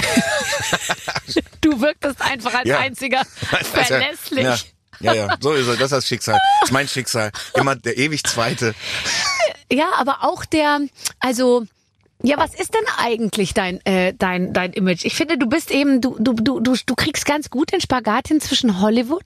du 1.61 1.81
wirktest 1.81 2.21
einfach 2.21 2.53
als 2.53 2.67
ja. 2.67 2.79
einziger 2.79 3.23
verlässlich. 3.25 4.43
Ja. 4.43 4.57
Ja, 4.99 5.13
ja, 5.13 5.37
so 5.41 5.51
ist 5.51 5.67
es. 5.67 5.75
Das 5.75 5.85
ist 5.85 5.91
das 5.91 6.07
Schicksal. 6.07 6.39
Das 6.61 6.69
ist 6.69 6.73
mein 6.73 6.87
Schicksal. 6.87 7.31
Immer 7.55 7.75
der 7.75 7.97
ewig 7.97 8.23
Zweite. 8.23 8.73
Ja, 9.69 9.89
aber 9.97 10.23
auch 10.23 10.45
der, 10.45 10.81
also, 11.19 11.65
ja, 12.21 12.37
was 12.37 12.53
ist 12.53 12.73
denn 12.73 12.85
eigentlich 12.97 13.53
dein, 13.53 13.85
äh, 13.85 14.13
dein, 14.13 14.53
dein 14.53 14.71
Image? 14.71 15.03
Ich 15.03 15.15
finde, 15.15 15.37
du 15.37 15.47
bist 15.47 15.71
eben, 15.71 15.99
du, 15.99 16.15
du, 16.19 16.33
du, 16.33 16.59
du, 16.61 16.75
du 16.85 16.95
kriegst 16.95 17.25
ganz 17.25 17.49
gut 17.49 17.73
den 17.73 17.81
Spagat 17.81 18.29
hin 18.29 18.39
zwischen 18.39 18.79
Hollywood 18.79 19.25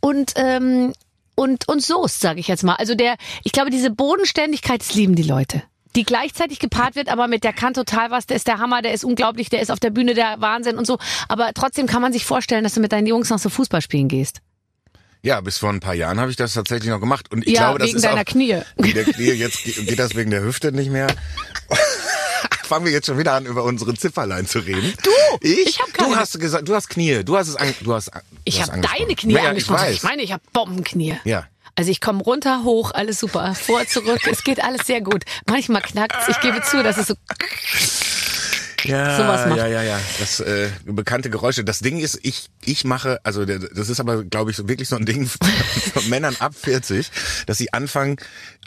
und, 0.00 0.34
ähm, 0.36 0.92
und, 1.34 1.66
und 1.66 1.82
Soest, 1.82 2.20
sage 2.20 2.38
ich 2.38 2.46
jetzt 2.46 2.62
mal. 2.62 2.74
Also 2.74 2.94
der, 2.94 3.16
ich 3.42 3.52
glaube, 3.52 3.70
diese 3.70 3.90
Bodenständigkeit, 3.90 4.80
das 4.80 4.94
lieben 4.94 5.16
die 5.16 5.24
Leute 5.24 5.62
die 5.96 6.04
gleichzeitig 6.04 6.58
gepaart 6.58 6.94
wird, 6.94 7.08
aber 7.08 7.26
mit 7.26 7.42
der 7.42 7.52
kann 7.52 7.74
total 7.74 8.10
was, 8.10 8.26
der 8.26 8.36
ist 8.36 8.46
der 8.46 8.58
Hammer, 8.58 8.82
der 8.82 8.92
ist 8.92 9.04
unglaublich, 9.04 9.48
der 9.48 9.60
ist 9.60 9.70
auf 9.70 9.80
der 9.80 9.90
Bühne 9.90 10.14
der 10.14 10.36
Wahnsinn 10.40 10.76
und 10.76 10.86
so. 10.86 10.98
Aber 11.28 11.50
trotzdem 11.54 11.86
kann 11.86 12.02
man 12.02 12.12
sich 12.12 12.24
vorstellen, 12.24 12.62
dass 12.62 12.74
du 12.74 12.80
mit 12.80 12.92
deinen 12.92 13.06
Jungs 13.06 13.30
noch 13.30 13.38
so 13.38 13.48
Fußball 13.48 13.80
spielen 13.80 14.08
gehst. 14.08 14.40
Ja, 15.22 15.40
bis 15.40 15.58
vor 15.58 15.70
ein 15.70 15.80
paar 15.80 15.94
Jahren 15.94 16.20
habe 16.20 16.30
ich 16.30 16.36
das 16.36 16.52
tatsächlich 16.52 16.90
noch 16.90 17.00
gemacht. 17.00 17.32
Und 17.32 17.46
ich 17.46 17.54
ja, 17.54 17.62
glaube, 17.62 17.80
das 17.80 17.88
wegen 17.88 17.96
ist 17.96 18.04
deiner 18.04 18.20
auch, 18.20 18.24
Knie. 18.24 18.60
Wegen 18.76 18.94
der 18.94 19.04
Knie. 19.04 19.32
Jetzt 19.32 19.64
geht 19.64 19.98
das 19.98 20.14
wegen 20.14 20.30
der 20.30 20.42
Hüfte 20.42 20.70
nicht 20.70 20.90
mehr. 20.90 21.08
fangen 22.66 22.84
wir 22.84 22.92
jetzt 22.92 23.06
schon 23.06 23.18
wieder 23.18 23.32
an, 23.32 23.46
über 23.46 23.64
unsere 23.64 23.94
Zifferlein 23.94 24.46
zu 24.46 24.58
reden. 24.58 24.92
Du? 25.02 25.10
Ich? 25.40 25.66
ich 25.66 25.80
hab 25.80 25.92
keine. 25.94 26.10
Du 26.10 26.16
hast 26.16 26.38
gesagt, 26.38 26.68
du 26.68 26.74
hast 26.74 26.88
Knie. 26.90 27.24
Du 27.24 27.36
hast 27.36 27.48
es 27.48 27.56
an, 27.56 27.72
du 27.80 27.94
hast, 27.94 28.08
du 28.08 28.20
Ich 28.44 28.60
habe 28.60 28.80
deine 28.80 29.14
Knie 29.14 29.34
ja, 29.34 29.50
angesprochen. 29.50 29.86
Ich, 29.88 29.96
ich 29.96 30.02
meine, 30.02 30.22
ich 30.22 30.32
habe 30.32 30.42
Bombenknie. 30.52 31.18
Ja. 31.24 31.46
Also 31.76 31.90
ich 31.90 32.00
komme 32.00 32.22
runter, 32.22 32.64
hoch, 32.64 32.90
alles 32.92 33.20
super. 33.20 33.54
Vor, 33.54 33.86
zurück, 33.86 34.20
es 34.30 34.42
geht 34.44 34.64
alles 34.64 34.86
sehr 34.86 35.02
gut. 35.02 35.24
Manchmal 35.46 35.82
knackt's. 35.82 36.28
Ich 36.28 36.40
gebe 36.40 36.62
zu, 36.62 36.82
dass 36.82 36.96
es 36.96 37.08
so 37.08 37.14
ja, 38.84 39.16
sowas 39.16 39.46
macht. 39.46 39.58
Ja, 39.58 39.66
ja, 39.66 39.82
ja. 39.82 40.00
Das 40.18 40.40
äh, 40.40 40.70
bekannte 40.84 41.30
Geräusche. 41.30 41.64
Das 41.64 41.80
Ding 41.80 41.98
ist, 41.98 42.18
ich 42.22 42.48
ich 42.64 42.84
mache, 42.84 43.20
also 43.24 43.44
das 43.44 43.88
ist 43.88 44.00
aber, 44.00 44.24
glaube 44.24 44.50
ich, 44.50 44.58
wirklich 44.68 44.88
so 44.88 44.96
ein 44.96 45.06
Ding 45.06 45.26
von 45.26 46.08
Männern 46.08 46.36
ab 46.38 46.54
40, 46.54 47.10
dass 47.46 47.58
sie 47.58 47.72
anfangen, 47.72 48.16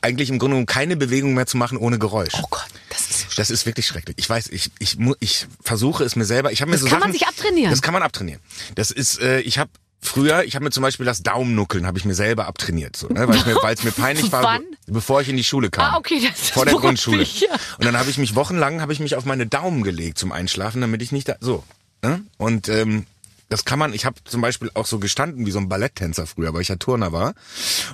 eigentlich 0.02 0.30
im 0.30 0.40
Grunde 0.40 0.54
genommen 0.56 0.66
keine 0.66 0.96
Bewegung 0.96 1.34
mehr 1.34 1.46
zu 1.46 1.58
machen 1.58 1.78
ohne 1.78 2.00
Geräusch. 2.00 2.34
Oh 2.38 2.48
Gott, 2.50 2.68
das 2.90 3.02
ist 3.10 3.20
so 3.20 3.28
Das 3.38 3.50
ist 3.50 3.66
wirklich 3.66 3.88
schrecklich. 3.88 4.18
Ich 4.20 4.30
weiß, 4.30 4.50
ich 4.50 4.72
ich 4.80 4.98
ich 5.20 5.48
versuche 5.64 6.04
es 6.04 6.16
mir 6.16 6.26
selber. 6.26 6.52
Ich 6.52 6.62
habe 6.62 6.70
mir 6.70 6.76
das 6.76 6.82
so 6.82 6.88
kann 6.88 7.00
Sachen, 7.00 7.12
man 7.12 7.18
sich 7.18 7.28
abtrainieren. 7.28 7.72
Das 7.72 7.82
kann 7.82 7.94
man 7.94 8.04
abtrainieren. 8.04 8.42
Das 8.76 8.92
ist, 8.92 9.20
äh, 9.20 9.40
ich 9.42 9.58
habe 9.58 9.72
Früher, 10.02 10.44
ich 10.46 10.56
habe 10.56 10.64
mir 10.64 10.72
zum 10.72 10.82
Beispiel 10.82 11.06
das 11.06 11.24
Daumennuckeln 11.24 11.86
habe 11.86 11.98
ich 11.98 12.06
mir 12.06 12.16
selber 12.16 12.48
abtrainiert, 12.48 12.96
so, 12.96 13.10
ne, 13.10 13.28
weil 13.28 13.36
es 13.36 13.46
mir, 13.46 13.56
mir 13.84 13.92
peinlich 13.92 14.32
war, 14.32 14.44
Wann? 14.44 14.64
bevor 14.88 15.22
ich 15.22 15.28
in 15.30 15.36
die 15.36 15.44
Schule 15.44 15.70
kam. 15.70 15.94
Ah, 15.94 15.98
okay, 15.98 16.22
das 16.26 16.52
vor 16.52 16.66
der 16.66 16.74
Grundschule. 16.80 17.22
Ich, 17.22 17.42
ja. 17.42 17.50
Und 17.78 17.86
dann 17.86 17.98
habe 17.98 18.10
ich 18.10 18.18
mich 18.18 18.36
wochenlang 18.36 18.82
habe 18.82 18.94
ich 18.94 19.00
mich 19.00 19.16
auf 19.16 19.26
meine 19.26 19.46
Daumen 19.46 19.84
gelegt 19.84 20.18
zum 20.18 20.32
Einschlafen, 20.32 20.82
damit 20.82 21.02
ich 21.02 21.12
nicht 21.12 21.28
da 21.28 21.36
so. 21.42 21.64
Ne? 22.02 22.22
Und 22.38 22.70
ähm, 22.70 23.06
das 23.50 23.66
kann 23.66 23.80
man, 23.80 23.94
ich 23.94 24.06
habe 24.06 24.16
zum 24.24 24.42
Beispiel 24.42 24.70
auch 24.76 24.86
so 24.86 25.00
gestanden 25.00 25.46
wie 25.46 25.52
so 25.52 25.58
ein 25.58 25.70
Balletttänzer 25.70 26.28
früher, 26.28 26.54
weil 26.54 26.62
ich 26.62 26.68
ja 26.68 26.76
Turner 26.76 27.12
war. 27.12 27.34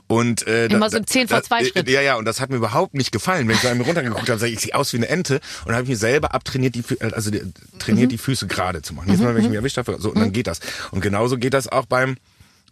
Und 0.07 0.45
äh, 0.47 0.65
Immer 0.67 0.89
so 0.89 0.97
im 0.97 1.07
10 1.07 1.29
vor 1.29 1.41
2 1.41 1.65
Schritt. 1.65 1.89
Ja, 1.89 2.01
ja, 2.01 2.17
und 2.17 2.25
das 2.25 2.41
hat 2.41 2.49
mir 2.49 2.57
überhaupt 2.57 2.93
nicht 2.93 3.13
gefallen. 3.13 3.47
Wenn 3.47 3.55
ich 3.55 3.61
da 3.61 3.73
mir 3.73 3.85
runtergeguckt 3.85 4.29
habe, 4.29 4.37
sag 4.37 4.47
ich, 4.47 4.55
ich 4.55 4.59
sehe 4.59 4.75
aus 4.75 4.91
wie 4.91 4.97
eine 4.97 5.07
Ente. 5.07 5.35
Und 5.35 5.67
dann 5.67 5.75
habe 5.75 5.83
ich 5.83 5.89
mir 5.89 5.97
selber 5.97 6.33
abtrainiert, 6.33 6.75
die, 6.75 6.83
also 6.99 7.31
die, 7.31 7.41
trainiert 7.79 8.07
mhm. 8.07 8.11
die 8.11 8.17
Füße 8.17 8.47
gerade 8.47 8.81
zu 8.81 8.93
machen. 8.93 9.09
Jetzt 9.09 9.19
mhm. 9.19 9.25
mal, 9.25 9.35
wenn 9.35 9.43
ich 9.43 9.49
mich 9.49 9.55
erwischt 9.55 9.77
habe, 9.77 9.95
so, 9.99 10.09
und 10.09 10.19
dann 10.19 10.27
mhm. 10.27 10.33
geht 10.33 10.47
das. 10.47 10.59
Und 10.91 10.99
genauso 10.99 11.37
geht 11.37 11.53
das 11.53 11.69
auch 11.69 11.85
beim 11.85 12.17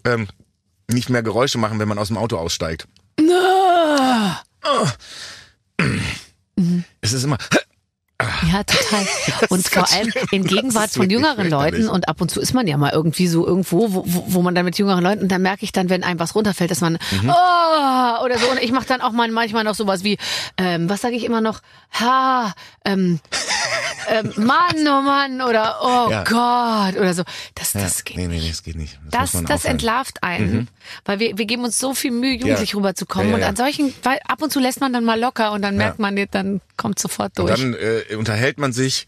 ähm, 0.03 0.27
nicht 0.91 1.09
mehr 1.09 1.23
Geräusche 1.23 1.57
machen, 1.57 1.79
wenn 1.79 1.87
man 1.87 1.97
aus 1.97 2.09
dem 2.09 2.17
Auto 2.17 2.37
aussteigt. 2.37 2.87
Ah. 3.31 4.41
Oh. 4.65 4.87
Mhm. 6.57 6.83
Es 7.01 7.13
ist 7.13 7.23
immer 7.23 7.37
ja, 8.51 8.63
total. 8.63 9.07
Und 9.49 9.67
vor 9.67 9.91
allem 9.91 10.11
in 10.31 10.43
Gegenwart 10.47 10.91
von 10.91 11.09
jüngeren 11.09 11.49
Leuten 11.49 11.89
und 11.89 12.07
ab 12.07 12.21
und 12.21 12.29
zu 12.29 12.39
ist 12.39 12.53
man 12.53 12.67
ja 12.67 12.77
mal 12.77 12.91
irgendwie 12.91 13.27
so 13.27 13.45
irgendwo, 13.45 13.93
wo, 13.93 14.03
wo 14.27 14.41
man 14.41 14.55
dann 14.55 14.65
mit 14.65 14.77
jüngeren 14.77 15.03
Leuten 15.03 15.23
und 15.23 15.31
dann 15.31 15.41
merke 15.41 15.63
ich 15.63 15.71
dann, 15.71 15.89
wenn 15.89 16.03
einem 16.03 16.19
was 16.19 16.35
runterfällt, 16.35 16.71
dass 16.71 16.81
man 16.81 16.93
mhm. 16.93 17.29
oh, 17.29 18.23
oder 18.23 18.37
so 18.37 18.49
und 18.49 18.61
ich 18.61 18.71
mache 18.71 18.85
dann 18.85 19.01
auch 19.01 19.11
mal 19.11 19.29
manchmal 19.29 19.63
noch 19.63 19.75
sowas 19.75 20.03
wie, 20.03 20.17
ähm, 20.57 20.89
was 20.89 21.01
sage 21.01 21.15
ich 21.15 21.23
immer 21.23 21.41
noch, 21.41 21.61
ha, 21.99 22.53
ähm, 22.85 23.19
ähm, 24.09 24.33
Mann, 24.37 24.87
oh 24.87 25.01
Mann 25.01 25.41
oder 25.41 25.77
oh 25.81 26.11
ja. 26.11 26.23
Gott 26.23 26.99
oder 26.99 27.13
so. 27.13 27.23
Das, 27.55 27.73
das 27.73 27.99
ja. 27.99 28.03
geht 28.03 28.17
nee, 28.17 28.27
nee, 28.27 28.47
das 28.47 28.63
geht 28.63 28.75
nicht. 28.75 28.99
Das, 29.09 29.31
das, 29.31 29.43
das 29.43 29.65
entlarvt 29.65 30.23
einen, 30.23 30.53
mhm. 30.53 30.67
weil 31.05 31.19
wir, 31.19 31.37
wir 31.37 31.45
geben 31.45 31.63
uns 31.63 31.79
so 31.79 31.93
viel 31.93 32.11
Mühe, 32.11 32.33
jugendlich 32.33 32.71
ja. 32.71 32.77
rüberzukommen 32.77 33.33
und 33.33 33.43
an 33.43 33.55
solchen, 33.55 33.93
weil 34.03 34.19
ab 34.27 34.41
und 34.41 34.51
zu 34.51 34.59
lässt 34.59 34.81
man 34.81 34.93
dann 34.93 35.03
mal 35.03 35.19
locker 35.19 35.51
und 35.51 35.61
dann 35.61 35.77
merkt 35.77 35.99
man, 35.99 36.15
dann 36.31 36.61
kommt 36.77 36.99
sofort 36.99 37.37
durch. 37.37 37.63
Und 37.63 37.73
dann 37.73 37.81
äh, 38.09 38.15
unterhält 38.15 38.57
man 38.57 38.73
sich 38.73 39.07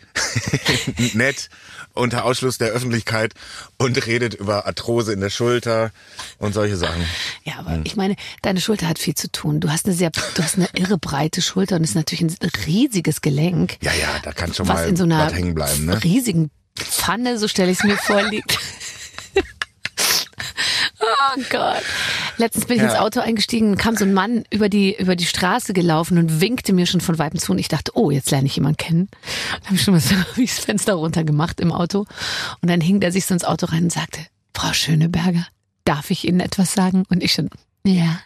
nett 1.13 1.49
unter 1.95 2.25
Ausschluss 2.25 2.57
der 2.57 2.69
Öffentlichkeit 2.69 3.33
und 3.77 4.05
redet 4.05 4.33
über 4.33 4.65
Arthrose 4.65 5.13
in 5.13 5.21
der 5.21 5.29
Schulter 5.29 5.91
und 6.37 6.53
solche 6.53 6.77
Sachen. 6.77 7.03
Ja, 7.43 7.55
aber 7.59 7.71
hm. 7.71 7.83
ich 7.85 7.95
meine, 7.95 8.15
deine 8.41 8.61
Schulter 8.61 8.87
hat 8.87 8.99
viel 8.99 9.15
zu 9.15 9.31
tun. 9.31 9.59
Du 9.59 9.69
hast 9.69 9.85
eine 9.85 9.95
sehr, 9.95 10.11
du 10.35 10.43
hast 10.43 10.57
eine 10.57 10.67
irre 10.73 10.97
breite 10.97 11.41
Schulter 11.41 11.75
und 11.77 11.83
ist 11.83 11.95
natürlich 11.95 12.21
ein 12.21 12.49
riesiges 12.67 13.21
Gelenk. 13.21 13.77
Ja, 13.81 13.93
ja, 13.93 14.19
da 14.23 14.31
kann 14.31 14.53
schon 14.53 14.67
mal 14.67 14.87
in 14.87 14.95
so 14.95 15.03
einer 15.03 15.19
was 15.19 15.33
hängen 15.33 15.55
bleiben. 15.55 15.85
Ne? 15.85 16.03
riesigen 16.03 16.51
Pfanne, 16.77 17.39
so 17.39 17.47
stelle 17.47 17.71
ich 17.71 17.79
es 17.79 17.83
mir 17.83 17.97
vor, 17.97 18.21
liegt. 18.23 18.59
Oh 21.35 21.41
Gott. 21.49 21.81
Letztens 22.37 22.65
bin 22.65 22.77
ich 22.77 22.83
ja. 22.83 22.89
ins 22.89 22.99
Auto 22.99 23.19
eingestiegen 23.19 23.77
kam 23.77 23.95
so 23.95 24.05
ein 24.05 24.13
Mann 24.13 24.43
über 24.49 24.69
die, 24.69 24.95
über 24.97 25.15
die 25.15 25.25
Straße 25.25 25.73
gelaufen 25.73 26.17
und 26.17 26.41
winkte 26.41 26.73
mir 26.73 26.85
schon 26.85 27.01
von 27.01 27.19
Weitem 27.19 27.39
zu 27.39 27.51
und 27.51 27.59
ich 27.59 27.67
dachte, 27.67 27.91
oh, 27.95 28.11
jetzt 28.11 28.31
lerne 28.31 28.47
ich 28.47 28.55
jemanden 28.55 28.77
kennen. 28.77 29.09
Dann 29.51 29.65
habe 29.65 29.75
ich 29.75 29.83
schon 29.83 29.93
mal 29.93 29.99
so 29.99 30.15
wie 30.35 30.45
das 30.45 30.59
Fenster 30.59 30.93
runter 30.93 31.23
gemacht 31.23 31.59
im 31.59 31.71
Auto 31.71 32.05
und 32.61 32.69
dann 32.69 32.81
hing 32.81 32.99
der 32.99 33.11
sich 33.11 33.25
so 33.25 33.33
ins 33.33 33.43
Auto 33.43 33.67
rein 33.67 33.83
und 33.83 33.91
sagte, 33.91 34.19
Frau 34.53 34.73
Schöneberger, 34.73 35.45
darf 35.83 36.11
ich 36.11 36.27
Ihnen 36.27 36.39
etwas 36.39 36.73
sagen? 36.73 37.03
Und 37.09 37.23
ich 37.23 37.33
schon, 37.33 37.49
ja. 37.85 38.19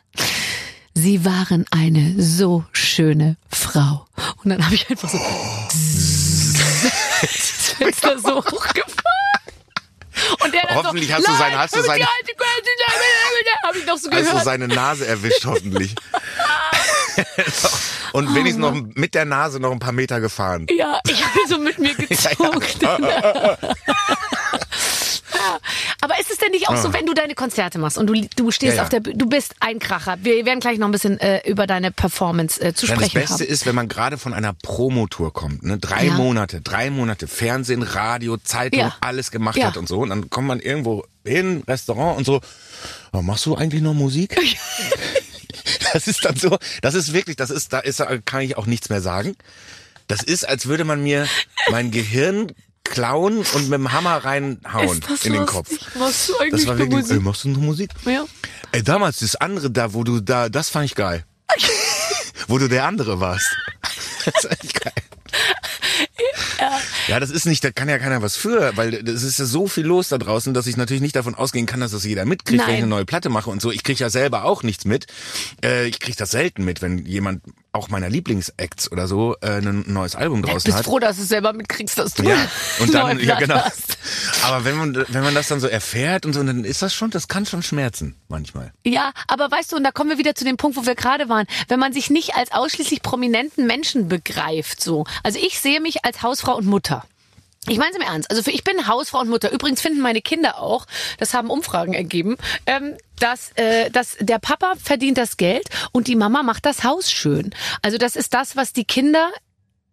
Sie 0.94 1.24
waren 1.24 1.66
eine 1.72 2.22
so 2.22 2.66
schöne 2.72 3.38
Frau. 3.50 4.06
Und 4.44 4.50
dann 4.50 4.66
habe 4.66 4.76
ich 4.76 4.90
einfach 4.90 5.10
so 5.10 5.18
das 7.22 7.74
Fenster 7.78 8.20
so 8.20 8.38
hochgefahren. 8.38 8.99
Und 10.44 10.54
der 10.54 10.62
dann 10.68 10.76
hoffentlich 10.76 11.10
so, 11.10 11.16
hast 11.16 11.28
du 11.28 11.34
seine, 11.34 11.58
hast 11.58 11.76
du 11.76 11.82
seine, 11.82 12.06
hab 13.64 13.76
ich 13.76 13.86
noch 13.86 13.98
so 13.98 14.10
gehört. 14.10 14.28
Hast 14.28 14.42
du 14.42 14.46
seine 14.46 14.68
Nase 14.68 15.08
erwischt, 15.08 15.46
hoffentlich. 15.46 15.96
Und 18.14 18.34
wenigstens 18.34 18.62
noch 18.62 18.74
mit 18.96 19.14
der 19.14 19.26
Nase 19.26 19.60
noch 19.60 19.72
ein 19.72 19.80
paar 19.80 19.92
Meter 19.92 20.20
gefahren. 20.20 20.66
Ja, 20.70 21.00
ich 21.08 21.24
habe 21.24 21.40
so 21.48 21.60
mit 21.60 21.78
mir 21.80 21.94
gezogen. 21.96 22.62
Ja, 22.82 23.00
ja. 23.00 23.58
Aber 26.02 26.20
ist 26.20 26.32
es 26.32 26.38
denn 26.38 26.52
nicht 26.52 26.70
auch 26.70 26.78
so, 26.78 26.90
ah. 26.90 26.94
wenn 26.94 27.06
du 27.06 27.14
deine 27.14 27.36
Konzerte 27.36 27.80
machst 27.80 27.98
und 27.98 28.08
du, 28.08 28.28
du 28.36 28.52
stehst 28.52 28.74
ja, 28.74 28.78
ja. 28.78 28.84
auf 28.84 28.90
der 28.90 29.00
Bühne, 29.00 29.18
du 29.18 29.28
bist 29.28 29.56
ein 29.60 29.80
Kracher. 29.80 30.18
Wir 30.22 30.46
werden 30.46 30.60
gleich 30.60 30.78
noch 30.78 30.88
ein 30.88 30.92
bisschen 30.92 31.20
äh, 31.20 31.48
über 31.50 31.68
deine 31.68 31.92
Performance 31.92 32.62
äh, 32.62 32.74
zu 32.74 32.86
ja, 32.86 32.96
sprechen 32.96 33.20
Das 33.20 33.30
Beste 33.30 33.44
haben. 33.44 33.52
ist, 33.52 33.66
wenn 33.66 33.76
man 33.76 33.88
gerade 33.88 34.18
von 34.18 34.34
einer 34.34 34.54
Promotour 34.54 35.34
kommt, 35.34 35.64
ne? 35.64 35.78
drei 35.78 36.10
Monate, 36.10 36.62
drei 36.62 36.90
Monate 36.90 37.28
Fernsehen, 37.28 37.84
Radio, 37.84 38.38
Zeitung, 38.38 38.92
alles 39.02 39.32
gemacht 39.32 39.62
hat 39.62 39.78
und 39.78 39.88
so. 39.88 40.00
Und 40.00 40.10
dann 40.10 40.30
kommt 40.30 40.48
man 40.48 40.60
irgendwo 40.60 41.06
hin, 41.26 41.64
Restaurant 41.68 42.18
und 42.18 42.26
so. 42.26 42.42
Oh, 43.12 43.22
machst 43.22 43.46
du 43.46 43.56
eigentlich 43.56 43.82
noch 43.82 43.94
Musik? 43.94 44.36
das 45.94 46.08
ist 46.08 46.24
dann 46.26 46.36
so, 46.36 46.58
das 46.82 46.96
ist 46.96 47.14
wirklich, 47.14 47.36
das 47.36 47.50
ist, 47.50 47.74
da 47.74 47.80
ist, 47.80 48.04
kann 48.26 48.42
ich 48.42 48.58
auch 48.58 48.66
nichts 48.66 48.90
mehr 48.90 49.02
sagen. 49.02 49.36
Das 50.08 50.24
ist, 50.24 50.48
als 50.48 50.66
würde 50.66 50.86
man 50.86 51.04
mir 51.04 51.28
mein 51.70 51.92
Gehirn 51.92 52.52
klauen 52.90 53.38
und 53.38 53.70
mit 53.70 53.80
dem 53.80 53.92
Hammer 53.92 54.18
reinhauen 54.18 55.02
in 55.24 55.34
den 55.34 55.46
Kopf. 55.46 55.70
Machst 55.96 56.30
du 56.30 56.38
eigentlich 56.38 56.66
das 56.66 56.68
war 56.68 56.78
wirklich, 56.78 57.02
Musik? 57.02 57.18
Ey, 57.18 57.20
machst 57.24 57.44
du 57.44 57.50
noch 57.50 57.60
Musik? 57.60 57.92
Ja. 58.06 58.26
Ey, 58.72 58.84
damals 58.84 59.20
das 59.20 59.36
andere 59.36 59.72
da, 59.72 59.94
wo 59.94 60.04
du 60.04 60.20
da, 60.20 60.50
das 60.50 60.70
fand 60.70 60.86
ich 60.86 60.96
geil. 60.96 61.26
wo 62.48 62.58
du 62.58 62.68
der 62.68 62.86
andere 62.86 63.20
warst. 63.20 63.48
das 64.26 64.44
ist 64.44 64.52
echt 64.52 64.82
geil. 64.82 64.94
Ja. 66.60 66.80
Ja, 67.10 67.20
das 67.20 67.32
ist 67.32 67.46
nicht, 67.46 67.64
da 67.64 67.72
kann 67.72 67.90
ja 67.90 67.98
keiner 67.98 68.22
was 68.22 68.36
für, 68.36 68.76
weil 68.78 68.94
es 68.94 69.24
ist 69.24 69.40
ja 69.40 69.46
so 69.46 69.68
viel 69.68 69.86
los 69.86 70.10
da 70.10 70.18
draußen, 70.18 70.54
dass 70.54 70.68
ich 70.68 70.78
natürlich 70.78 71.02
nicht 71.02 71.16
davon 71.16 71.36
ausgehen 71.36 71.66
kann, 71.66 71.80
dass 71.80 71.92
das 71.92 72.04
jeder 72.04 72.26
mitkriegt, 72.26 72.60
Nein. 72.60 72.68
wenn 72.68 72.76
ich 72.76 72.82
eine 72.82 72.90
neue 72.90 73.06
Platte 73.06 73.30
mache 73.30 73.50
und 73.50 73.62
so. 73.62 73.72
Ich 73.72 73.84
kriege 73.84 74.00
ja 74.00 74.10
selber 74.10 74.46
auch 74.46 74.64
nichts 74.64 74.86
mit. 74.86 75.08
Äh, 75.64 75.88
ich 75.88 76.00
kriege 76.00 76.18
das 76.18 76.32
selten 76.32 76.64
mit, 76.64 76.82
wenn 76.82 77.06
jemand 77.06 77.42
auch 77.72 77.90
meiner 77.90 78.10
Lieblingsacts 78.10 78.92
oder 78.92 79.08
so 79.08 79.36
äh, 79.42 79.58
ein 79.58 79.84
neues 79.88 80.16
Album 80.16 80.42
draußen 80.42 80.64
bist 80.64 80.78
hat. 80.78 80.86
froh, 80.86 81.00
dass 81.00 81.18
du 81.18 81.24
selber 81.24 81.54
mitkriegst, 81.54 81.98
dass 81.98 82.14
du 82.14 82.24
ja 82.24 82.36
und 82.80 82.94
dann 82.94 83.20
ja 83.20 83.38
genau. 83.38 83.56
Hast. 83.56 83.98
Aber 84.44 84.66
wenn 84.66 84.76
man 84.76 85.06
wenn 85.08 85.24
man 85.24 85.36
das 85.36 85.48
dann 85.50 85.60
so 85.60 85.68
erfährt 85.68 86.26
und 86.26 86.34
so, 86.34 86.44
dann 86.44 86.64
ist 86.64 86.82
das 86.82 86.94
schon, 86.94 87.12
das 87.12 87.28
kann 87.28 87.46
schon 87.46 87.62
schmerzen 87.62 88.16
manchmal. 88.28 88.74
Ja, 88.86 89.12
aber 89.28 89.52
weißt 89.52 89.72
du, 89.72 89.76
und 89.76 89.84
da 89.84 89.92
kommen 89.92 90.10
wir 90.10 90.18
wieder 90.18 90.34
zu 90.34 90.46
dem 90.46 90.58
Punkt, 90.58 90.78
wo 90.78 90.86
wir 90.86 90.96
gerade 90.96 91.30
waren, 91.30 91.46
wenn 91.68 91.80
man 91.80 91.94
sich 91.94 92.10
nicht 92.10 92.36
als 92.36 92.52
ausschließlich 92.52 93.02
prominenten 93.04 93.68
Menschen 93.68 94.08
begreift, 94.08 94.82
so. 94.82 95.06
Also 95.24 95.40
ich 95.40 95.60
sehe 95.60 95.80
mich 95.80 96.06
als 96.06 96.24
Hausfrau 96.24 96.56
und 96.56 96.66
Mutter. 96.66 96.99
Ich 97.70 97.78
meine 97.78 97.92
es 97.92 97.98
im 97.98 98.02
Ernst. 98.02 98.32
Also 98.32 98.42
für, 98.42 98.52
ich 98.52 98.64
bin 98.64 98.88
Hausfrau 98.88 99.20
und 99.20 99.30
Mutter. 99.30 99.52
Übrigens 99.52 99.82
finden 99.82 100.02
meine 100.02 100.22
Kinder 100.22 100.60
auch, 100.60 100.86
das 101.20 101.34
haben 101.34 101.50
Umfragen 101.50 101.94
ergeben, 101.94 102.36
ähm, 102.66 102.98
dass, 103.20 103.52
äh, 103.56 103.92
dass 103.92 104.18
der 104.20 104.40
Papa 104.40 104.74
verdient 104.82 105.18
das 105.18 105.38
Geld 105.38 105.70
und 105.92 106.08
die 106.08 106.16
Mama 106.16 106.42
macht 106.42 106.66
das 106.66 106.84
Haus 106.84 107.12
schön. 107.12 107.52
Also 107.82 107.98
das 107.98 108.16
ist 108.16 108.34
das, 108.34 108.56
was 108.56 108.74
die 108.74 108.86
Kinder 108.86 109.30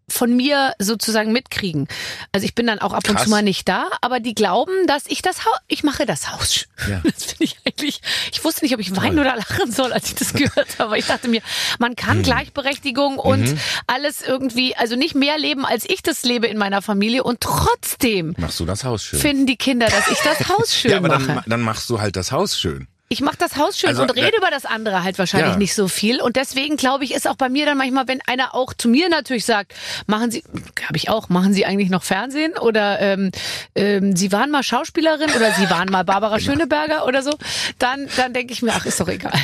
von 0.09 0.35
mir 0.37 0.75
sozusagen 0.79 1.33
mitkriegen. 1.33 1.89
Also 2.33 2.45
ich 2.45 2.55
bin 2.55 2.67
dann 2.67 2.79
auch 2.79 2.93
ab 2.93 3.05
Krass. 3.05 3.17
und 3.17 3.25
zu 3.25 3.31
mal 3.31 3.43
nicht 3.43 3.69
da, 3.69 3.89
aber 4.01 4.21
die 4.21 4.35
glauben, 4.35 4.87
dass 4.87 5.05
ich 5.07 5.21
das 5.21 5.45
Haus, 5.45 5.59
ich 5.67 5.83
mache 5.83 6.07
das 6.07 6.33
Haus. 6.33 6.67
Ja. 6.89 7.03
Das 7.17 7.25
finde 7.25 7.45
ich 7.45 7.57
eigentlich, 7.65 8.01
ich 8.33 8.45
wusste 8.45 8.65
nicht, 8.65 8.75
ob 8.75 8.81
ich 8.81 8.95
weinen 8.95 9.19
oder 9.19 9.37
lachen 9.37 9.73
soll, 9.73 9.93
als 9.93 10.09
ich 10.09 10.15
das 10.17 10.33
gehört 10.35 10.79
habe. 10.79 10.85
Aber 10.85 10.99
ich 10.99 11.07
dachte 11.07 11.29
mir, 11.29 11.41
man 11.79 11.97
kann 11.97 12.19
mhm. 12.19 12.23
Gleichberechtigung 12.25 13.19
und 13.19 13.53
mhm. 13.53 13.59
alles 13.87 14.23
irgendwie, 14.23 14.77
also 14.77 14.97
nicht 14.97 15.15
mehr 15.15 15.39
leben, 15.39 15.65
als 15.65 15.89
ich 15.89 16.03
das 16.03 16.23
lebe 16.25 16.47
in 16.47 16.59
meiner 16.59 16.83
Familie 16.83 17.25
und 17.25 17.41
trotzdem 17.41 18.35
machst 18.37 18.61
du 18.61 18.65
das 18.65 18.85
Haus 18.85 19.03
schön. 19.03 19.21
Finden 19.21 19.47
die 19.47 19.57
Kinder, 19.57 19.87
dass 19.87 20.09
ich 20.09 20.19
das 20.19 20.49
Haus 20.49 20.75
schön 20.77 20.91
ja, 20.91 20.97
aber 20.99 21.09
mache. 21.09 21.27
Dann, 21.27 21.45
dann 21.47 21.61
machst 21.63 21.89
du 21.89 22.01
halt 22.01 22.17
das 22.17 22.33
Haus 22.33 22.59
schön. 22.59 22.87
Ich 23.09 23.21
mache 23.21 23.37
das 23.39 23.57
Haus 23.57 23.79
schön 23.79 23.91
also, 23.91 24.03
und 24.03 24.11
rede 24.11 24.37
über 24.37 24.51
das 24.51 24.65
andere 24.65 25.05
halt 25.05 25.17
wahrscheinlich 25.19 25.53
ja. 25.53 25.59
nicht 25.59 25.75
so 25.75 25.87
viel. 25.87 26.21
Und 26.21 26.35
deswegen 26.35 26.77
glaube 26.77 27.05
ich, 27.05 27.15
ist 27.15 27.29
auch 27.29 27.37
bei 27.37 27.49
mir 27.49 27.65
dann 27.65 27.79
manchmal, 27.79 28.09
wenn 28.09 28.21
einer 28.23 28.55
auch 28.55 28.75
zu 28.75 28.89
mir 28.89 29.09
natürlich 29.09 29.45
sagt, 29.45 29.75
machen 30.07 30.33
Sie, 30.33 30.43
habe 30.85 30.97
ich 30.97 31.09
auch, 31.09 31.29
machen 31.29 31.53
Sie 31.53 31.65
eigentlich 31.67 31.89
noch 31.89 32.03
Fernsehen 32.03 32.59
oder 32.59 33.01
ähm, 33.01 33.31
ähm, 33.77 34.17
Sie 34.17 34.33
waren 34.33 34.51
mal 34.51 34.65
Schauspielerin 34.65 35.31
oder 35.31 35.53
Sie 35.53 35.71
waren 35.71 35.89
mal 35.89 36.05
Barbara 36.05 36.39
genau. 36.39 36.53
Schöneberger 36.53 37.07
oder 37.07 37.23
so, 37.23 37.33
dann, 37.79 38.09
dann 38.17 38.33
denke 38.33 38.53
ich 38.53 38.63
mir, 38.63 38.73
ach, 38.75 38.87
ist 38.87 38.99
doch 38.99 39.09
egal. 39.09 39.39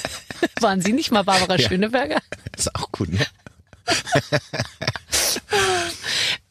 waren 0.60 0.80
Sie 0.80 0.92
nicht 0.92 1.12
mal 1.12 1.22
Barbara 1.22 1.56
ja. 1.56 1.68
Schöneberger? 1.68 2.18
Ist 2.56 2.74
auch 2.74 2.90
gut, 2.92 3.12
ne? 3.12 3.26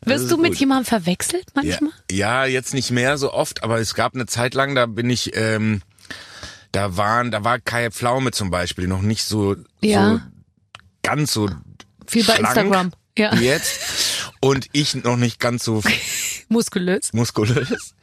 Wirst 0.02 0.32
du 0.32 0.38
mit 0.38 0.52
gut. 0.52 0.60
jemandem 0.60 0.86
verwechselt 0.86 1.45
manchmal? 1.54 1.91
Ja, 2.12 2.45
ja, 2.45 2.52
jetzt 2.52 2.73
nicht 2.73 2.91
mehr 2.91 3.17
so 3.17 3.34
oft, 3.34 3.63
aber 3.63 3.80
es 3.80 3.95
gab 3.95 4.15
eine 4.15 4.26
Zeit 4.26 4.54
lang, 4.54 4.76
da 4.76 4.86
bin 4.86 5.10
ich, 5.10 5.36
ähm, 5.36 5.82
da 6.73 6.97
waren, 6.97 7.31
da 7.31 7.45
war 7.45 7.59
Kai 7.59 7.89
Pflaume 7.91 8.31
zum 8.31 8.49
Beispiel 8.49 8.88
noch 8.88 9.01
nicht 9.01 9.23
so, 9.23 9.55
ja. 9.81 10.15
so 10.15 10.21
ganz 11.03 11.31
so 11.31 11.49
viel 12.05 12.25
bei 12.25 12.36
Instagram. 12.38 12.91
Ja. 13.17 13.33
Jetzt. 13.36 13.79
Und 14.41 14.67
ich 14.73 14.95
noch 14.95 15.15
nicht 15.15 15.39
ganz 15.39 15.63
so 15.63 15.81
muskulös. 16.49 17.13
Muskulös. 17.13 17.93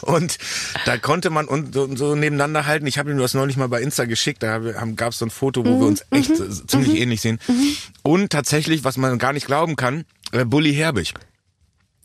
Und 0.00 0.38
da 0.86 0.96
konnte 0.96 1.28
man 1.30 1.46
uns 1.46 1.74
so, 1.74 1.94
so 1.94 2.14
nebeneinander 2.14 2.66
halten. 2.66 2.86
Ich 2.86 2.98
habe 2.98 3.10
ihm 3.10 3.18
das 3.18 3.34
neulich 3.34 3.56
mal 3.58 3.68
bei 3.68 3.82
Insta 3.82 4.06
geschickt. 4.06 4.42
Da 4.42 4.58
gab 4.96 5.12
es 5.12 5.18
so 5.18 5.26
ein 5.26 5.30
Foto, 5.30 5.64
wo 5.64 5.76
mhm. 5.76 5.80
wir 5.80 5.86
uns 5.86 6.04
echt 6.10 6.30
mhm. 6.30 6.66
ziemlich 6.66 6.92
mhm. 6.92 6.96
ähnlich 6.96 7.20
sehen. 7.20 7.38
Mhm. 7.46 7.76
Und 8.02 8.32
tatsächlich, 8.32 8.82
was 8.82 8.96
man 8.96 9.18
gar 9.18 9.34
nicht 9.34 9.46
glauben 9.46 9.76
kann, 9.76 10.06
äh, 10.32 10.44
Bully 10.46 10.74
Herbig. 10.74 11.14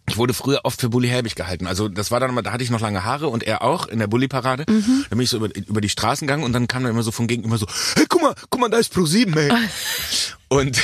Ich 0.08 0.18
wurde 0.18 0.34
früher 0.34 0.62
oft 0.64 0.80
für 0.80 0.90
Bully 0.90 1.08
Herbig 1.08 1.36
gehalten. 1.36 1.68
Also 1.68 1.90
das 1.90 2.12
war 2.12 2.20
dann 2.20 2.30
immer, 2.30 2.44
da 2.44 2.52
hatte 2.52 2.64
ich 2.64 2.70
noch 2.70 2.82
lange 2.82 3.04
Haare 3.04 3.28
und 3.28 3.44
er 3.44 3.64
auch 3.64 3.88
in 3.88 4.00
der 4.00 4.08
Bully-Parade. 4.08 4.66
Mhm. 4.70 5.06
Da 5.10 5.16
bin 5.16 5.22
ich 5.22 5.30
so 5.30 5.38
über, 5.38 5.56
über 5.56 5.82
die 5.82 5.90
Straßen 5.90 6.28
gegangen 6.28 6.44
und 6.44 6.54
dann 6.54 6.68
kam 6.68 6.86
er 6.86 6.92
immer 6.92 7.04
so 7.04 7.12
von 7.12 7.28
gegenüber 7.28 7.58
so, 7.58 7.66
hey, 7.96 8.06
guck 8.08 8.22
mal, 8.22 8.36
guck 8.50 8.62
mal, 8.62 8.70
da 8.70 8.78
ist 8.78 8.94
Pro 8.94 9.06
7, 9.06 9.36
ey. 9.36 9.52
und 10.50 10.82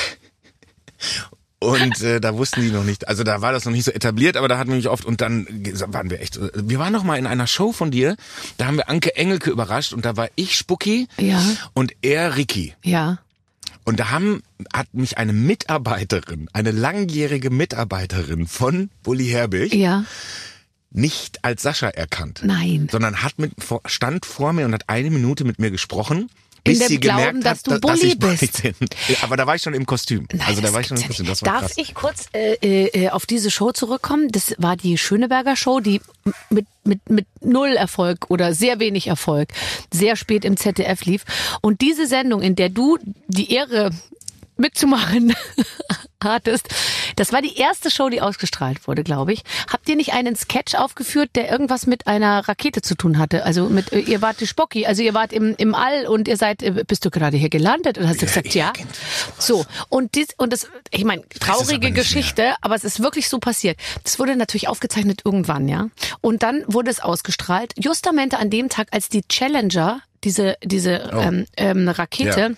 und 1.62 2.02
äh, 2.02 2.20
da 2.20 2.36
wussten 2.36 2.62
die 2.62 2.70
noch 2.70 2.82
nicht, 2.82 3.06
also 3.06 3.22
da 3.22 3.40
war 3.40 3.52
das 3.52 3.64
noch 3.64 3.72
nicht 3.72 3.84
so 3.84 3.92
etabliert, 3.92 4.36
aber 4.36 4.48
da 4.48 4.58
hatten 4.58 4.70
wir 4.70 4.76
mich 4.76 4.88
oft 4.88 5.04
und 5.04 5.20
dann 5.20 5.46
waren 5.86 6.10
wir 6.10 6.20
echt. 6.20 6.40
Wir 6.54 6.80
waren 6.80 6.92
noch 6.92 7.04
mal 7.04 7.18
in 7.18 7.26
einer 7.26 7.46
Show 7.46 7.70
von 7.70 7.92
dir, 7.92 8.16
da 8.58 8.66
haben 8.66 8.76
wir 8.76 8.88
Anke 8.88 9.14
Engelke 9.14 9.50
überrascht 9.50 9.92
und 9.92 10.04
da 10.04 10.16
war 10.16 10.28
ich 10.34 10.56
Spucki 10.56 11.06
ja. 11.18 11.40
und 11.72 11.92
er 12.02 12.36
Ricky. 12.36 12.74
Ja. 12.82 13.18
Und 13.84 13.98
da 14.00 14.10
haben, 14.10 14.42
hat 14.72 14.94
mich 14.94 15.18
eine 15.18 15.32
Mitarbeiterin, 15.32 16.48
eine 16.52 16.70
langjährige 16.70 17.50
Mitarbeiterin 17.50 18.46
von 18.46 18.90
Bully 19.02 19.26
Herbig, 19.26 19.74
ja. 19.74 20.04
nicht 20.90 21.44
als 21.44 21.62
Sascha 21.62 21.88
erkannt. 21.88 22.42
Nein. 22.44 22.88
Sondern 22.90 23.22
hat 23.22 23.38
mit, 23.38 23.52
stand 23.86 24.24
vor 24.24 24.52
mir 24.52 24.66
und 24.66 24.74
hat 24.74 24.88
eine 24.88 25.10
Minute 25.10 25.44
mit 25.44 25.58
mir 25.58 25.70
gesprochen 25.70 26.30
bis 26.64 26.74
in 26.74 26.80
dem 26.80 26.88
sie 26.88 27.00
Glauben, 27.00 27.18
gemerkt 27.18 27.44
dass 27.44 27.58
hat, 27.58 27.66
du 27.66 27.80
Bully 27.80 28.18
dass 28.18 28.40
bist. 28.40 28.62
Bin. 28.62 28.74
Aber 29.22 29.36
da 29.36 29.46
war 29.46 29.54
ich 29.54 29.62
schon 29.62 29.74
im 29.74 29.86
Kostüm. 29.86 30.26
Nein, 30.32 30.42
also 30.46 30.60
da 30.60 30.72
war 30.72 30.80
ich 30.80 30.86
schon 30.86 30.96
im 30.96 31.06
Kostüm. 31.06 31.26
Das 31.26 31.42
war 31.42 31.52
Darf 31.52 31.60
krass. 31.62 31.72
ich 31.76 31.94
kurz 31.94 32.26
äh, 32.32 32.54
äh, 32.86 33.10
auf 33.10 33.26
diese 33.26 33.50
Show 33.50 33.72
zurückkommen? 33.72 34.28
Das 34.30 34.54
war 34.58 34.76
die 34.76 34.98
Schöneberger 34.98 35.56
Show, 35.56 35.80
die 35.80 36.00
mit 36.50 36.66
mit 36.84 37.08
mit 37.08 37.26
null 37.40 37.70
Erfolg 37.70 38.26
oder 38.30 38.54
sehr 38.54 38.80
wenig 38.80 39.06
Erfolg 39.08 39.48
sehr 39.92 40.16
spät 40.16 40.44
im 40.44 40.56
ZDF 40.56 41.04
lief. 41.04 41.24
Und 41.60 41.80
diese 41.80 42.06
Sendung, 42.06 42.42
in 42.42 42.56
der 42.56 42.68
du 42.68 42.98
die 43.28 43.52
Ehre 43.52 43.90
mitzumachen 44.62 45.34
hattest. 46.24 46.68
Das 47.16 47.32
war 47.32 47.42
die 47.42 47.56
erste 47.56 47.90
Show, 47.90 48.08
die 48.08 48.20
ausgestrahlt 48.20 48.86
wurde, 48.86 49.02
glaube 49.02 49.32
ich. 49.32 49.42
Habt 49.70 49.88
ihr 49.88 49.96
nicht 49.96 50.12
einen 50.12 50.36
Sketch 50.36 50.74
aufgeführt, 50.76 51.30
der 51.34 51.50
irgendwas 51.50 51.86
mit 51.86 52.06
einer 52.06 52.48
Rakete 52.48 52.80
zu 52.80 52.94
tun 52.94 53.18
hatte? 53.18 53.44
Also 53.44 53.68
mit, 53.68 53.92
äh, 53.92 53.98
ihr 53.98 54.22
wart 54.22 54.40
die 54.40 54.46
Spocki, 54.46 54.86
also 54.86 55.02
ihr 55.02 55.14
wart 55.14 55.32
im, 55.32 55.54
im 55.58 55.74
All 55.74 56.06
und 56.06 56.28
ihr 56.28 56.36
seid, 56.36 56.62
äh, 56.62 56.84
bist 56.86 57.04
du 57.04 57.10
gerade 57.10 57.36
hier 57.36 57.50
gelandet? 57.50 57.98
Und 57.98 58.08
hast 58.08 58.22
du 58.22 58.26
ja, 58.26 58.32
gesagt, 58.32 58.54
ja. 58.54 58.72
So. 59.38 59.66
Und 59.88 60.14
dies, 60.14 60.28
und 60.38 60.52
das, 60.52 60.68
ich 60.90 61.04
meine, 61.04 61.28
traurige 61.28 61.88
aber 61.88 61.96
Geschichte, 61.96 62.42
mehr. 62.42 62.56
aber 62.62 62.76
es 62.76 62.84
ist 62.84 63.02
wirklich 63.02 63.28
so 63.28 63.38
passiert. 63.38 63.78
Das 64.04 64.18
wurde 64.18 64.36
natürlich 64.36 64.68
aufgezeichnet 64.68 65.22
irgendwann, 65.24 65.68
ja. 65.68 65.88
Und 66.20 66.42
dann 66.42 66.62
wurde 66.66 66.90
es 66.90 67.00
ausgestrahlt. 67.00 67.74
Justamente 67.76 68.38
an 68.38 68.48
dem 68.48 68.68
Tag, 68.68 68.88
als 68.92 69.08
die 69.08 69.22
Challenger, 69.22 70.00
diese, 70.24 70.56
diese 70.62 71.10
oh. 71.12 71.18
ähm, 71.18 71.46
ähm, 71.56 71.88
Rakete, 71.88 72.40
ja 72.40 72.50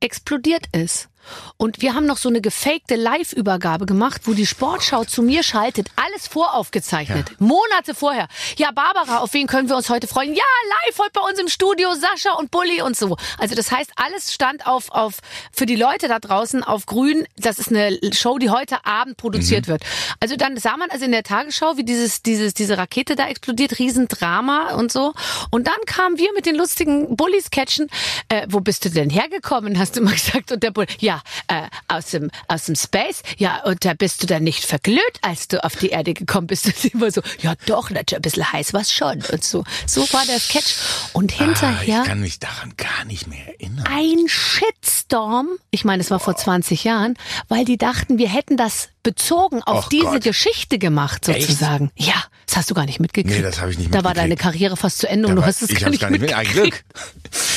explodiert 0.00 0.66
ist. 0.72 1.09
Und 1.56 1.82
wir 1.82 1.94
haben 1.94 2.06
noch 2.06 2.16
so 2.16 2.28
eine 2.28 2.40
gefakte 2.40 2.96
Live-Übergabe 2.96 3.86
gemacht, 3.86 4.22
wo 4.24 4.32
die 4.32 4.46
Sportschau 4.46 5.04
zu 5.04 5.22
mir 5.22 5.42
schaltet, 5.42 5.88
alles 5.96 6.26
voraufgezeichnet, 6.26 7.30
ja. 7.30 7.36
Monate 7.38 7.94
vorher. 7.94 8.28
Ja, 8.56 8.70
Barbara, 8.70 9.18
auf 9.18 9.32
wen 9.34 9.46
können 9.46 9.68
wir 9.68 9.76
uns 9.76 9.90
heute 9.90 10.06
freuen? 10.06 10.34
Ja, 10.34 10.44
live 10.86 10.98
heute 10.98 11.10
bei 11.14 11.20
uns 11.20 11.38
im 11.38 11.48
Studio, 11.48 11.94
Sascha 11.94 12.34
und 12.38 12.50
Bulli 12.50 12.82
und 12.82 12.96
so. 12.96 13.16
Also 13.38 13.54
das 13.54 13.70
heißt, 13.70 13.92
alles 13.96 14.32
stand 14.32 14.66
auf, 14.66 14.90
auf 14.90 15.18
für 15.52 15.66
die 15.66 15.76
Leute 15.76 16.08
da 16.08 16.18
draußen 16.18 16.64
auf 16.64 16.86
grün. 16.86 17.26
Das 17.36 17.58
ist 17.58 17.68
eine 17.68 17.98
Show, 18.12 18.38
die 18.38 18.50
heute 18.50 18.84
Abend 18.84 19.16
produziert 19.16 19.66
mhm. 19.66 19.72
wird. 19.72 19.84
Also 20.20 20.36
dann 20.36 20.56
sah 20.56 20.76
man 20.76 20.90
also 20.90 21.04
in 21.04 21.12
der 21.12 21.22
Tagesschau, 21.22 21.76
wie 21.76 21.84
dieses, 21.84 22.22
dieses, 22.22 22.54
diese 22.54 22.78
Rakete 22.78 23.16
da 23.16 23.28
explodiert, 23.28 23.78
Riesendrama 23.78 24.74
und 24.74 24.90
so. 24.92 25.12
Und 25.50 25.66
dann 25.66 25.78
kamen 25.86 26.18
wir 26.18 26.32
mit 26.32 26.46
den 26.46 26.56
lustigen 26.56 27.16
Bulli-Sketchen. 27.16 27.88
Äh, 28.28 28.46
wo 28.48 28.60
bist 28.60 28.84
du 28.84 28.90
denn 28.90 29.10
hergekommen, 29.10 29.78
hast 29.78 29.96
du 29.96 30.00
mal 30.00 30.12
gesagt. 30.14 30.52
Und 30.52 30.62
der 30.62 30.70
Bulli, 30.70 30.88
ja, 30.98 31.09
äh, 31.48 31.62
aus, 31.88 32.06
dem, 32.06 32.30
aus 32.48 32.64
dem 32.64 32.76
Space. 32.76 33.22
Ja, 33.36 33.62
und 33.64 33.84
da 33.84 33.94
bist 33.94 34.22
du 34.22 34.26
dann 34.26 34.42
nicht 34.44 34.64
verglüht, 34.64 35.00
als 35.22 35.48
du 35.48 35.62
auf 35.64 35.76
die 35.76 35.88
Erde 35.88 36.14
gekommen 36.14 36.46
bist. 36.46 36.66
Und 36.70 36.84
immer 36.94 37.10
so, 37.10 37.22
ja 37.40 37.54
doch, 37.66 37.90
natürlich 37.90 38.16
ein 38.16 38.22
bisschen 38.22 38.52
heiß 38.52 38.72
was 38.72 38.92
schon. 38.92 39.22
Und 39.30 39.44
so. 39.44 39.64
So 39.86 40.02
war 40.12 40.24
der 40.26 40.38
Sketch. 40.38 40.74
Und 41.12 41.32
hinterher. 41.32 41.98
Ah, 41.98 42.02
ich 42.02 42.08
kann 42.08 42.20
mich 42.20 42.38
daran 42.38 42.74
gar 42.76 43.04
nicht 43.06 43.26
mehr 43.26 43.46
erinnern. 43.48 43.86
Ein 43.88 44.28
Shitstorm. 44.28 45.48
Ich 45.70 45.84
meine, 45.84 46.02
es 46.02 46.10
war 46.10 46.20
vor 46.20 46.36
20 46.36 46.84
Jahren, 46.84 47.14
weil 47.48 47.64
die 47.64 47.78
dachten, 47.78 48.18
wir 48.18 48.28
hätten 48.28 48.56
das 48.56 48.88
bezogen 49.02 49.62
auf 49.62 49.86
Och 49.86 49.88
diese 49.88 50.04
Gott. 50.04 50.22
Geschichte 50.22 50.78
gemacht, 50.78 51.24
sozusagen. 51.24 51.90
Echt? 51.96 52.08
Ja, 52.08 52.22
das 52.50 52.56
hast 52.56 52.70
du 52.70 52.74
gar 52.74 52.84
nicht 52.84 52.98
mitgekriegt. 52.98 53.36
Nee, 53.36 53.42
das 53.42 53.60
habe 53.60 53.70
ich 53.70 53.78
nicht 53.78 53.90
mitgekriegt. 53.90 54.04
Da 54.04 54.08
war 54.08 54.14
deine 54.14 54.34
Karriere 54.34 54.76
fast 54.76 54.98
zu 54.98 55.08
Ende 55.08 55.26
da 55.26 55.30
und 55.30 55.36
du 55.36 55.42
war, 55.42 55.48
hast 55.48 55.62
es 55.62 55.68
gar 55.68 55.88
nicht, 55.88 56.00
gar 56.00 56.10
nicht 56.10 56.20
mitgekriegt. 56.20 56.56
Mit, 56.56 56.58
ein 56.58 56.70
Glück. 56.70 56.84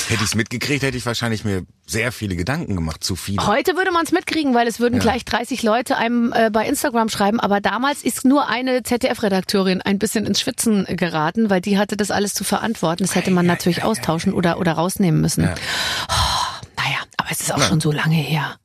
hätte 0.08 0.24
ich 0.24 0.30
es 0.30 0.36
mitgekriegt, 0.36 0.84
hätte 0.84 0.96
ich 0.96 1.06
wahrscheinlich 1.08 1.44
mir 1.44 1.66
sehr 1.88 2.12
viele 2.12 2.36
Gedanken 2.36 2.76
gemacht, 2.76 3.04
zu 3.04 3.16
viele. 3.16 3.46
Heute 3.48 3.76
würde 3.76 3.92
man 3.92 4.06
es 4.06 4.12
mitkriegen, 4.12 4.54
weil 4.54 4.68
es 4.68 4.80
würden 4.80 4.98
ja. 4.98 5.02
gleich 5.02 5.26
30 5.26 5.64
Leute 5.64 5.98
einem 5.98 6.32
äh, 6.32 6.52
bei 6.52 6.68
Instagram 6.68 7.10
schreiben, 7.10 7.40
aber 7.40 7.60
damals 7.60 8.04
ist 8.04 8.24
nur 8.24 8.48
eine 8.50 8.84
ZDF-Redakteurin 8.84 9.82
ein 9.82 9.98
bisschen 9.98 10.28
ins 10.28 10.40
Schwitzen 10.40 10.86
geraten, 10.86 11.50
weil 11.50 11.60
die 11.60 11.80
hatte 11.80 11.98
das 11.98 12.12
alles 12.12 12.36
zu 12.36 12.44
verantworten. 12.44 13.04
Das 13.04 13.16
hätte 13.16 13.32
man 13.32 13.48
ja, 13.48 13.54
natürlich 13.54 13.78
ja, 13.78 13.86
austauschen 13.86 14.32
oder, 14.32 14.60
oder 14.60 14.74
rausnehmen 14.74 15.20
müssen. 15.22 15.44
Oh, 15.44 16.68
naja, 16.78 17.00
aber 17.18 17.32
es 17.32 17.42
ist 17.42 17.52
auch 17.52 17.64
schon 17.64 17.82
so 17.82 17.92
lange 17.92 18.14
her. 18.16 18.58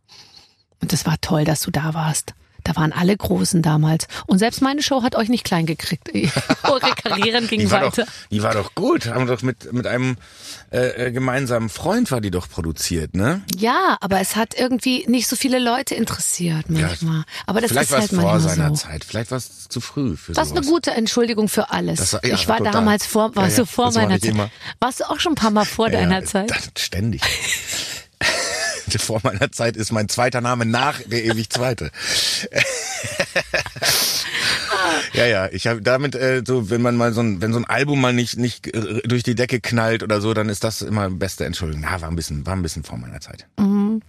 Und 0.83 0.93
es 0.93 1.07
war 1.07 1.17
toll, 1.23 1.45
dass 1.45 1.61
du 1.61 1.71
da 1.71 1.95
warst. 1.95 2.35
Da 2.69 2.77
waren 2.77 2.93
alle 2.93 3.17
Großen 3.17 3.63
damals. 3.63 4.09
Und 4.27 4.39
selbst 4.41 4.61
meine 4.61 4.83
Show 4.83 5.03
hat 5.03 5.17
euch 5.17 5.31
nicht 5.31 5.43
klein 5.43 5.65
gekriegt. 5.65 6.11
Eure 6.65 6.91
Karrieren 7.03 7.49
gingen 7.49 7.71
weiter. 7.71 8.05
Doch, 8.05 8.13
die 8.31 8.43
war 8.43 8.53
doch 8.53 8.75
gut. 8.75 9.07
Haben 9.07 9.27
doch 9.27 9.41
mit, 9.41 9.73
mit 9.73 9.87
einem 9.87 10.19
äh, 10.71 11.07
äh, 11.07 11.13
gemeinsamen 11.13 11.71
Freund 11.71 12.11
war 12.11 12.21
die 12.21 12.31
doch 12.31 12.47
produziert, 12.47 13.15
ne? 13.15 13.41
Ja, 13.57 13.97
aber 14.03 14.21
es 14.21 14.37
hat 14.37 14.53
irgendwie 14.55 15.07
nicht 15.09 15.29
so 15.29 15.35
viele 15.35 15.59
Leute 15.59 15.95
interessiert 15.95 16.69
manchmal. 16.69 17.21
Ja, 17.21 17.25
aber 17.47 17.63
das 17.63 17.71
vielleicht 17.71 17.91
ist 17.91 17.97
halt 17.97 18.11
vor 18.11 18.39
seiner 18.39 18.69
so. 18.69 18.75
Zeit. 18.75 19.03
Vielleicht 19.03 19.31
war 19.31 19.39
es 19.39 19.71
zu 19.71 19.81
früh 19.81 20.15
für 20.15 20.35
Das 20.35 20.49
ist 20.49 20.57
eine 20.59 20.67
gute 20.67 20.91
Entschuldigung 20.91 21.49
für 21.49 21.71
alles. 21.71 22.13
War, 22.13 22.27
ja, 22.27 22.35
ich 22.35 22.49
war 22.49 22.59
total. 22.59 22.73
damals 22.75 23.07
vor, 23.07 23.35
war 23.35 23.45
ja, 23.45 23.51
so 23.51 23.65
vor 23.65 23.93
meiner 23.93 24.21
Zeit. 24.21 24.27
Immer. 24.27 24.51
Warst 24.79 25.01
du 25.01 25.05
auch 25.05 25.21
schon 25.21 25.33
ein 25.33 25.37
paar 25.37 25.53
Mal 25.53 25.65
vor 25.65 25.89
deiner 25.89 26.23
Zeit? 26.27 26.53
Ständig. 26.77 27.23
vor 28.99 29.21
meiner 29.23 29.53
Zeit 29.53 29.77
ist 29.77 29.93
mein 29.93 30.09
zweiter 30.09 30.41
Name 30.41 30.67
nach 30.67 31.01
der 31.05 31.25
ewig 31.25 31.51
zweite. 31.51 31.91
ja, 35.13 35.27
ja, 35.27 35.49
ich 35.51 35.67
habe 35.67 35.83
damit 35.83 36.15
äh, 36.15 36.43
so, 36.47 36.71
wenn 36.71 36.83
man 36.83 36.97
mal 36.97 37.13
so 37.13 37.21
ein, 37.21 37.41
wenn 37.43 37.53
so 37.53 37.59
ein 37.59 37.67
Album 37.67 38.01
mal 38.01 38.13
nicht 38.13 38.37
nicht 38.39 38.67
äh, 38.69 39.03
durch 39.07 39.23
die 39.23 39.35
Decke 39.35 39.61
knallt 39.61 40.03
oder 40.03 40.21
so, 40.21 40.35
dann 40.35 40.49
ist 40.49 40.65
das 40.65 40.83
immer 40.83 41.11
beste 41.11 41.45
Entschuldigung. 41.45 41.85
Na, 41.89 42.01
war 42.01 42.09
ein 42.09 42.17
bisschen, 42.17 42.47
war 42.47 42.55
ein 42.55 42.63
bisschen 42.63 42.85
vor 42.85 42.99
meiner 42.99 43.21
Zeit. 43.21 43.47
Mhm. 43.59 43.79
Mhm. 43.89 44.03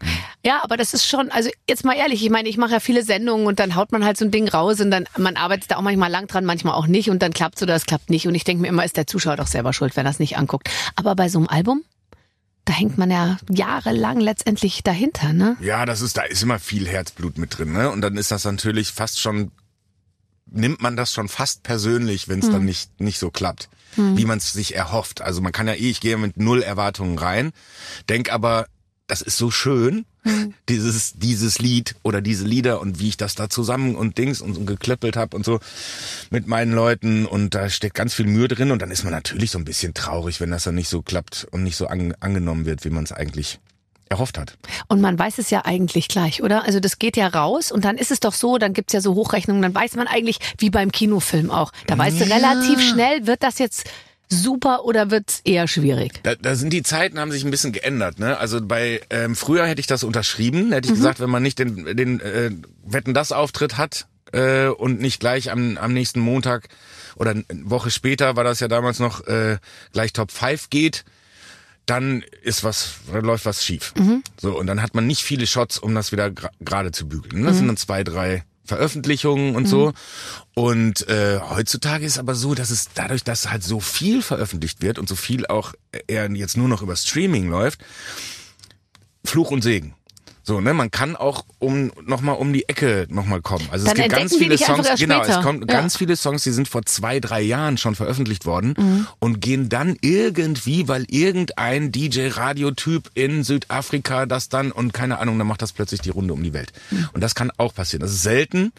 Ja, 0.45 0.63
aber 0.63 0.77
das 0.77 0.93
ist 0.93 1.07
schon, 1.07 1.31
also 1.31 1.49
jetzt 1.67 1.85
mal 1.85 1.95
ehrlich, 1.95 2.23
ich 2.23 2.29
meine, 2.29 2.49
ich 2.49 2.57
mache 2.57 2.73
ja 2.73 2.79
viele 2.79 3.03
Sendungen 3.03 3.47
und 3.47 3.59
dann 3.59 3.75
haut 3.75 3.91
man 3.91 4.05
halt 4.05 4.17
so 4.17 4.25
ein 4.25 4.31
Ding 4.31 4.47
raus 4.47 4.79
und 4.79 4.91
dann 4.91 5.05
man 5.17 5.35
arbeitet 5.35 5.71
da 5.71 5.77
auch 5.77 5.81
manchmal 5.81 6.11
lang 6.11 6.27
dran, 6.27 6.45
manchmal 6.45 6.73
auch 6.73 6.87
nicht 6.87 7.09
und 7.09 7.21
dann 7.21 7.33
klappt 7.33 7.57
es 7.57 7.63
oder 7.63 7.75
es 7.75 7.85
klappt 7.85 8.09
nicht 8.09 8.27
und 8.27 8.35
ich 8.35 8.43
denke 8.43 8.61
mir 8.61 8.67
immer, 8.67 8.85
ist 8.85 8.97
der 8.97 9.07
Zuschauer 9.07 9.37
doch 9.37 9.47
selber 9.47 9.73
schuld, 9.73 9.95
wenn 9.95 10.05
er 10.05 10.11
es 10.11 10.19
nicht 10.19 10.37
anguckt. 10.37 10.69
Aber 10.95 11.15
bei 11.15 11.29
so 11.29 11.39
einem 11.39 11.47
Album 11.47 11.83
da 12.69 12.75
hängt 12.75 12.99
man 12.99 13.09
ja 13.09 13.37
jahrelang 13.49 14.19
letztendlich 14.19 14.83
dahinter, 14.83 15.33
ne? 15.33 15.57
Ja, 15.59 15.87
das 15.87 16.01
ist, 16.01 16.17
da 16.17 16.21
ist 16.21 16.43
immer 16.43 16.59
viel 16.59 16.87
Herzblut 16.87 17.39
mit 17.39 17.57
drin, 17.57 17.73
ne? 17.73 17.89
Und 17.89 18.01
dann 18.01 18.15
ist 18.15 18.29
das 18.29 18.45
natürlich 18.45 18.91
fast 18.91 19.19
schon, 19.19 19.51
nimmt 20.45 20.79
man 20.79 20.95
das 20.95 21.11
schon 21.11 21.29
fast 21.29 21.63
persönlich, 21.63 22.27
wenn 22.27 22.39
es 22.39 22.45
hm. 22.45 22.53
dann 22.53 22.65
nicht, 22.65 23.01
nicht 23.01 23.17
so 23.17 23.31
klappt, 23.31 23.69
hm. 23.95 24.15
wie 24.17 24.25
man 24.25 24.37
es 24.37 24.53
sich 24.53 24.75
erhofft. 24.75 25.21
Also 25.21 25.41
man 25.41 25.51
kann 25.51 25.67
ja 25.67 25.73
eh, 25.73 25.89
ich 25.89 25.99
gehe 25.99 26.15
mit 26.17 26.37
null 26.37 26.61
Erwartungen 26.61 27.17
rein, 27.17 27.53
denk 28.07 28.31
aber, 28.31 28.67
das 29.09 29.21
ist 29.21 29.37
so 29.37 29.51
schön, 29.51 30.05
mhm. 30.23 30.53
dieses, 30.69 31.13
dieses 31.13 31.59
Lied 31.59 31.95
oder 32.03 32.21
diese 32.21 32.45
Lieder 32.45 32.79
und 32.79 32.99
wie 32.99 33.09
ich 33.09 33.17
das 33.17 33.35
da 33.35 33.49
zusammen 33.49 33.95
und 33.95 34.17
Dings 34.17 34.39
und, 34.39 34.57
und 34.57 34.65
geklöppelt 34.65 35.17
habe 35.17 35.35
und 35.35 35.43
so 35.43 35.59
mit 36.29 36.47
meinen 36.47 36.71
Leuten 36.71 37.25
und 37.25 37.55
da 37.55 37.69
steckt 37.69 37.95
ganz 37.95 38.13
viel 38.13 38.27
Mühe 38.27 38.47
drin 38.47 38.71
und 38.71 38.81
dann 38.81 38.91
ist 38.91 39.03
man 39.03 39.11
natürlich 39.11 39.51
so 39.51 39.57
ein 39.57 39.65
bisschen 39.65 39.93
traurig, 39.93 40.39
wenn 40.39 40.51
das 40.51 40.63
dann 40.63 40.75
nicht 40.75 40.89
so 40.89 41.01
klappt 41.01 41.47
und 41.51 41.63
nicht 41.63 41.75
so 41.75 41.87
an, 41.87 42.13
angenommen 42.19 42.65
wird, 42.65 42.85
wie 42.85 42.91
man 42.91 43.03
es 43.03 43.11
eigentlich 43.11 43.59
erhofft 44.09 44.37
hat. 44.37 44.57
Und 44.87 45.01
man 45.01 45.17
weiß 45.17 45.37
es 45.37 45.49
ja 45.49 45.65
eigentlich 45.65 46.07
gleich, 46.07 46.41
oder? 46.41 46.63
Also 46.65 46.79
das 46.79 46.99
geht 46.99 47.15
ja 47.17 47.27
raus 47.27 47.71
und 47.71 47.85
dann 47.85 47.97
ist 47.97 48.11
es 48.11 48.19
doch 48.19 48.33
so, 48.33 48.57
dann 48.57 48.73
gibt's 48.73 48.93
ja 48.93 49.01
so 49.01 49.15
Hochrechnungen, 49.15 49.61
dann 49.61 49.75
weiß 49.75 49.95
man 49.95 50.07
eigentlich, 50.07 50.39
wie 50.57 50.69
beim 50.69 50.91
Kinofilm 50.91 51.51
auch. 51.51 51.71
Da 51.87 51.97
weißt 51.97 52.19
ja. 52.19 52.25
du 52.25 52.31
relativ 52.33 52.81
schnell, 52.81 53.27
wird 53.27 53.43
das 53.43 53.59
jetzt 53.59 53.89
super 54.29 54.85
oder 54.85 55.11
wird's 55.11 55.41
eher 55.43 55.67
schwierig? 55.67 56.21
Da, 56.23 56.35
da 56.35 56.55
sind 56.55 56.71
die 56.71 56.83
Zeiten 56.83 57.19
haben 57.19 57.31
sich 57.31 57.43
ein 57.43 57.51
bisschen 57.51 57.71
geändert. 57.71 58.19
Ne? 58.19 58.37
Also 58.37 58.61
bei 58.61 59.01
ähm, 59.09 59.35
früher 59.35 59.65
hätte 59.65 59.81
ich 59.81 59.87
das 59.87 60.03
unterschrieben, 60.03 60.71
hätte 60.71 60.87
ich 60.87 60.93
mhm. 60.93 60.97
gesagt, 60.97 61.19
wenn 61.19 61.29
man 61.29 61.43
nicht 61.43 61.59
den, 61.59 61.97
den 61.97 62.19
äh, 62.19 62.51
Wetten 62.85 63.13
das 63.13 63.31
Auftritt 63.31 63.77
hat 63.77 64.07
äh, 64.31 64.67
und 64.67 65.01
nicht 65.01 65.19
gleich 65.19 65.51
am, 65.51 65.77
am 65.77 65.93
nächsten 65.93 66.19
Montag 66.19 66.69
oder 67.15 67.31
eine 67.31 67.45
Woche 67.49 67.91
später 67.91 68.35
war 68.35 68.43
das 68.43 68.59
ja 68.59 68.67
damals 68.67 68.99
noch 68.99 69.27
äh, 69.27 69.57
gleich 69.91 70.13
Top 70.13 70.31
5 70.31 70.69
geht, 70.69 71.03
dann 71.85 72.23
ist 72.43 72.63
was, 72.63 72.95
dann 73.11 73.25
läuft 73.25 73.45
was 73.45 73.65
schief. 73.65 73.93
Mhm. 73.97 74.23
So, 74.39 74.57
und 74.57 74.67
dann 74.67 74.81
hat 74.81 74.93
man 74.93 75.07
nicht 75.07 75.23
viele 75.23 75.47
Shots, 75.47 75.79
um 75.79 75.95
das 75.95 76.11
wieder 76.11 76.31
gerade 76.59 76.91
zu 76.91 77.07
bügeln. 77.07 77.43
Das 77.43 77.53
mhm. 77.53 77.57
sind 77.57 77.67
dann 77.67 77.77
zwei, 77.77 78.03
drei 78.03 78.43
Veröffentlichungen 78.69 79.55
und 79.55 79.63
mhm. 79.63 79.67
so. 79.67 79.93
Und 80.55 81.07
äh, 81.09 81.39
heutzutage 81.41 82.05
ist 82.05 82.17
aber 82.17 82.35
so, 82.35 82.55
dass 82.55 82.69
es 82.69 82.89
dadurch, 82.93 83.23
dass 83.23 83.49
halt 83.49 83.63
so 83.63 83.81
viel 83.81 84.21
veröffentlicht 84.21 84.81
wird 84.81 84.97
und 84.97 85.09
so 85.09 85.15
viel 85.15 85.45
auch 85.47 85.73
eher 86.07 86.31
jetzt 86.31 86.55
nur 86.55 86.69
noch 86.69 86.81
über 86.81 86.95
Streaming 86.95 87.49
läuft, 87.49 87.81
Fluch 89.25 89.51
und 89.51 89.61
Segen. 89.61 89.95
So, 90.49 90.61
ne, 90.61 90.73
man 90.73 90.89
kann 90.89 91.15
auch 91.15 91.45
um 91.59 91.91
nochmal 92.07 92.37
um 92.37 92.51
die 92.53 92.67
Ecke 92.67 93.05
nochmal 93.11 93.39
kommen. 93.39 93.67
Also 93.69 93.85
Dann 93.85 93.95
es 93.95 94.01
gibt 94.01 94.15
ganz 94.15 94.35
viele 94.35 94.57
Songs, 94.57 94.87
genau, 94.97 95.21
es 95.21 95.43
kommt 95.43 95.69
ja. 95.69 95.77
ganz 95.79 95.95
viele 95.95 96.15
Songs, 96.15 96.41
die 96.41 96.49
sind 96.49 96.67
vor 96.67 96.83
zwei, 96.87 97.19
drei 97.19 97.39
Jahren 97.39 97.77
schon 97.77 97.93
veröffentlicht 97.93 98.47
worden 98.47 98.73
mhm. 98.75 99.07
und 99.19 99.41
gehen 99.41 99.69
dann 99.69 99.95
irgendwie, 100.01 100.87
weil 100.87 101.05
irgendein 101.07 101.91
DJ-Radiotyp 101.91 103.11
in 103.13 103.43
Südafrika 103.43 104.25
das 104.25 104.49
dann 104.49 104.71
und 104.71 104.91
keine 104.91 105.19
Ahnung, 105.19 105.37
dann 105.37 105.45
macht 105.45 105.61
das 105.61 105.71
plötzlich 105.71 106.01
die 106.01 106.09
Runde 106.09 106.33
um 106.33 106.41
die 106.41 106.51
Welt. 106.51 106.73
Mhm. 106.89 107.09
Und 107.13 107.21
das 107.21 107.35
kann 107.35 107.51
auch 107.57 107.75
passieren. 107.75 108.01
Das 108.01 108.09
ist 108.09 108.23
selten, 108.23 108.73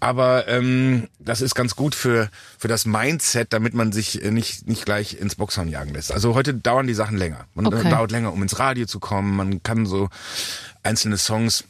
aber 0.00 0.46
ähm, 0.46 1.08
das 1.18 1.40
ist 1.40 1.54
ganz 1.54 1.74
gut 1.74 1.94
für 1.94 2.28
für 2.58 2.68
das 2.68 2.84
Mindset, 2.84 3.54
damit 3.54 3.72
man 3.72 3.92
sich 3.92 4.20
nicht 4.30 4.68
nicht 4.68 4.84
gleich 4.84 5.18
ins 5.18 5.36
Boxhorn 5.36 5.68
jagen 5.68 5.94
lässt. 5.94 6.12
Also 6.12 6.34
heute 6.34 6.52
dauern 6.52 6.86
die 6.86 6.92
Sachen 6.92 7.16
länger. 7.16 7.46
Man 7.54 7.66
okay. 7.66 7.88
dauert 7.88 8.10
länger, 8.10 8.30
um 8.30 8.42
ins 8.42 8.58
Radio 8.58 8.84
zu 8.84 9.00
kommen. 9.00 9.34
Man 9.36 9.62
kann 9.62 9.86
so 9.86 10.10
einzelne 10.88 11.18
Songs 11.18 11.64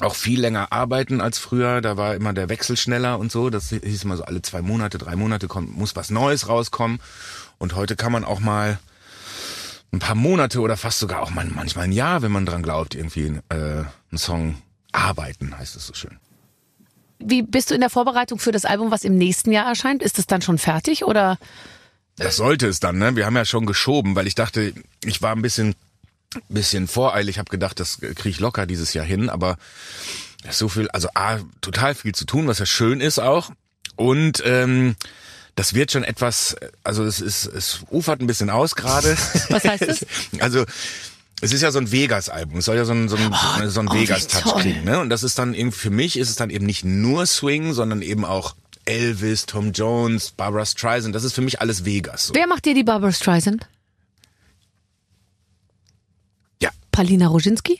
auch 0.00 0.14
viel 0.14 0.40
länger 0.40 0.72
arbeiten 0.72 1.20
als 1.20 1.38
früher. 1.38 1.80
Da 1.80 1.96
war 1.96 2.14
immer 2.14 2.32
der 2.32 2.48
Wechsel 2.48 2.76
schneller 2.76 3.18
und 3.18 3.32
so. 3.32 3.50
Das 3.50 3.70
hieß 3.70 4.04
immer 4.04 4.16
so 4.16 4.24
alle 4.24 4.42
zwei 4.42 4.62
Monate, 4.62 4.98
drei 4.98 5.16
Monate 5.16 5.48
kommt, 5.48 5.76
muss 5.76 5.96
was 5.96 6.10
Neues 6.10 6.48
rauskommen. 6.48 7.00
Und 7.58 7.74
heute 7.74 7.96
kann 7.96 8.12
man 8.12 8.24
auch 8.24 8.40
mal 8.40 8.78
ein 9.92 9.98
paar 9.98 10.14
Monate 10.14 10.60
oder 10.60 10.76
fast 10.76 10.98
sogar 10.98 11.22
auch 11.22 11.30
mal, 11.30 11.46
manchmal 11.46 11.86
ein 11.86 11.92
Jahr, 11.92 12.22
wenn 12.22 12.32
man 12.32 12.46
dran 12.46 12.62
glaubt, 12.62 12.94
irgendwie 12.94 13.40
äh, 13.48 13.54
einen 13.54 14.18
Song 14.18 14.56
arbeiten, 14.92 15.56
heißt 15.56 15.76
es 15.76 15.86
so 15.86 15.94
schön. 15.94 16.18
Wie 17.18 17.42
bist 17.42 17.70
du 17.70 17.74
in 17.74 17.80
der 17.80 17.90
Vorbereitung 17.90 18.38
für 18.38 18.52
das 18.52 18.66
Album, 18.66 18.90
was 18.90 19.04
im 19.04 19.16
nächsten 19.16 19.50
Jahr 19.50 19.66
erscheint? 19.66 20.02
Ist 20.02 20.18
es 20.18 20.26
dann 20.26 20.42
schon 20.42 20.58
fertig 20.58 21.04
oder? 21.04 21.38
Das 22.16 22.36
sollte 22.36 22.66
es 22.66 22.80
dann, 22.80 22.98
ne? 22.98 23.16
Wir 23.16 23.24
haben 23.24 23.36
ja 23.36 23.44
schon 23.44 23.64
geschoben, 23.64 24.14
weil 24.14 24.26
ich 24.26 24.34
dachte, 24.34 24.74
ich 25.04 25.22
war 25.22 25.34
ein 25.34 25.42
bisschen 25.42 25.74
bisschen 26.48 26.88
voreilig, 26.88 27.38
habe 27.38 27.50
gedacht, 27.50 27.80
das 27.80 27.98
kriege 28.00 28.28
ich 28.28 28.40
locker 28.40 28.66
dieses 28.66 28.94
Jahr 28.94 29.04
hin, 29.04 29.28
aber 29.28 29.56
so 30.50 30.68
viel, 30.68 30.88
also 30.90 31.08
A, 31.14 31.38
total 31.60 31.94
viel 31.94 32.14
zu 32.14 32.24
tun, 32.24 32.46
was 32.46 32.58
ja 32.58 32.66
schön 32.66 33.00
ist 33.00 33.18
auch. 33.18 33.50
Und 33.96 34.42
ähm, 34.44 34.96
das 35.54 35.74
wird 35.74 35.90
schon 35.90 36.04
etwas, 36.04 36.54
also 36.84 37.04
es 37.04 37.20
ist, 37.20 37.46
es 37.46 37.80
ufert 37.90 38.20
ein 38.20 38.26
bisschen 38.26 38.50
aus 38.50 38.74
gerade. 38.74 39.16
Was 39.48 39.64
heißt 39.64 39.88
das? 39.88 40.06
Also 40.38 40.66
es 41.40 41.52
ist 41.52 41.62
ja 41.62 41.70
so 41.70 41.78
ein 41.78 41.90
Vegas-Album. 41.90 42.58
Es 42.58 42.66
soll 42.66 42.76
ja 42.76 42.84
so 42.84 42.92
ein, 42.92 43.08
so 43.08 43.16
ein, 43.16 43.32
oh, 43.32 43.68
so 43.68 43.80
ein 43.80 43.88
oh, 43.88 43.94
Vegas-Touch 43.94 44.62
kriegen. 44.62 44.84
Ne? 44.84 45.00
Und 45.00 45.10
das 45.10 45.22
ist 45.22 45.38
dann 45.38 45.54
eben, 45.54 45.72
für 45.72 45.90
mich 45.90 46.18
ist 46.18 46.28
es 46.28 46.36
dann 46.36 46.50
eben 46.50 46.66
nicht 46.66 46.84
nur 46.84 47.26
Swing, 47.26 47.72
sondern 47.72 48.02
eben 48.02 48.24
auch 48.24 48.54
Elvis, 48.84 49.46
Tom 49.46 49.72
Jones, 49.72 50.30
Barbara 50.30 50.64
Streisand. 50.64 51.14
Das 51.14 51.24
ist 51.24 51.34
für 51.34 51.42
mich 51.42 51.60
alles 51.60 51.84
Vegas. 51.84 52.28
So. 52.28 52.34
Wer 52.34 52.46
macht 52.46 52.64
dir 52.64 52.74
die 52.74 52.84
Barbara 52.84 53.12
Streisand? 53.12 53.66
Palina 56.96 57.26
Roginski? 57.26 57.78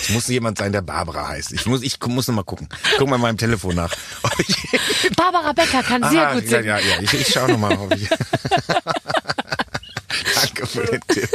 es 0.00 0.10
muss 0.10 0.28
jemand 0.28 0.58
sein, 0.58 0.70
der 0.70 0.82
Barbara 0.82 1.26
heißt. 1.26 1.52
Ich 1.52 1.66
muss, 1.66 1.82
ich 1.82 1.98
muss 2.06 2.28
noch 2.28 2.34
mal 2.36 2.44
gucken. 2.44 2.68
Guck 2.98 3.08
mal 3.08 3.16
in 3.16 3.22
meinem 3.22 3.36
Telefon 3.36 3.74
nach. 3.74 3.92
Barbara 5.16 5.52
Becker 5.52 5.82
kann 5.82 6.08
sehr 6.08 6.34
gut 6.34 6.46
singen. 6.46 6.66
Ja, 6.66 6.78
ja, 6.78 6.86
ja. 6.86 7.00
Ich, 7.02 7.12
ich 7.12 7.26
schau 7.26 7.48
noch 7.48 7.58
mal, 7.58 7.76
ob 7.76 7.92
ich 7.96 8.08
Danke 10.46 10.66
für 10.66 10.84
den 10.84 11.00
Tipp. 11.08 11.28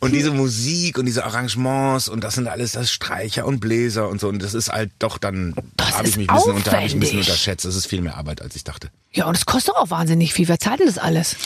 Und 0.00 0.12
diese 0.12 0.30
Musik 0.30 0.98
und 0.98 1.06
diese 1.06 1.24
Arrangements 1.24 2.08
und 2.08 2.22
das 2.22 2.34
sind 2.34 2.48
alles 2.48 2.72
das 2.72 2.90
Streicher 2.92 3.46
und 3.46 3.60
Bläser 3.60 4.08
und 4.08 4.20
so. 4.20 4.28
Und 4.28 4.42
das 4.42 4.54
ist 4.54 4.70
halt 4.70 4.90
doch 4.98 5.18
dann, 5.18 5.54
habe 5.80 6.08
ich 6.08 6.16
mich 6.16 6.28
ein 6.28 6.36
bisschen, 6.36 6.52
unter, 6.54 6.72
hab 6.72 6.84
ich 6.84 6.94
ein 6.94 7.00
bisschen 7.00 7.20
unterschätzt. 7.20 7.64
Das 7.64 7.76
ist 7.76 7.86
viel 7.86 8.00
mehr 8.02 8.16
Arbeit, 8.16 8.42
als 8.42 8.56
ich 8.56 8.64
dachte. 8.64 8.90
Ja, 9.12 9.26
und 9.26 9.36
es 9.36 9.46
kostet 9.46 9.76
auch 9.76 9.90
wahnsinnig 9.90 10.34
viel. 10.34 10.48
Wer 10.48 10.58
zahlt 10.58 10.80
denn 10.80 10.86
das 10.86 10.98
alles? 10.98 11.36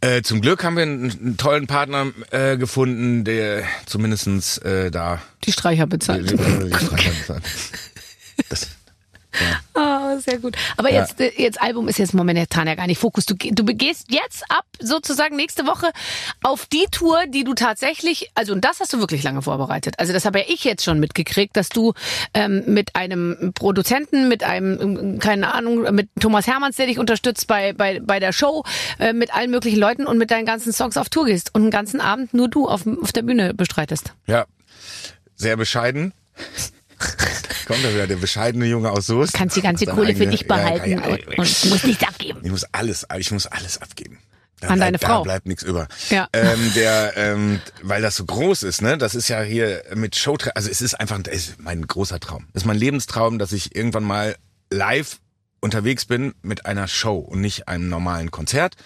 Äh, 0.00 0.22
zum 0.22 0.40
Glück 0.40 0.64
haben 0.64 0.76
wir 0.76 0.82
einen, 0.82 1.10
einen 1.10 1.36
tollen 1.36 1.66
Partner 1.66 2.06
äh, 2.30 2.56
gefunden, 2.56 3.24
der 3.24 3.64
zumindestens 3.86 4.58
äh, 4.58 4.90
da 4.90 5.20
die 5.44 5.52
Streicher 5.52 5.86
bezahlt. 5.86 6.30
Die, 6.30 6.36
die, 6.36 6.70
die 6.70 6.74
Streicher 6.74 7.10
bezahlt. 7.10 7.42
Das, 8.48 8.66
ja. 9.40 9.60
Oh, 9.76 10.18
sehr 10.20 10.38
gut. 10.38 10.56
Aber 10.76 10.90
ja. 10.90 11.00
jetzt, 11.00 11.20
äh, 11.20 11.32
jetzt 11.36 11.60
Album 11.60 11.88
ist 11.88 11.98
jetzt 11.98 12.14
momentan 12.14 12.68
ja 12.68 12.76
gar 12.76 12.86
nicht 12.86 12.98
Fokus. 12.98 13.26
Du, 13.26 13.34
du 13.34 13.64
gehst 13.64 14.06
jetzt 14.08 14.44
ab, 14.48 14.64
sozusagen 14.80 15.34
nächste 15.34 15.66
Woche, 15.66 15.90
auf 16.42 16.66
die 16.66 16.86
Tour, 16.92 17.24
die 17.26 17.42
du 17.42 17.54
tatsächlich, 17.54 18.30
also 18.36 18.52
und 18.52 18.64
das 18.64 18.78
hast 18.78 18.92
du 18.92 19.00
wirklich 19.00 19.24
lange 19.24 19.42
vorbereitet. 19.42 19.98
Also 19.98 20.12
das 20.12 20.24
habe 20.24 20.38
ja 20.38 20.44
ich 20.48 20.62
jetzt 20.62 20.84
schon 20.84 21.00
mitgekriegt, 21.00 21.56
dass 21.56 21.70
du 21.70 21.92
ähm, 22.34 22.62
mit 22.66 22.94
einem 22.94 23.52
Produzenten, 23.54 24.28
mit 24.28 24.44
einem, 24.44 24.80
ähm, 24.80 25.18
keine 25.18 25.52
Ahnung, 25.52 25.92
mit 25.92 26.08
Thomas 26.20 26.46
Hermanns, 26.46 26.76
der 26.76 26.86
dich 26.86 26.98
unterstützt 27.00 27.48
bei, 27.48 27.72
bei, 27.72 28.00
bei 28.00 28.20
der 28.20 28.32
Show, 28.32 28.62
äh, 29.00 29.12
mit 29.12 29.34
allen 29.34 29.50
möglichen 29.50 29.80
Leuten 29.80 30.06
und 30.06 30.18
mit 30.18 30.30
deinen 30.30 30.46
ganzen 30.46 30.72
Songs 30.72 30.96
auf 30.96 31.08
Tour 31.08 31.26
gehst 31.26 31.52
und 31.52 31.62
einen 31.62 31.70
ganzen 31.72 32.00
Abend 32.00 32.32
nur 32.32 32.48
du 32.48 32.68
auf, 32.68 32.86
auf 33.02 33.10
der 33.10 33.22
Bühne 33.22 33.54
bestreitest. 33.54 34.12
Ja, 34.26 34.44
sehr 35.34 35.56
bescheiden. 35.56 36.12
Kommt 37.66 37.84
da 37.84 37.92
wieder 37.92 38.06
der 38.06 38.16
bescheidene 38.16 38.66
Junge 38.66 38.90
aus 38.90 39.06
Soest. 39.06 39.32
Kannst 39.32 39.56
die 39.56 39.62
ganze 39.62 39.86
Kohle 39.86 40.08
eigene, 40.08 40.24
für 40.24 40.30
dich 40.30 40.46
behalten 40.46 40.90
ja, 40.90 41.00
ja, 41.00 41.08
ja, 41.08 41.38
und, 41.38 41.38
musst 41.38 41.86
nichts 41.86 42.02
abgeben. 42.02 42.40
Ich 42.42 42.50
muss 42.50 42.64
alles, 42.72 43.06
ich 43.18 43.30
muss 43.30 43.46
alles 43.46 43.80
abgeben. 43.80 44.18
Da 44.60 44.68
An 44.68 44.80
deine 44.80 44.98
Frau. 44.98 45.18
Da 45.18 45.22
bleibt 45.22 45.46
nichts 45.46 45.62
über. 45.62 45.88
Ja. 46.10 46.28
Ähm, 46.32 46.72
der, 46.74 47.16
ähm, 47.16 47.60
weil 47.82 48.02
das 48.02 48.16
so 48.16 48.24
groß 48.24 48.62
ist, 48.62 48.82
ne? 48.82 48.96
Das 48.96 49.14
ist 49.14 49.28
ja 49.28 49.42
hier 49.42 49.82
mit 49.94 50.16
Show, 50.16 50.36
also 50.54 50.70
es 50.70 50.80
ist 50.80 50.94
einfach, 50.94 51.20
das 51.22 51.34
ist 51.34 51.60
mein 51.60 51.86
großer 51.86 52.20
Traum. 52.20 52.46
Das 52.52 52.62
ist 52.62 52.66
mein 52.66 52.78
Lebenstraum, 52.78 53.38
dass 53.38 53.52
ich 53.52 53.74
irgendwann 53.74 54.04
mal 54.04 54.36
live 54.70 55.18
unterwegs 55.60 56.04
bin 56.04 56.34
mit 56.42 56.66
einer 56.66 56.88
Show 56.88 57.16
und 57.16 57.40
nicht 57.40 57.68
einem 57.68 57.88
normalen 57.88 58.30
Konzert, 58.30 58.76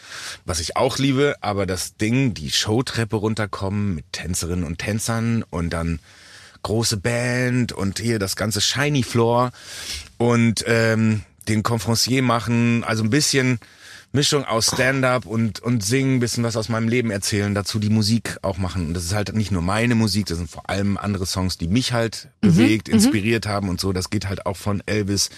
was 0.44 0.60
ich 0.60 0.76
auch 0.76 0.98
liebe, 0.98 1.34
aber 1.40 1.66
das 1.66 1.96
Ding, 1.96 2.34
die 2.34 2.52
Showtreppe 2.52 3.16
runterkommen 3.16 3.96
mit 3.96 4.12
Tänzerinnen 4.12 4.64
und 4.64 4.78
Tänzern 4.78 5.44
und 5.50 5.70
dann 5.70 5.98
große 6.62 6.96
Band 6.98 7.72
und 7.72 7.98
hier 7.98 8.18
das 8.18 8.36
ganze 8.36 8.60
Shiny 8.60 9.02
Floor 9.02 9.50
und 10.18 10.64
ähm, 10.66 11.22
den 11.48 11.62
Conferencier 11.62 12.22
machen, 12.22 12.84
also 12.84 13.02
ein 13.02 13.10
bisschen 13.10 13.58
Mischung 14.12 14.44
aus 14.44 14.68
Stand-up 14.68 15.26
und, 15.26 15.60
und 15.60 15.84
singen, 15.84 16.16
ein 16.16 16.20
bisschen 16.20 16.42
was 16.42 16.56
aus 16.56 16.68
meinem 16.68 16.88
Leben 16.88 17.10
erzählen, 17.10 17.54
dazu 17.54 17.78
die 17.78 17.90
Musik 17.90 18.38
auch 18.42 18.56
machen. 18.56 18.86
Und 18.86 18.94
das 18.94 19.04
ist 19.04 19.14
halt 19.14 19.34
nicht 19.34 19.50
nur 19.50 19.62
meine 19.62 19.94
Musik, 19.94 20.26
das 20.26 20.38
sind 20.38 20.50
vor 20.50 20.68
allem 20.68 20.96
andere 20.96 21.26
Songs, 21.26 21.58
die 21.58 21.68
mich 21.68 21.92
halt 21.92 22.28
mhm, 22.40 22.48
bewegt, 22.48 22.88
mhm. 22.88 22.94
inspiriert 22.94 23.46
haben 23.46 23.68
und 23.68 23.80
so. 23.80 23.92
Das 23.92 24.08
geht 24.10 24.28
halt 24.28 24.46
auch 24.46 24.56
von 24.56 24.82
Elvis 24.86 25.28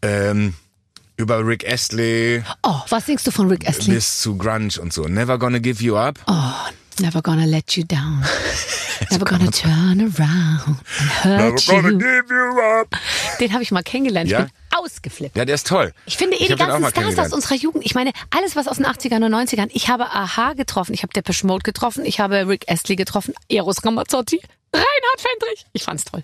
ähm, 0.00 0.54
über 1.16 1.44
Rick 1.44 1.68
Astley. 1.68 2.42
Oh, 2.62 2.80
was 2.88 3.06
singst 3.06 3.26
du 3.26 3.32
von 3.32 3.48
Rick 3.48 3.68
Astley? 3.68 3.94
Bis 3.94 4.20
zu 4.20 4.36
Grunge 4.36 4.80
und 4.80 4.92
so. 4.92 5.02
Never 5.02 5.38
Gonna 5.38 5.58
Give 5.58 5.82
You 5.82 5.96
Up. 5.96 6.20
Oh, 6.28 6.52
Never 7.02 7.20
gonna 7.20 7.46
let 7.46 7.76
you 7.76 7.82
down. 7.82 8.22
Never 9.10 9.24
gonna 9.24 9.50
turn 9.50 10.00
around 10.00 10.78
and 11.00 11.10
hurt 11.24 11.68
Never 11.68 11.82
gonna 11.82 11.98
give 11.98 12.30
you 12.30 12.60
up. 12.80 12.96
Den 13.40 13.52
habe 13.52 13.64
ich 13.64 13.72
mal 13.72 13.82
kennengelernt. 13.82 14.30
Ja? 14.30 14.42
Ich 14.42 14.44
bin 14.46 14.78
ausgeflippt. 14.78 15.36
Ja, 15.36 15.44
der 15.44 15.56
ist 15.56 15.66
toll. 15.66 15.92
Ich 16.06 16.16
finde 16.16 16.36
eh 16.36 16.42
ich 16.42 16.46
die 16.46 16.54
ganzen 16.54 16.88
Stars 16.90 17.18
aus 17.18 17.32
unserer 17.32 17.56
Jugend. 17.56 17.84
Ich 17.84 17.96
meine, 17.96 18.12
alles 18.30 18.54
was 18.54 18.68
aus 18.68 18.76
den 18.76 18.86
80ern 18.86 19.24
und 19.26 19.34
90ern. 19.34 19.68
Ich 19.72 19.88
habe 19.88 20.04
Aha 20.12 20.52
getroffen, 20.52 20.94
ich 20.94 21.02
habe 21.02 21.12
Depeche 21.12 21.44
Mode 21.44 21.64
getroffen, 21.64 22.04
ich 22.04 22.20
habe 22.20 22.46
Rick 22.46 22.70
Astley 22.70 22.94
getroffen, 22.94 23.34
Eros 23.48 23.84
Ramazzotti, 23.84 24.40
Reinhard 24.72 25.18
Fendrich. 25.18 25.66
Ich 25.72 25.82
fand's 25.82 26.04
toll. 26.04 26.22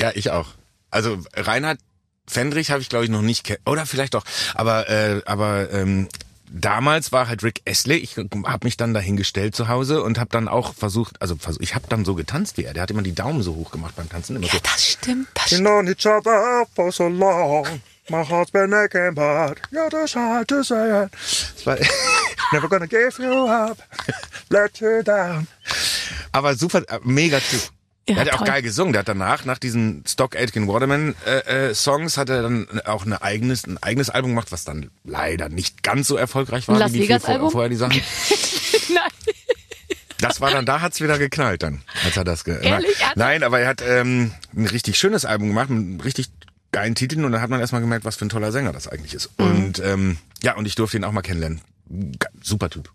Ja, 0.00 0.10
ich 0.16 0.32
auch. 0.32 0.48
Also 0.90 1.18
Reinhard 1.34 1.78
Fendrich 2.26 2.72
habe 2.72 2.82
ich 2.82 2.88
glaube 2.88 3.04
ich 3.04 3.12
noch 3.12 3.22
nicht 3.22 3.60
oder 3.64 3.86
vielleicht 3.86 4.14
doch, 4.14 4.24
aber 4.56 4.88
äh, 4.88 5.22
aber 5.24 5.70
ähm, 5.70 6.08
damals 6.50 7.12
war 7.12 7.28
halt 7.28 7.42
Rick 7.42 7.62
Astley. 7.68 7.96
Ich 7.96 8.16
habe 8.16 8.64
mich 8.64 8.76
dann 8.76 8.94
dahingestellt 8.94 9.54
zu 9.54 9.68
Hause 9.68 10.02
und 10.02 10.18
habe 10.18 10.30
dann 10.30 10.48
auch 10.48 10.74
versucht, 10.74 11.20
also 11.20 11.36
ich 11.60 11.74
habe 11.74 11.86
dann 11.88 12.04
so 12.04 12.14
getanzt 12.14 12.56
wie 12.56 12.64
er. 12.64 12.74
Der 12.74 12.82
hat 12.82 12.90
immer 12.90 13.02
die 13.02 13.14
Daumen 13.14 13.42
so 13.42 13.54
hoch 13.54 13.70
gemacht 13.70 13.94
beim 13.96 14.08
Tanzen. 14.08 14.36
Immer 14.36 14.46
ja, 14.46 14.52
so. 14.52 14.58
das 14.62 14.84
stimmt. 14.84 15.28
Das 15.34 15.46
stimmt. 15.46 15.62
known 15.62 15.88
each 15.88 16.06
other 16.06 16.66
for 16.74 16.92
so 16.92 17.08
long. 17.08 17.66
My 18.10 18.22
heart's 18.22 18.50
been 18.50 18.74
aching, 18.74 19.14
but 19.14 19.58
you're 19.70 19.88
just 19.90 20.14
hard 20.14 20.46
to 20.48 20.62
say 20.62 21.04
it. 21.04 21.10
Never 22.52 22.68
gonna 22.68 22.86
give 22.86 23.18
you 23.18 23.46
up, 23.46 23.78
let 24.50 24.78
you 24.78 25.02
down. 25.02 25.46
Aber 26.30 26.54
super, 26.54 26.82
äh, 26.88 27.00
mega 27.02 27.40
Typ. 27.40 27.62
Ja, 28.06 28.16
der 28.16 28.24
hat 28.24 28.30
toll. 28.32 28.40
auch 28.40 28.44
geil 28.44 28.62
gesungen. 28.62 28.92
Der 28.92 29.00
hat 29.00 29.08
danach, 29.08 29.44
nach 29.44 29.58
diesen 29.58 30.04
Stock 30.06 30.36
Aitken 30.36 30.68
Waterman 30.68 31.14
äh, 31.26 31.68
äh, 31.68 31.74
Songs, 31.74 32.18
hat 32.18 32.28
er 32.28 32.42
dann 32.42 32.66
auch 32.84 33.06
eine 33.06 33.22
eigenes, 33.22 33.66
ein 33.66 33.82
eigenes 33.82 34.10
Album 34.10 34.32
gemacht, 34.32 34.52
was 34.52 34.64
dann 34.64 34.90
leider 35.04 35.48
nicht 35.48 35.82
ganz 35.82 36.08
so 36.08 36.16
erfolgreich 36.16 36.68
war 36.68 36.78
Las 36.78 36.92
wie 36.92 37.00
Vegas 37.00 37.24
vor, 37.24 37.50
vorher 37.50 37.70
die 37.70 37.76
Sachen. 37.76 38.00
Nein. 38.92 39.10
Das 40.18 40.40
war 40.40 40.50
dann, 40.50 40.66
da 40.66 40.80
hat's 40.80 41.00
wieder 41.00 41.18
geknallt 41.18 41.62
dann, 41.62 41.82
als 42.04 42.16
er 42.16 42.24
das 42.24 42.44
ge 42.44 42.58
Ehrlich? 42.62 42.96
Nein, 43.14 43.42
aber 43.42 43.60
er 43.60 43.68
hat 43.68 43.82
ähm, 43.86 44.32
ein 44.54 44.66
richtig 44.66 44.96
schönes 44.98 45.24
Album 45.24 45.48
gemacht, 45.48 45.70
mit 45.70 46.04
richtig 46.04 46.28
geilen 46.72 46.94
Titeln 46.94 47.24
und 47.24 47.32
dann 47.32 47.40
hat 47.40 47.50
man 47.50 47.60
erstmal 47.60 47.80
gemerkt, 47.80 48.04
was 48.04 48.16
für 48.16 48.26
ein 48.26 48.30
toller 48.30 48.52
Sänger 48.52 48.72
das 48.72 48.88
eigentlich 48.88 49.14
ist. 49.14 49.30
Mhm. 49.38 49.46
Und 49.46 49.78
ähm, 49.80 50.18
ja, 50.42 50.56
und 50.56 50.66
ich 50.66 50.74
durfte 50.74 50.96
ihn 50.96 51.04
auch 51.04 51.12
mal 51.12 51.22
kennenlernen. 51.22 51.60
Super 52.42 52.68
Typ. 52.68 52.90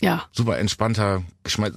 Ja. 0.00 0.24
Super 0.32 0.58
entspannter, 0.58 1.22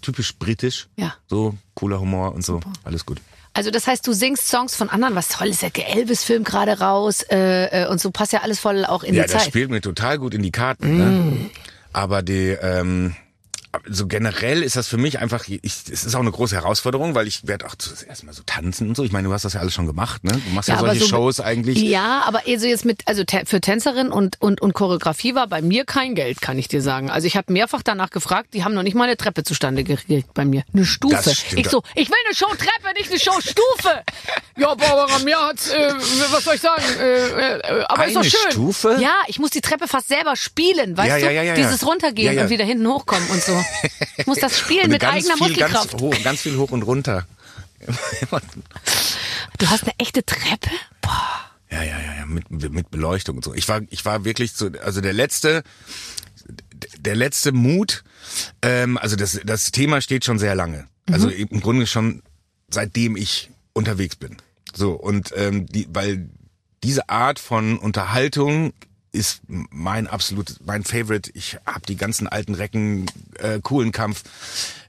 typisch 0.02 0.38
britisch. 0.38 0.88
Ja. 0.98 1.16
So 1.28 1.56
cooler 1.74 2.00
Humor 2.00 2.34
und 2.34 2.46
so. 2.46 2.56
Super. 2.56 2.74
Alles 2.84 3.06
gut. 3.06 3.20
Also 3.54 3.72
das 3.72 3.88
heißt, 3.88 4.06
du 4.06 4.14
singst 4.14 4.48
Songs 4.48 4.76
von 4.76 4.90
anderen, 4.90 5.16
was 5.16 5.30
toll 5.30 5.48
ist, 5.48 5.62
der 5.62 5.72
Elvis-Film 5.76 6.44
gerade 6.44 6.80
raus 6.80 7.24
äh, 7.24 7.84
äh, 7.84 7.88
und 7.88 8.00
so 8.00 8.12
passt 8.12 8.32
ja 8.32 8.42
alles 8.42 8.60
voll 8.60 8.86
auch 8.86 9.04
in 9.04 9.16
ja, 9.16 9.24
die 9.24 9.30
Zeit. 9.30 9.40
Ja, 9.40 9.46
das 9.46 9.48
spielt 9.48 9.70
mir 9.72 9.82
total 9.82 10.20
gut 10.20 10.34
in 10.34 10.44
die 10.44 10.52
Karten. 10.52 10.98
Ne? 10.98 11.06
Mm. 11.06 11.30
Ne? 11.30 11.50
Aber 11.92 12.22
die, 12.22 12.50
ähm, 12.62 13.16
so 13.88 14.08
generell 14.08 14.64
ist 14.64 14.76
das 14.76 14.88
für 14.88 14.98
mich 14.98 15.20
einfach, 15.20 15.48
ich, 15.48 15.62
es 15.64 16.04
ist 16.04 16.16
auch 16.16 16.22
eine 16.22 16.32
große 16.32 16.56
Herausforderung, 16.56 17.14
weil 17.14 17.28
ich 17.28 17.46
werde 17.48 17.68
auch 17.68 17.76
zuerst 17.76 18.24
mal 18.24 18.34
so 18.34 18.42
tanzen 18.46 18.90
und 18.90 18.96
so. 18.96 19.04
Ich 19.04 19.12
meine, 19.12 19.28
du 19.28 19.34
hast 19.34 19.46
das 19.46 19.54
ja 19.54 19.60
alles 19.60 19.74
schon 19.74 19.86
gemacht, 19.86 20.24
ne? 20.24 20.32
Du 20.32 20.54
machst 20.54 20.70
ja, 20.70 20.76
ja 20.76 20.80
solche 20.80 21.02
so, 21.02 21.08
Shows 21.08 21.40
eigentlich. 21.40 21.80
Ja, 21.80 22.24
aber 22.26 22.42
also 22.48 22.66
jetzt 22.66 22.86
mit, 22.86 23.08
also 23.08 23.24
für 23.46 23.62
Tänzerin 23.62 24.10
und, 24.10 24.42
und, 24.42 24.60
und 24.62 24.74
Choreografie 24.74 25.36
war 25.36 25.48
bei 25.48 25.62
mir 25.62 25.86
kein 25.86 26.16
Geld, 26.16 26.42
kann 26.42 26.58
ich 26.58 26.68
dir 26.68 26.82
sagen. 26.82 27.12
Also 27.12 27.28
ich 27.28 27.38
habe 27.38 27.54
mehrfach 27.54 27.84
danach 27.84 28.10
gefragt, 28.10 28.54
die 28.54 28.64
haben 28.64 28.74
noch 28.74 28.82
nicht 28.82 28.96
mal 28.96 29.04
eine 29.04 29.18
Treppe 29.18 29.44
zustande 29.44 29.84
gekriegt 29.84 30.34
bei 30.34 30.46
mir. 30.46 30.64
Eine 30.74 30.86
Stufe. 30.86 31.32
Ich 31.56 31.70
so, 31.70 31.84
ich 31.94 32.10
will 32.10 32.18
eine 32.26 32.36
Show-Treppe, 32.36 32.94
nicht 32.98 33.12
eine 33.12 33.20
Show-Stufe. 33.20 34.04
ja, 34.58 34.74
Barbara, 34.74 35.20
mir 35.20 35.38
hat's, 35.38 35.70
äh, 35.70 35.94
was 36.32 36.44
soll 36.44 36.56
ich 36.56 36.62
sagen, 36.62 36.84
äh, 37.00 37.60
äh, 37.60 37.84
aber 37.84 38.02
eine 38.02 38.12
ist 38.12 38.16
doch 38.16 38.24
schön. 38.24 38.52
Stufe? 38.52 38.98
Ja, 39.00 39.14
ich 39.28 39.38
muss 39.38 39.52
die 39.52 39.62
Treppe 39.62 39.88
fast 39.88 40.08
selber 40.08 40.36
spielen, 40.36 40.98
weißt 40.98 41.10
ja, 41.10 41.18
du? 41.18 41.26
Ja, 41.26 41.32
ja, 41.32 41.44
ja, 41.44 41.54
Dieses 41.54 41.86
runtergehen 41.86 42.40
und 42.40 42.50
wieder 42.50 42.66
hinten 42.66 42.88
hochkommen 42.88 43.30
und 43.30 43.44
so. 43.44 43.59
Ich 44.18 44.26
muss 44.28 44.40
das 44.40 44.60
spielen 44.60 44.90
mit 44.92 45.04
eigener 45.04 45.36
viel, 45.36 45.48
Muskelkraft. 45.48 45.92
Ganz, 45.92 46.02
hoch, 46.02 46.24
ganz 46.24 46.42
viel 46.42 46.58
hoch 46.58 46.72
und 46.72 46.84
runter. 46.84 47.28
du 49.58 49.70
hast 49.70 49.84
eine 49.84 49.94
echte 49.98 50.26
Treppe? 50.26 50.70
Boah. 51.02 51.50
Ja, 51.72 51.84
ja, 51.84 52.00
ja, 52.00 52.16
ja, 52.18 52.26
mit, 52.26 52.50
mit 52.50 52.90
Beleuchtung 52.90 53.38
und 53.38 53.44
so. 53.44 53.54
Ich 53.54 53.68
war, 53.70 53.82
ich 53.90 54.04
war 54.04 54.26
wirklich 54.26 54.54
so, 54.54 54.70
also 54.84 55.02
der 55.02 55.14
letzte, 55.14 55.64
der 56.98 57.16
letzte 57.16 57.52
Mut, 57.52 58.04
ähm, 58.62 58.98
also 58.98 59.16
das, 59.16 59.40
das 59.44 59.72
Thema 59.72 60.02
steht 60.02 60.26
schon 60.26 60.40
sehr 60.40 60.56
lange. 60.56 60.88
Also 61.12 61.28
mhm. 61.28 61.48
im 61.52 61.62
Grunde 61.62 61.88
schon 61.88 62.24
seitdem 62.70 63.16
ich 63.16 63.50
unterwegs 63.74 64.16
bin. 64.16 64.38
So, 64.74 64.94
und 64.94 65.34
ähm, 65.36 65.66
die, 65.68 65.88
weil 65.92 66.30
diese 66.84 67.10
Art 67.10 67.40
von 67.40 67.78
Unterhaltung 67.78 68.74
ist 69.12 69.42
mein 69.48 70.08
absolut, 70.08 70.58
mein 70.66 70.84
Favorite. 70.84 71.32
Ich 71.34 71.58
habe 71.66 71.82
die 71.88 71.96
ganzen 71.96 72.28
alten 72.28 72.54
Recken, 72.54 73.06
äh, 73.40 73.60
coolen 73.62 73.92
Kampf, 73.92 74.24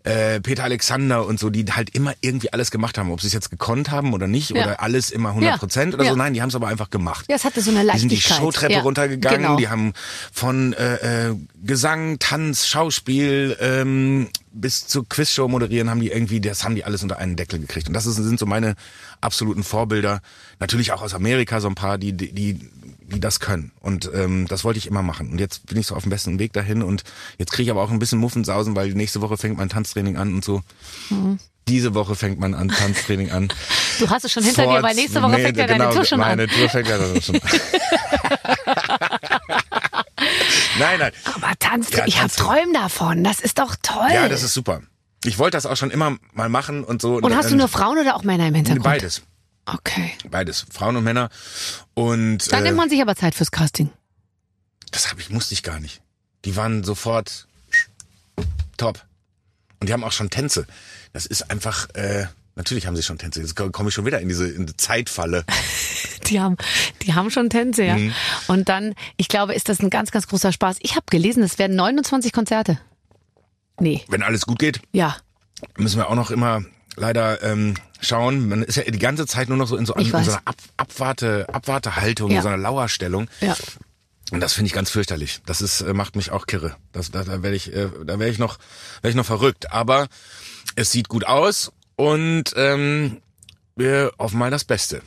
äh, 0.02 0.40
Peter 0.40 0.64
Alexander 0.64 1.26
und 1.26 1.38
so, 1.38 1.50
die 1.50 1.64
halt 1.66 1.94
immer 1.94 2.14
irgendwie 2.20 2.52
alles 2.52 2.70
gemacht 2.70 2.96
haben. 2.98 3.10
Ob 3.10 3.20
sie 3.20 3.26
es 3.26 3.32
jetzt 3.32 3.50
gekonnt 3.50 3.90
haben 3.90 4.12
oder 4.12 4.26
nicht 4.26 4.50
ja. 4.50 4.62
oder 4.62 4.80
alles 4.80 5.10
immer 5.10 5.30
100 5.30 5.58
Prozent 5.58 5.92
ja. 5.92 5.98
oder 5.98 6.08
so. 6.10 6.16
Nein, 6.16 6.34
die 6.34 6.42
haben 6.42 6.48
es 6.48 6.54
aber 6.54 6.68
einfach 6.68 6.90
gemacht. 6.90 7.26
Ja, 7.28 7.36
es 7.36 7.44
hatte 7.44 7.60
so 7.60 7.70
eine 7.70 7.82
Leichtigkeit. 7.82 8.10
Die 8.10 8.16
sind 8.16 8.34
die 8.34 8.34
Showtreppe 8.34 8.82
runtergegangen. 8.82 9.42
Genau. 9.42 9.56
Die 9.56 9.68
haben 9.68 9.92
von 10.32 10.72
äh, 10.72 11.28
äh, 11.28 11.36
Gesang, 11.62 12.18
Tanz, 12.18 12.66
Schauspiel 12.66 13.56
ähm, 13.60 14.28
bis 14.52 14.86
zur 14.86 15.08
Quizshow 15.08 15.48
moderieren, 15.48 15.90
haben 15.90 16.00
die 16.00 16.10
irgendwie, 16.10 16.40
das 16.40 16.64
haben 16.64 16.74
die 16.74 16.84
alles 16.84 17.02
unter 17.02 17.18
einen 17.18 17.36
Deckel 17.36 17.60
gekriegt. 17.60 17.88
Und 17.88 17.94
das 17.94 18.06
ist, 18.06 18.16
sind 18.16 18.38
so 18.38 18.46
meine 18.46 18.74
absoluten 19.20 19.62
Vorbilder. 19.62 20.22
Natürlich 20.58 20.92
auch 20.92 21.02
aus 21.02 21.14
Amerika 21.14 21.60
so 21.60 21.68
ein 21.68 21.74
paar, 21.74 21.98
die, 21.98 22.12
die, 22.12 22.32
die 22.32 22.70
die 23.10 23.20
das 23.20 23.40
können. 23.40 23.72
Und 23.80 24.10
ähm, 24.14 24.46
das 24.48 24.64
wollte 24.64 24.78
ich 24.78 24.86
immer 24.86 25.02
machen. 25.02 25.30
Und 25.30 25.38
jetzt 25.38 25.66
bin 25.66 25.78
ich 25.78 25.86
so 25.86 25.94
auf 25.94 26.02
dem 26.02 26.10
besten 26.10 26.38
Weg 26.38 26.52
dahin 26.52 26.82
und 26.82 27.04
jetzt 27.38 27.52
kriege 27.52 27.64
ich 27.64 27.70
aber 27.70 27.82
auch 27.82 27.90
ein 27.90 27.98
bisschen 27.98 28.18
Muffensausen, 28.18 28.74
weil 28.76 28.92
nächste 28.94 29.20
Woche 29.20 29.36
fängt 29.36 29.58
mein 29.58 29.68
Tanztraining 29.68 30.16
an 30.16 30.34
und 30.34 30.44
so. 30.44 30.62
Mhm. 31.10 31.38
Diese 31.68 31.94
Woche 31.94 32.16
fängt 32.16 32.40
mein 32.40 32.52
Tanztraining 32.68 33.30
an. 33.30 33.52
Du 33.98 34.08
hast 34.08 34.24
es 34.24 34.32
schon 34.32 34.42
hinter 34.42 34.64
Fort, 34.64 34.78
dir, 34.78 34.82
weil 34.82 34.94
nächste 34.94 35.20
Woche 35.20 35.32
nee, 35.32 35.42
fängt 35.42 35.58
ja 35.58 35.66
genau, 35.66 35.78
deine 35.84 35.94
Tour 35.94 36.04
schon 36.06 36.20
meine 36.20 36.44
an. 36.44 36.48
Tour 36.48 36.70
fängt 36.70 36.88
ja 36.88 37.20
schon 37.20 37.34
an. 37.34 37.42
nein, 40.78 40.98
nein. 40.98 41.12
Aber 41.34 41.52
Tanz, 41.58 41.90
ja, 41.90 42.06
ich 42.06 42.18
habe 42.18 42.30
Träume 42.30 42.72
davon. 42.72 43.22
Das 43.22 43.40
ist 43.40 43.58
doch 43.58 43.76
toll. 43.82 44.08
Ja, 44.10 44.30
das 44.30 44.42
ist 44.42 44.54
super. 44.54 44.80
Ich 45.24 45.38
wollte 45.38 45.58
das 45.58 45.66
auch 45.66 45.76
schon 45.76 45.90
immer 45.90 46.16
mal 46.32 46.48
machen 46.48 46.82
und 46.82 47.02
so. 47.02 47.16
Und, 47.16 47.24
und 47.24 47.36
hast 47.36 47.50
du 47.50 47.56
nur 47.56 47.68
Frauen 47.68 47.98
oder 47.98 48.16
auch 48.16 48.22
Männer 48.22 48.48
im 48.48 48.54
Hintergrund? 48.54 48.84
Beides. 48.84 49.22
Okay. 49.74 50.12
Beides, 50.30 50.66
Frauen 50.70 50.96
und 50.96 51.04
Männer. 51.04 51.30
Und 51.94 52.52
dann 52.52 52.62
äh, 52.62 52.68
nimmt 52.68 52.76
man 52.76 52.90
sich 52.90 53.00
aber 53.00 53.16
Zeit 53.16 53.34
fürs 53.34 53.50
Casting. 53.50 53.90
Das 54.90 55.10
habe 55.10 55.20
ich 55.20 55.30
musste 55.30 55.54
ich 55.54 55.62
gar 55.62 55.80
nicht. 55.80 56.00
Die 56.44 56.56
waren 56.56 56.84
sofort 56.84 57.46
top. 58.76 59.04
Und 59.80 59.88
die 59.88 59.92
haben 59.92 60.04
auch 60.04 60.12
schon 60.12 60.30
Tänze. 60.30 60.66
Das 61.12 61.26
ist 61.26 61.50
einfach 61.50 61.88
äh, 61.94 62.26
natürlich 62.56 62.86
haben 62.86 62.96
sie 62.96 63.02
schon 63.02 63.18
Tänze. 63.18 63.40
Jetzt 63.40 63.56
komme 63.56 63.88
ich 63.88 63.94
schon 63.94 64.06
wieder 64.06 64.20
in 64.20 64.28
diese, 64.28 64.48
in 64.48 64.66
die 64.66 64.76
Zeitfalle. 64.76 65.44
die 66.26 66.40
haben 66.40 66.56
die 67.02 67.14
haben 67.14 67.30
schon 67.30 67.50
Tänze, 67.50 67.84
ja. 67.84 67.96
Mhm. 67.96 68.14
Und 68.48 68.68
dann, 68.68 68.94
ich 69.16 69.28
glaube, 69.28 69.54
ist 69.54 69.68
das 69.68 69.80
ein 69.80 69.90
ganz 69.90 70.10
ganz 70.10 70.26
großer 70.26 70.52
Spaß. 70.52 70.76
Ich 70.80 70.96
habe 70.96 71.06
gelesen, 71.10 71.42
es 71.42 71.58
werden 71.58 71.76
29 71.76 72.32
Konzerte. 72.32 72.78
Nee. 73.78 74.04
Wenn 74.08 74.22
alles 74.22 74.42
gut 74.42 74.58
geht? 74.58 74.80
Ja. 74.92 75.16
Müssen 75.76 75.98
wir 75.98 76.08
auch 76.08 76.14
noch 76.14 76.30
immer 76.30 76.62
leider 76.96 77.42
ähm, 77.42 77.74
schauen. 78.00 78.48
Man 78.48 78.62
ist 78.62 78.76
ja 78.76 78.84
die 78.84 78.98
ganze 78.98 79.26
Zeit 79.26 79.48
nur 79.48 79.58
noch 79.58 79.68
so 79.68 79.76
in 79.76 79.86
so, 79.86 79.94
in 79.94 80.06
so 80.06 80.16
einer 80.16 80.42
Ab 80.44 80.56
Abwarte, 80.76 81.46
Abwartehaltung, 81.52 82.30
ja. 82.30 82.38
in 82.38 82.42
so 82.42 82.48
einer 82.48 82.58
Lauerstellung. 82.58 83.28
Ja. 83.40 83.56
Und 84.30 84.40
das 84.40 84.52
finde 84.52 84.68
ich 84.68 84.72
ganz 84.72 84.90
fürchterlich. 84.90 85.40
Das 85.46 85.60
ist 85.60 85.80
äh, 85.80 85.92
macht 85.92 86.16
mich 86.16 86.30
auch 86.30 86.46
kirre. 86.46 86.76
Das, 86.92 87.10
da 87.10 87.24
da 87.24 87.42
werde 87.42 87.56
ich, 87.56 87.74
äh, 87.74 87.88
da 88.04 88.18
werde 88.18 88.30
ich 88.30 88.38
noch, 88.38 88.58
werde 89.02 89.10
ich 89.10 89.16
noch 89.16 89.26
verrückt. 89.26 89.72
Aber 89.72 90.08
es 90.76 90.92
sieht 90.92 91.08
gut 91.08 91.24
aus 91.24 91.72
und 91.96 92.52
ähm, 92.56 93.20
wir 93.76 94.12
hoffen 94.18 94.38
mal 94.38 94.50
das 94.50 94.64
Beste. 94.64 95.02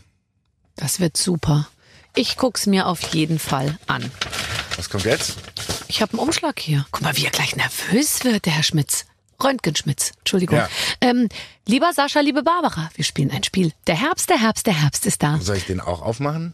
Das 0.76 1.00
wird 1.00 1.18
super. 1.18 1.68
Ich 2.16 2.38
guck's 2.38 2.66
mir 2.66 2.88
auf 2.88 3.02
jeden 3.14 3.40
Fall 3.40 3.78
an. 3.88 4.12
Was 4.76 4.90
kommt 4.90 5.06
jetzt? 5.06 5.36
Ich 5.88 6.02
habe 6.02 6.14
einen 6.14 6.20
Umschlag 6.20 6.60
hier. 6.60 6.86
Guck 6.92 7.02
mal, 7.04 7.16
wie 7.18 7.26
er 7.26 7.32
gleich 7.32 7.56
nervös 7.56 8.24
wird, 8.24 8.46
der 8.46 8.54
Herr 8.54 8.64
Schmitz. 8.64 9.06
Röntgenschmitz, 9.42 10.12
Entschuldigung. 10.20 10.58
Ja. 10.58 10.70
Ähm, 11.02 11.30
lieber 11.66 11.94
Sascha, 11.94 12.20
liebe 12.20 12.44
Barbara, 12.44 12.90
wir 12.96 13.06
spielen 13.06 13.32
ein 13.32 13.44
Spiel. 13.44 13.72
Der 13.88 14.00
Herbst, 14.00 14.30
der 14.30 14.42
Herbst, 14.42 14.68
der 14.68 14.82
Herbst 14.82 15.06
ist 15.06 15.24
da. 15.24 15.40
Soll 15.42 15.58
ich 15.58 15.66
den 15.66 15.80
auch 15.80 16.02
aufmachen? 16.02 16.54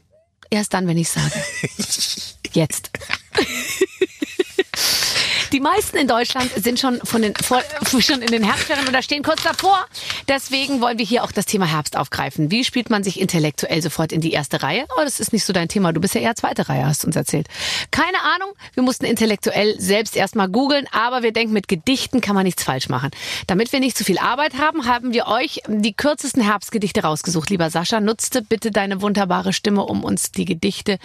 Erst 0.50 0.74
dann, 0.74 0.88
wenn 0.88 0.98
ich 0.98 1.10
sage. 1.10 1.32
Jetzt. 2.54 2.92
Die 5.52 5.60
meisten 5.60 5.98
in 5.98 6.08
Deutschland 6.08 6.52
sind 6.56 6.80
schon 6.80 7.00
von 7.04 7.24
den 7.24 7.34
vor, 7.36 7.64
schon 8.00 8.22
in 8.22 8.32
den 8.32 8.44
Herbstferien 8.44 8.88
oder 8.88 9.02
stehen 9.02 9.24
kurz 9.24 9.42
davor. 9.42 9.86
Deswegen 10.28 10.80
wollen 10.80 11.00
wir 11.00 11.06
hier 11.06 11.24
auch 11.24 11.32
das 11.32 11.46
Thema 11.46 11.66
Herbst 11.66 11.98
aufgreifen. 11.98 12.52
Wie 12.52 12.64
spielt 12.64 12.92
man 12.92 13.04
sich 13.04 13.20
intellektuell 13.20 13.82
sofort 13.82 14.12
in 14.12 14.22
die 14.22 14.32
erste 14.32 14.62
Reihe? 14.62 14.86
Oh, 14.96 15.02
das 15.04 15.20
ist 15.20 15.34
nicht 15.34 15.44
so 15.44 15.52
dein 15.52 15.68
Thema. 15.68 15.92
Du 15.92 16.02
bist 16.02 16.14
ja 16.14 16.22
eher 16.22 16.36
zweite 16.36 16.70
Reihe, 16.70 16.86
hast 16.86 17.04
uns 17.04 17.16
erzählt. 17.16 17.48
Keine 17.90 18.22
Ahnung. 18.22 18.54
Wir 18.76 18.84
mussten 18.84 19.06
intellektuell 19.06 19.80
selbst 19.80 20.16
erstmal 20.16 20.50
googeln, 20.50 20.86
aber 20.92 21.24
wir 21.24 21.32
denken, 21.32 21.54
mit 21.54 21.68
Gedichten 21.68 22.22
kann 22.22 22.36
man 22.36 22.44
nichts 22.44 22.64
falsch 22.64 22.90
machen. 22.90 23.10
Damit 23.48 23.74
wir 23.74 23.80
nicht 23.80 23.98
zu 23.98 24.04
viel 24.04 24.20
Arbeit 24.20 24.58
haben, 24.58 24.86
haben 24.86 25.14
wir 25.14 25.28
euch 25.28 25.62
die 25.68 25.94
kürzesten 25.94 26.44
Herbstgedichte 26.44 27.02
rausgesucht. 27.02 27.50
Lieber 27.50 27.72
Sascha, 27.72 28.00
nutzte 28.00 28.44
bitte 28.44 28.72
deine 28.72 29.02
wunderbare 29.02 29.54
Stimme, 29.54 29.84
um 29.84 30.04
uns 30.04 30.32
die 30.32 30.46
Gedichte 30.46 31.00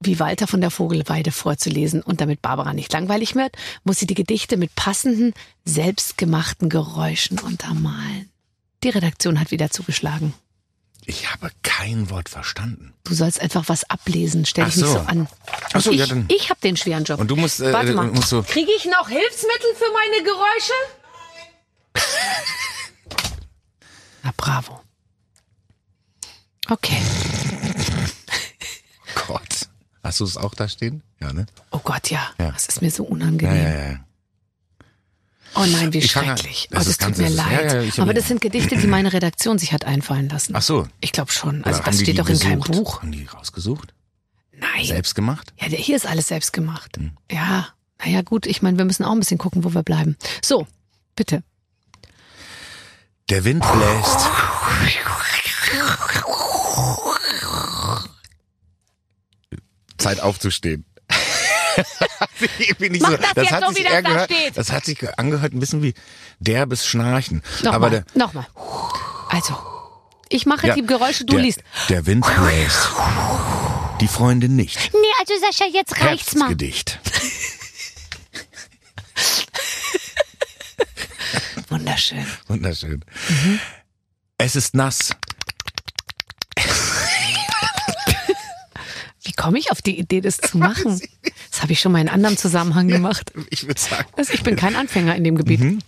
wie 0.00 0.18
Walter 0.18 0.46
von 0.46 0.60
der 0.60 0.70
Vogelweide 0.70 1.30
vorzulesen. 1.30 2.02
Und 2.02 2.20
damit 2.20 2.42
Barbara 2.42 2.72
nicht 2.72 2.92
langweilig 2.92 3.34
wird, 3.34 3.56
muss 3.84 3.98
sie 3.98 4.06
die 4.06 4.14
Gedichte 4.14 4.56
mit 4.56 4.74
passenden, 4.74 5.34
selbstgemachten 5.64 6.68
Geräuschen 6.68 7.38
untermalen. 7.38 8.30
Die 8.82 8.88
Redaktion 8.88 9.38
hat 9.38 9.50
wieder 9.50 9.70
zugeschlagen. 9.70 10.32
Ich 11.06 11.30
habe 11.30 11.50
kein 11.62 12.10
Wort 12.10 12.28
verstanden. 12.28 12.94
Du 13.04 13.14
sollst 13.14 13.40
einfach 13.40 13.68
was 13.68 13.88
ablesen, 13.88 14.44
stell 14.46 14.66
dich 14.66 14.74
so. 14.74 14.82
nicht 14.82 14.92
so 14.92 15.00
an. 15.00 15.28
Ach 15.72 15.80
so, 15.80 15.90
ich, 15.90 15.98
ja, 15.98 16.06
dann. 16.06 16.26
Ich 16.28 16.50
habe 16.50 16.60
den 16.60 16.76
schweren 16.76 17.04
Job. 17.04 17.18
Und 17.20 17.28
du 17.28 17.36
musst, 17.36 17.60
äh, 17.60 17.72
Warte 17.72 17.92
mal. 17.94 18.06
Musst 18.08 18.28
so 18.28 18.42
Kriege 18.42 18.70
ich 18.76 18.84
noch 18.84 19.08
Hilfsmittel 19.08 19.74
für 19.76 19.92
meine 19.92 20.22
Geräusche? 20.22 20.72
Na 24.22 24.32
bravo. 24.36 24.80
Okay. 26.68 27.02
Gott. 29.26 29.49
Hast 30.02 30.20
du 30.20 30.24
es 30.24 30.36
auch 30.36 30.54
da 30.54 30.68
stehen? 30.68 31.02
Ja, 31.20 31.32
ne? 31.32 31.46
Oh 31.70 31.80
Gott, 31.82 32.10
ja. 32.10 32.30
ja. 32.38 32.50
Das 32.52 32.66
ist 32.66 32.82
mir 32.82 32.90
so 32.90 33.04
unangenehm. 33.04 33.56
Ja, 33.56 33.62
ja, 33.62 33.90
ja. 33.92 34.00
Oh 35.56 35.66
nein, 35.66 35.92
wie 35.92 35.98
ich 35.98 36.10
schrecklich. 36.10 36.68
Fange, 36.70 36.84
das, 36.84 36.86
oh, 36.86 36.88
das 36.90 36.98
tut 36.98 37.18
mir 37.18 37.28
leid. 37.28 37.72
Ja, 37.72 37.82
ja, 37.82 38.02
Aber 38.02 38.14
das 38.14 38.28
sind 38.28 38.40
Gedichte, 38.40 38.76
die 38.76 38.86
meine 38.86 39.12
Redaktion 39.12 39.58
sich 39.58 39.72
hat 39.72 39.84
einfallen 39.84 40.28
lassen. 40.28 40.54
Ach 40.54 40.62
so. 40.62 40.86
Ich 41.00 41.12
glaube 41.12 41.32
schon. 41.32 41.64
Also 41.64 41.82
das 41.82 42.00
steht 42.00 42.18
doch 42.18 42.28
in 42.28 42.38
keinem 42.38 42.60
Buch. 42.60 43.02
Haben 43.02 43.12
die 43.12 43.24
rausgesucht? 43.24 43.92
Nein. 44.52 44.86
Selbst 44.86 45.14
gemacht? 45.14 45.52
Ja, 45.60 45.66
hier 45.66 45.96
ist 45.96 46.06
alles 46.06 46.28
selbst 46.28 46.52
gemacht. 46.52 46.96
Hm. 46.96 47.12
Ja, 47.30 47.68
naja 47.98 48.22
gut, 48.22 48.46
ich 48.46 48.62
meine, 48.62 48.78
wir 48.78 48.84
müssen 48.84 49.04
auch 49.04 49.12
ein 49.12 49.18
bisschen 49.18 49.38
gucken, 49.38 49.64
wo 49.64 49.74
wir 49.74 49.82
bleiben. 49.82 50.16
So, 50.42 50.66
bitte. 51.16 51.42
Der 53.28 53.44
Wind 53.44 53.62
bläst. 53.62 54.28
Zeit 60.00 60.20
aufzustehen. 60.20 60.84
Mach 62.18 62.28
so, 62.38 63.16
das, 63.16 63.34
das 63.34 63.50
hat 63.50 63.64
so, 63.64 63.72
sich 63.72 63.84
eher 63.84 64.02
da 64.02 64.10
gehört, 64.10 64.32
steht. 64.32 64.56
das 64.56 64.72
hat 64.72 64.84
sich 64.84 65.18
angehört 65.18 65.52
ein 65.52 65.60
bisschen 65.60 65.82
wie 65.82 65.94
derbes 66.38 66.86
Schnarchen. 66.86 67.42
Nochmal, 67.62 67.74
Aber 67.74 67.90
der, 67.90 68.04
nochmal. 68.14 68.46
Also, 69.28 69.56
ich 70.28 70.46
mache 70.46 70.68
ja, 70.68 70.74
die 70.74 70.84
Geräusche, 70.84 71.24
du 71.24 71.34
der, 71.34 71.42
liest. 71.42 71.60
Der 71.88 72.06
Wind 72.06 72.26
bläst. 72.26 72.88
Die 74.00 74.08
Freundin 74.08 74.56
nicht. 74.56 74.90
Nee, 74.92 74.98
also 75.20 75.34
Sascha, 75.40 75.66
jetzt 75.70 76.00
reicht's 76.00 76.34
mal. 76.34 76.48
Gedicht. 76.48 76.98
Wunderschön. 81.68 82.26
Wunderschön. 82.48 83.04
Mhm. 83.28 83.60
Es 84.38 84.56
ist 84.56 84.74
nass. 84.74 85.10
Komme 89.40 89.58
ich 89.58 89.72
auf 89.72 89.80
die 89.80 89.98
Idee, 89.98 90.20
das 90.20 90.36
zu 90.36 90.58
machen? 90.68 91.00
Das 91.50 91.62
habe 91.62 91.72
ich 91.72 91.80
schon 91.80 91.92
mal 91.92 92.00
in 92.00 92.08
einem 92.08 92.16
anderen 92.16 92.36
Zusammenhang 92.36 92.88
gemacht. 92.88 93.32
Ja, 93.34 93.42
ich 93.50 93.66
würde 93.66 93.80
sagen. 93.80 94.08
Also 94.16 94.34
ich 94.34 94.42
bin 94.42 94.56
kein 94.56 94.76
Anfänger 94.76 95.16
in 95.16 95.24
dem 95.24 95.36
Gebiet. 95.36 95.60
Mhm. 95.60 95.78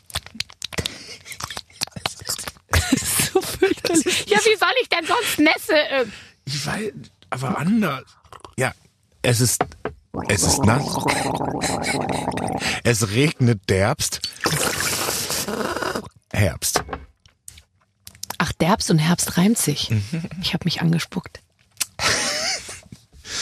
so 3.32 3.40
fürchterlich. 3.42 4.26
Ja, 4.26 4.38
wie 4.38 4.57
soll 4.59 4.72
ich 4.80 4.88
denn 4.88 5.07
sonst 5.07 5.38
Nässe? 5.38 6.11
Ich 6.46 6.66
weiß, 6.66 6.92
aber 7.30 7.59
anders. 7.59 8.05
Ja, 8.57 8.72
es 9.20 9.40
ist, 9.40 9.62
es 10.28 10.42
ist 10.42 10.64
nass. 10.64 11.05
Es 12.84 13.11
regnet 13.11 13.68
derbst. 13.68 14.20
Herbst. 16.32 16.82
Ach, 18.38 18.53
Derbst 18.53 18.90
und 18.90 18.98
Herbst 18.98 19.36
reimt 19.36 19.59
sich. 19.59 19.90
Mhm. 19.90 20.24
Ich 20.40 20.55
habe 20.55 20.64
mich 20.64 20.80
angespuckt. 20.80 21.42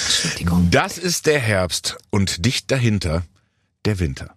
Entschuldigung. 0.07 0.69
Das 0.71 0.99
ist 0.99 1.27
der 1.27 1.39
Herbst 1.39 1.97
und 2.11 2.45
dicht 2.45 2.71
dahinter 2.71 3.23
der 3.85 3.99
Winter. 3.99 4.35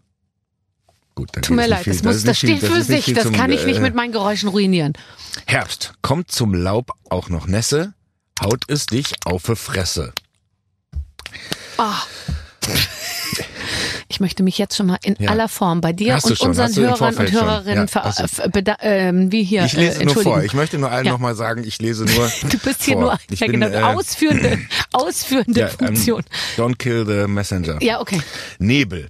Gut, 1.15 1.29
dann 1.33 1.43
Tut 1.43 1.55
mir 1.55 1.67
leid, 1.67 1.83
viel, 1.83 1.93
das, 1.93 2.03
muss, 2.03 2.23
das, 2.23 2.37
steht 2.37 2.59
viel, 2.59 2.69
für 2.69 2.77
das 2.79 2.87
sich, 2.87 3.13
das 3.13 3.25
zum, 3.25 3.33
kann 3.33 3.51
ich 3.51 3.65
nicht 3.65 3.77
äh, 3.77 3.81
mit 3.81 3.93
meinen 3.93 4.11
Geräuschen 4.11 4.49
ruinieren. 4.49 4.93
Herbst, 5.45 5.93
kommt 6.01 6.31
zum 6.31 6.55
Laub 6.55 6.91
auch 7.09 7.29
noch 7.29 7.45
Nässe, 7.45 7.93
haut 8.41 8.63
es 8.67 8.87
dich 8.87 9.13
auf 9.25 9.43
die 9.43 9.55
Fresse. 9.55 10.13
Oh. 11.77 11.83
Ich 14.23 14.25
möchte 14.25 14.43
mich 14.43 14.57
jetzt 14.57 14.77
schon 14.77 14.87
mal 14.87 14.99
in 15.03 15.17
ja. 15.19 15.31
aller 15.31 15.49
Form 15.49 15.81
bei 15.81 15.91
dir 15.91 16.17
und 16.23 16.39
unseren 16.39 16.73
Hörern 16.73 17.13
und 17.13 17.31
Hörerinnen 17.33 17.89
ja, 17.93 18.75
äh, 18.79 19.11
wie 19.13 19.43
hier. 19.43 19.65
Ich 19.65 19.73
lese 19.73 19.99
äh, 19.99 20.05
nur 20.05 20.15
vor. 20.15 20.41
Ich 20.43 20.53
möchte 20.53 20.77
nur 20.77 20.89
allen 20.89 21.05
ja. 21.05 21.11
nochmal 21.11 21.35
sagen, 21.35 21.65
ich 21.65 21.81
lese 21.81 22.05
nur. 22.05 22.31
Du 22.49 22.57
bist 22.59 22.83
hier 22.83 22.93
vor. 22.93 23.01
nur 23.01 23.19
ich 23.29 23.41
ja, 23.41 23.47
bin, 23.47 23.59
genau, 23.59 23.67
äh, 23.67 23.81
ausführende, 23.81 24.59
ausführende 24.93 25.59
ja, 25.59 25.67
ähm, 25.67 25.87
Funktion. 25.87 26.23
Um, 26.55 26.63
don't 26.63 26.77
kill 26.77 27.05
the 27.05 27.27
messenger. 27.27 27.83
Ja, 27.83 27.99
okay. 27.99 28.21
Nebel. 28.59 29.09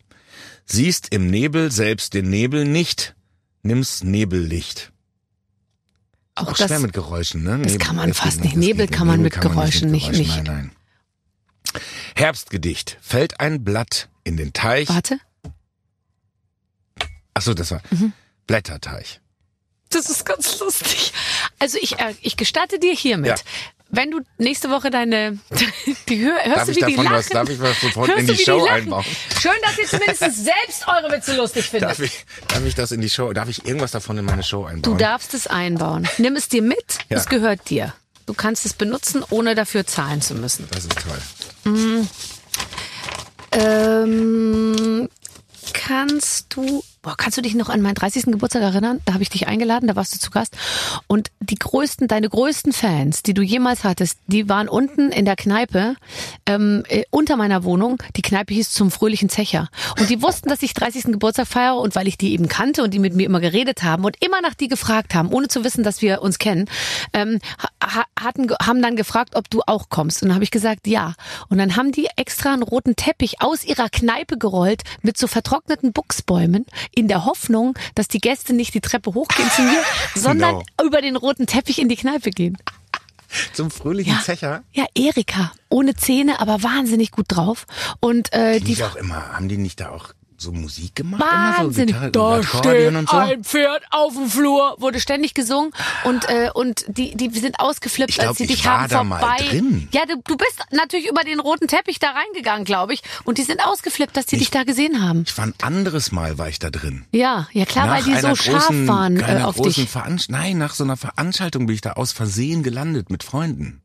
Siehst 0.66 1.14
im 1.14 1.28
Nebel 1.28 1.72
selbst 1.72 2.16
den 2.16 2.32
Nebel 2.32 2.66
nicht, 2.66 3.14
nimm's 3.62 4.04
Nebellicht. 4.04 4.94
Auch, 6.34 6.48
auch 6.48 6.58
das, 6.58 6.70
schwer 6.70 6.80
mit 6.80 6.94
Geräuschen, 6.94 7.44
ne? 7.44 7.60
Das 7.60 7.74
Nebel, 7.74 7.86
kann 7.86 7.96
man 7.98 8.14
fast 8.16 8.44
nicht. 8.44 8.56
Nebel 8.56 8.88
kann 8.88 9.06
man 9.06 9.22
mit 9.22 9.40
Geräuschen 9.40 9.92
nicht. 9.92 10.10
Nicht, 10.10 10.22
nicht. 10.22 10.44
Nein, 10.46 10.72
nein. 11.76 11.82
Herbstgedicht. 12.16 12.98
Fällt 13.00 13.40
ein 13.40 13.64
Blatt 13.64 14.10
in 14.24 14.38
den 14.38 14.54
Teich. 14.54 14.90
Warte. 14.90 15.20
Ach 17.34 17.42
so, 17.42 17.54
das 17.54 17.72
war 17.72 17.82
mhm. 17.90 18.14
Blätterteich. 18.48 19.20
Das 19.90 20.10
ist 20.10 20.26
ganz 20.26 20.60
lustig. 20.60 21.14
Also 21.60 21.78
ich, 21.82 22.00
äh, 22.00 22.16
ich 22.22 22.38
gestatte 22.38 22.80
dir 22.80 22.94
hiermit. 22.94 23.28
Ja. 23.28 23.36
Wenn 23.90 24.10
du 24.10 24.22
nächste 24.40 24.72
Woche 24.72 24.90
deine, 24.90 25.38
die 26.10 26.26
hör, 26.26 26.44
hörst 26.44 26.58
darf 26.58 26.68
du, 26.68 26.76
wie 26.76 26.86
die 26.86 26.96
lachen? 26.96 27.12
Was, 27.12 27.30
darf 27.30 27.50
ich 27.50 27.60
was 27.60 27.80
sofort 27.80 28.08
hörst 28.08 28.22
in 28.22 28.28
die 28.28 28.44
Show 28.44 28.66
die 28.66 28.72
einbauen? 28.72 29.06
Schön, 29.40 29.52
dass 29.62 29.78
ihr 29.78 29.86
zumindest 29.86 30.20
selbst 30.44 30.88
eure 30.88 31.12
Witze 31.12 31.36
lustig 31.36 31.70
findet. 31.70 31.92
Darf 31.92 32.00
ich, 32.00 32.26
darf 32.48 32.66
ich 32.66 32.74
das 32.74 32.92
in 32.92 33.02
die 33.02 33.10
Show, 33.10 33.34
darf 33.34 33.50
ich 33.50 33.66
irgendwas 33.66 33.92
davon 33.92 34.18
in 34.18 34.26
meine 34.26 34.42
Show 34.42 34.66
einbauen? 34.66 34.82
Du 34.82 34.96
darfst 34.96 35.36
es 35.36 35.46
einbauen. 35.46 36.08
Nimm 36.18 36.36
es 36.36 36.50
dir 36.50 36.64
mit, 36.64 36.98
ja. 37.10 37.18
es 37.18 37.28
gehört 37.28 37.70
dir. 37.70 37.94
Du 38.26 38.34
kannst 38.34 38.66
es 38.66 38.74
benutzen, 38.74 39.24
ohne 39.30 39.54
dafür 39.54 39.86
zahlen 39.86 40.22
zu 40.22 40.34
müssen. 40.34 40.68
Das 40.72 40.86
ist 40.86 40.98
toll. 40.98 41.72
Mhm. 41.72 42.10
Ähm, 43.56 45.10
kannst 45.74 46.56
du 46.56 46.84
Boah, 47.04 47.16
kannst 47.18 47.38
du 47.38 47.42
dich 47.42 47.54
noch 47.54 47.68
an 47.68 47.82
meinen 47.82 47.96
30. 47.96 48.28
Geburtstag 48.28 48.62
erinnern? 48.62 49.02
Da 49.04 49.14
habe 49.14 49.24
ich 49.24 49.30
dich 49.30 49.46
eingeladen, 49.46 49.88
da 49.88 49.98
warst 49.98 50.16
du 50.16 50.20
zu 50.20 50.32
Gast. 50.32 50.56
Und 51.08 51.32
die 51.42 51.56
größten, 51.56 52.08
deine 52.08 52.30
größten 52.30 52.72
Fans, 52.72 53.24
die 53.24 53.34
du 53.34 53.42
jemals 53.42 53.84
hattest, 53.84 54.20
die 54.28 54.48
waren 54.48 54.70
unten 54.70 55.12
in 55.12 55.26
der 55.26 55.36
Kneipe 55.36 55.98
ähm, 56.46 56.86
äh, 56.88 57.04
unter 57.10 57.36
meiner 57.36 57.66
Wohnung. 57.66 58.02
Die 58.16 58.22
Kneipe 58.22 58.54
hieß 58.54 58.72
zum 58.72 58.90
fröhlichen 58.90 59.28
Zecher. 59.28 59.68
Und 60.00 60.10
die 60.10 60.22
wussten, 60.22 60.48
dass 60.48 60.64
ich 60.64 60.74
30. 60.74 61.04
Geburtstag 61.12 61.46
feiere 61.46 61.76
und 61.76 61.94
weil 61.94 62.08
ich 62.08 62.18
die 62.18 62.32
eben 62.32 62.48
kannte 62.48 62.84
und 62.84 62.94
die 62.94 63.00
mit 63.00 63.14
mir 63.14 63.26
immer 63.26 63.42
geredet 63.42 63.84
haben 63.84 64.06
und 64.06 64.16
immer 64.24 64.40
nach 64.40 64.54
die 64.54 64.70
gefragt 64.70 65.14
haben, 65.14 65.28
ohne 65.34 65.50
zu 65.50 65.66
wissen, 65.66 65.84
dass 65.84 66.02
wir 66.02 66.22
uns 66.22 66.40
kennen, 66.40 66.70
ähm, 67.12 67.40
hatten, 68.18 68.50
haben 68.62 68.82
dann 68.82 68.96
gefragt, 68.96 69.36
ob 69.36 69.50
du 69.50 69.60
auch 69.68 69.90
kommst. 69.90 70.22
Und 70.22 70.30
dann 70.30 70.36
habe 70.36 70.46
ich 70.46 70.52
gesagt, 70.52 70.88
ja. 70.88 71.16
Und 71.50 71.58
dann 71.58 71.76
haben 71.76 71.92
die 71.92 72.08
extra 72.16 72.54
einen 72.54 72.64
roten 72.64 72.96
Teppich 72.96 73.42
aus 73.42 73.66
ihrer 73.66 73.90
Kneipe 73.90 74.38
gerollt 74.38 74.84
mit 75.02 75.18
so 75.18 75.28
vertrockneten 75.28 75.92
Buchsbäumen 75.92 76.66
in 76.96 77.08
der 77.08 77.26
Hoffnung, 77.26 77.78
dass 77.96 78.08
die 78.08 78.20
Gäste 78.20 78.54
nicht 78.54 78.74
die 78.74 78.82
Treppe 78.82 79.14
hochgehen 79.14 79.50
zu 79.52 79.62
mir, 79.62 79.84
sondern 80.16 80.56
no. 80.56 80.64
über 80.84 81.02
den 81.02 81.16
roten 81.16 81.48
Teppich 81.48 81.80
in 81.80 81.90
die 81.90 81.96
Kneipe 81.96 82.32
gehen. 82.32 82.58
Zum 83.54 83.72
fröhlichen 83.72 84.14
ja, 84.14 84.22
Zecher? 84.22 84.64
Ja, 84.74 84.86
Erika. 84.96 85.52
Ohne 85.70 85.96
Zähne, 85.96 86.40
aber 86.40 86.62
wahnsinnig 86.62 87.12
gut 87.12 87.26
drauf. 87.30 87.66
Und 88.00 88.32
äh, 88.34 88.60
die, 88.60 88.76
die 88.76 88.84
auch 88.84 88.96
immer, 88.96 89.34
haben 89.34 89.50
die 89.50 89.58
nicht 89.58 89.80
da 89.80 89.90
auch 89.90 90.14
so 90.44 90.52
Musik 90.52 90.96
gemacht? 90.96 91.22
Wahnsinnig. 91.22 91.96
Immer 91.96 92.06
so 92.06 92.12
Gitarre, 92.12 92.42
da 92.42 92.44
steht 92.44 93.10
so? 93.10 93.18
ein 93.18 93.44
Pferd 93.44 93.84
auf 93.92 94.14
dem 94.14 94.30
Flur, 94.30 94.76
wurde 94.80 95.00
ständig 95.00 95.34
gesungen 95.34 95.72
und 96.04 96.30
äh, 96.30 96.50
und 96.54 96.86
die 96.88 97.16
die 97.16 97.30
sind 97.30 97.60
ausgeflippt, 97.60 98.12
ich 98.12 98.18
glaub, 98.18 98.30
als 98.30 98.38
sie 98.38 98.48
dich 98.48 98.66
war 98.66 98.82
haben 98.82 98.90
da 98.90 98.98
vorbei. 98.98 99.20
Mal 99.20 99.38
drin. 99.38 99.88
Ja, 99.92 100.06
du, 100.06 100.22
du 100.26 100.38
bist 100.38 100.60
natürlich 100.72 101.10
über 101.10 101.24
den 101.24 101.40
roten 101.40 101.68
Teppich 101.68 102.00
da 102.00 102.12
reingegangen, 102.12 102.66
glaube 102.66 102.94
ich, 102.94 103.02
und 103.24 103.38
die 103.38 103.44
sind 103.44 103.66
ausgeflippt, 103.66 104.16
dass 104.16 104.26
die 104.26 104.36
ich, 104.36 104.42
dich 104.42 104.52
da 104.52 104.64
gesehen 104.64 105.02
haben. 105.02 105.24
Ich 105.26 105.38
war 105.38 105.46
ein 105.46 105.56
anderes 105.62 106.12
Mal 106.12 106.38
war 106.38 106.50
ich 106.50 106.60
da 106.60 106.70
drin. 106.70 107.06
Ja, 107.12 107.48
ja 107.54 107.66
klar, 107.66 107.88
nach 107.88 107.96
weil 107.96 108.04
die 108.04 108.20
so 108.20 108.36
scharf 108.36 108.68
großen, 108.68 108.88
waren 108.88 109.20
äh, 109.20 109.42
auf 109.44 109.56
dich. 109.56 109.90
Veranst 109.90 110.30
Nein, 110.30 110.58
nach 110.58 110.74
so 110.74 110.84
einer 110.84 110.98
Veranstaltung 110.98 111.66
bin 111.66 111.76
ich 111.76 111.82
da 111.82 111.94
aus 111.94 112.12
Versehen 112.12 112.64
gelandet 112.64 113.10
mit 113.10 113.24
Freunden 113.24 113.84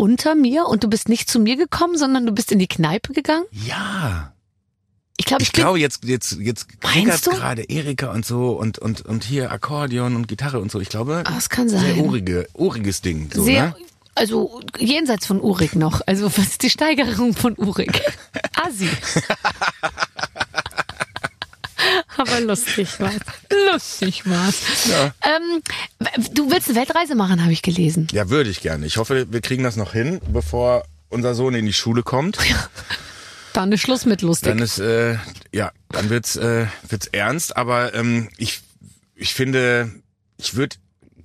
unter 0.00 0.34
mir 0.34 0.66
und 0.66 0.82
du 0.82 0.88
bist 0.88 1.10
nicht 1.10 1.28
zu 1.28 1.38
mir 1.38 1.56
gekommen, 1.56 1.98
sondern 1.98 2.24
du 2.24 2.32
bist 2.32 2.50
in 2.50 2.58
die 2.58 2.66
Kneipe 2.66 3.12
gegangen? 3.12 3.44
Ja. 3.52 4.32
Ich 5.16 5.26
glaube, 5.26 5.42
ich, 5.42 5.48
ich 5.48 5.52
glaube 5.52 5.78
jetzt 5.78 6.04
jetzt 6.04 6.38
jetzt 6.40 6.80
klickert 6.80 7.22
gerade 7.24 7.62
Erika 7.64 8.10
und 8.12 8.24
so 8.24 8.52
und 8.52 8.78
und 8.78 9.02
und 9.02 9.24
hier 9.24 9.52
Akkordeon 9.52 10.16
und 10.16 10.28
Gitarre 10.28 10.60
und 10.60 10.70
so. 10.70 10.80
Ich 10.80 10.88
glaube, 10.88 11.24
ah, 11.26 11.32
das 11.32 11.50
kann 11.50 11.68
sein. 11.68 11.80
Sehr 11.80 11.98
urige, 11.98 12.48
uriges 12.54 13.02
Ding. 13.02 13.30
So, 13.32 13.44
sehr, 13.44 13.66
ne? 13.66 13.74
also 14.14 14.60
jenseits 14.78 15.26
von 15.26 15.40
urig 15.40 15.74
noch. 15.74 16.00
Also 16.06 16.26
was 16.26 16.38
ist 16.38 16.62
die 16.62 16.70
Steigerung 16.70 17.34
von 17.34 17.54
urig? 17.56 18.02
Asi. 18.64 18.88
Aber 22.16 22.40
lustig 22.40 23.00
war's. 23.00 23.14
Lustig 23.72 24.28
war's. 24.28 24.88
Ja. 24.90 25.12
Ähm, 25.22 25.62
du 26.32 26.50
willst 26.50 26.68
eine 26.68 26.78
Weltreise 26.78 27.14
machen, 27.14 27.42
habe 27.42 27.52
ich 27.52 27.62
gelesen. 27.62 28.08
Ja, 28.12 28.28
würde 28.28 28.50
ich 28.50 28.60
gerne. 28.60 28.84
Ich 28.86 28.98
hoffe, 28.98 29.26
wir 29.30 29.40
kriegen 29.40 29.62
das 29.62 29.76
noch 29.76 29.92
hin, 29.92 30.20
bevor 30.30 30.84
unser 31.08 31.34
Sohn 31.34 31.54
in 31.54 31.64
die 31.66 31.72
Schule 31.72 32.02
kommt. 32.02 32.36
Ja. 32.48 32.68
Dann 33.52 33.72
ist 33.72 33.80
Schluss 33.80 34.06
mit 34.06 34.22
lustig. 34.22 34.48
Dann 34.48 34.58
ist 34.58 34.78
äh, 34.78 35.16
ja, 35.52 35.72
dann 35.90 36.10
wird's 36.10 36.36
äh, 36.36 36.66
wird's 36.88 37.06
ernst. 37.08 37.56
Aber 37.56 37.94
ähm, 37.94 38.28
ich 38.36 38.62
ich 39.14 39.34
finde, 39.34 39.90
ich 40.38 40.54
würde 40.54 40.76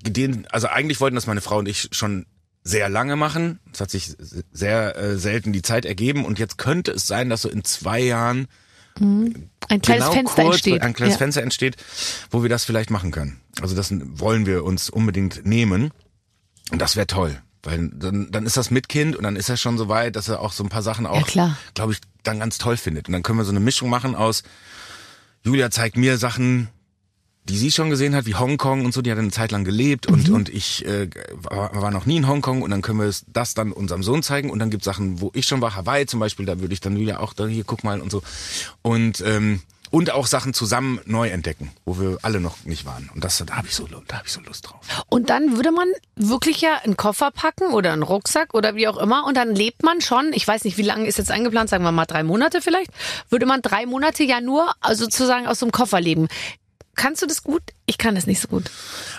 den, 0.02 0.48
also 0.48 0.68
eigentlich 0.68 1.00
wollten 1.00 1.16
das 1.16 1.28
meine 1.28 1.42
Frau 1.42 1.60
und 1.60 1.68
ich 1.68 1.90
schon 1.92 2.26
sehr 2.64 2.90
lange 2.90 3.16
machen. 3.16 3.60
Es 3.72 3.80
hat 3.80 3.92
sich 3.92 4.14
sehr 4.52 4.98
äh, 4.98 5.18
selten 5.18 5.54
die 5.54 5.62
Zeit 5.62 5.86
ergeben 5.86 6.26
und 6.26 6.40
jetzt 6.40 6.58
könnte 6.58 6.92
es 6.92 7.08
sein, 7.08 7.30
dass 7.30 7.44
so 7.44 7.50
in 7.50 7.64
zwei 7.64 8.00
Jahren 8.00 8.48
mhm. 9.00 9.50
ein 9.70 9.82
kleines 9.82 10.06
genau 10.06 10.16
Fenster 10.16 10.44
kurz, 10.44 10.56
entsteht, 10.56 10.82
ein 10.82 10.94
kleines 10.94 11.16
ja. 11.16 11.20
Fenster 11.20 11.42
entsteht, 11.44 11.78
wo 12.32 12.42
wir 12.42 12.50
das 12.50 12.66
vielleicht 12.66 12.90
machen 12.90 13.12
können. 13.12 13.40
Also 13.62 13.76
das 13.76 13.92
wollen 13.92 14.46
wir 14.46 14.64
uns 14.64 14.90
unbedingt 14.90 15.46
nehmen 15.46 15.92
und 16.72 16.82
das 16.82 16.96
wäre 16.96 17.08
toll. 17.08 17.40
Weil 17.62 17.90
dann, 17.94 18.32
dann 18.32 18.46
ist 18.46 18.58
das 18.58 18.70
mit 18.70 18.90
Kind 18.90 19.16
und 19.16 19.24
dann 19.24 19.36
ist 19.36 19.50
er 19.50 19.58
schon 19.58 19.78
so 19.78 19.88
weit, 19.88 20.16
dass 20.16 20.28
er 20.28 20.40
auch 20.40 20.52
so 20.52 20.64
ein 20.64 20.70
paar 20.70 20.84
Sachen 20.84 21.08
auch, 21.08 21.28
ja, 21.30 21.58
glaube 21.74 21.94
ich, 21.94 22.00
dann 22.28 22.40
ganz 22.40 22.58
toll 22.58 22.78
findet. 22.78 23.08
Und 23.08 23.14
dann 23.14 23.24
können 23.24 23.40
wir 23.40 23.46
so 23.46 23.52
eine 23.52 23.60
Mischung 23.60 23.90
machen 23.90 24.16
aus, 24.16 24.44
Julia 25.44 25.70
zeigt 25.70 25.96
mir 25.96 26.18
Sachen, 26.18 26.70
die 27.48 27.58
sie 27.58 27.72
schon 27.72 27.92
gesehen 27.92 28.16
hat, 28.16 28.26
wie 28.26 28.34
Hongkong 28.34 28.84
und 28.84 28.94
so, 28.94 29.04
die 29.04 29.12
hat 29.12 29.20
eine 29.20 29.30
Zeit 29.30 29.52
lang 29.52 29.64
gelebt 29.64 30.08
und, 30.08 30.30
mhm. 30.30 30.36
und 30.36 30.50
ich 30.50 30.84
äh, 30.86 31.08
war, 31.34 31.80
war 31.80 31.92
noch 31.92 32.08
nie 32.08 32.18
in 32.18 32.28
Hongkong 32.28 32.64
und 32.64 32.72
dann 32.72 32.82
können 32.82 33.00
wir 33.00 33.14
das 33.28 33.54
dann 33.54 33.72
unserem 33.72 34.02
Sohn 34.02 34.24
zeigen 34.24 34.50
und 34.50 34.58
dann 34.58 34.72
gibt 34.72 34.84
Sachen, 34.84 35.22
wo 35.22 35.30
ich 35.36 35.46
schon 35.46 35.62
war, 35.62 35.76
Hawaii 35.76 36.08
zum 36.08 36.20
Beispiel, 36.20 36.48
da 36.48 36.60
würde 36.60 36.74
ich 36.74 36.80
dann 36.80 36.98
Julia 36.98 37.20
auch, 37.20 37.34
da 37.34 37.46
hier 37.46 37.64
guck 37.64 37.84
mal 37.84 38.02
und 38.02 38.12
so. 38.12 38.24
Und 38.82 39.22
ähm, 39.26 39.62
und 39.92 40.12
auch 40.12 40.28
Sachen 40.28 40.54
zusammen 40.54 41.00
neu 41.06 41.30
entdecken, 41.30 41.72
wo 41.86 42.00
wir 42.00 42.18
alle 42.22 42.40
noch 42.40 42.64
nicht 42.66 42.86
waren. 42.86 43.10
Und 43.14 43.24
das, 43.24 43.44
da 43.46 43.56
habe 43.56 43.68
ich 43.68 43.76
so, 43.76 43.88
da 43.88 44.18
habe 44.18 44.26
ich 44.26 44.32
so 44.32 44.42
Lust 44.42 44.68
drauf. 44.68 44.82
Und 45.10 45.30
dann 45.30 45.58
würde 45.58 45.72
man 45.72 45.88
wirklich 46.16 46.62
ja 46.62 46.80
einen 46.84 46.98
Koffer 46.98 47.32
packen 47.32 47.72
oder 47.72 47.94
einen 47.94 48.04
Rucksack 48.04 48.54
oder 48.54 48.76
wie 48.76 48.88
auch 48.88 48.98
immer 48.98 49.26
und 49.26 49.36
dann 49.36 49.56
lebt 49.56 49.84
man 49.84 50.02
schon. 50.02 50.34
Ich 50.34 50.48
weiß 50.48 50.64
nicht, 50.64 50.78
wie 50.78 50.84
lange 50.84 51.08
ist 51.08 51.18
jetzt 51.18 51.32
eingeplant? 51.32 51.70
Sagen 51.70 51.84
wir 51.84 51.92
mal 51.92 52.06
drei 52.06 52.24
Monate 52.24 52.62
vielleicht. 52.62 52.92
Würde 53.30 53.46
man 53.46 53.62
drei 53.62 53.86
Monate 53.86 54.24
ja 54.24 54.42
nur 54.42 54.74
also 54.82 55.06
sozusagen 55.06 55.48
aus 55.48 55.60
so 55.60 55.66
einem 55.66 55.72
Koffer 55.72 56.02
leben. 56.02 56.28
Kannst 56.96 57.22
du 57.22 57.28
das 57.28 57.44
gut? 57.44 57.62
Ich 57.86 57.98
kann 57.98 58.16
das 58.16 58.26
nicht 58.26 58.40
so 58.40 58.48
gut. 58.48 58.72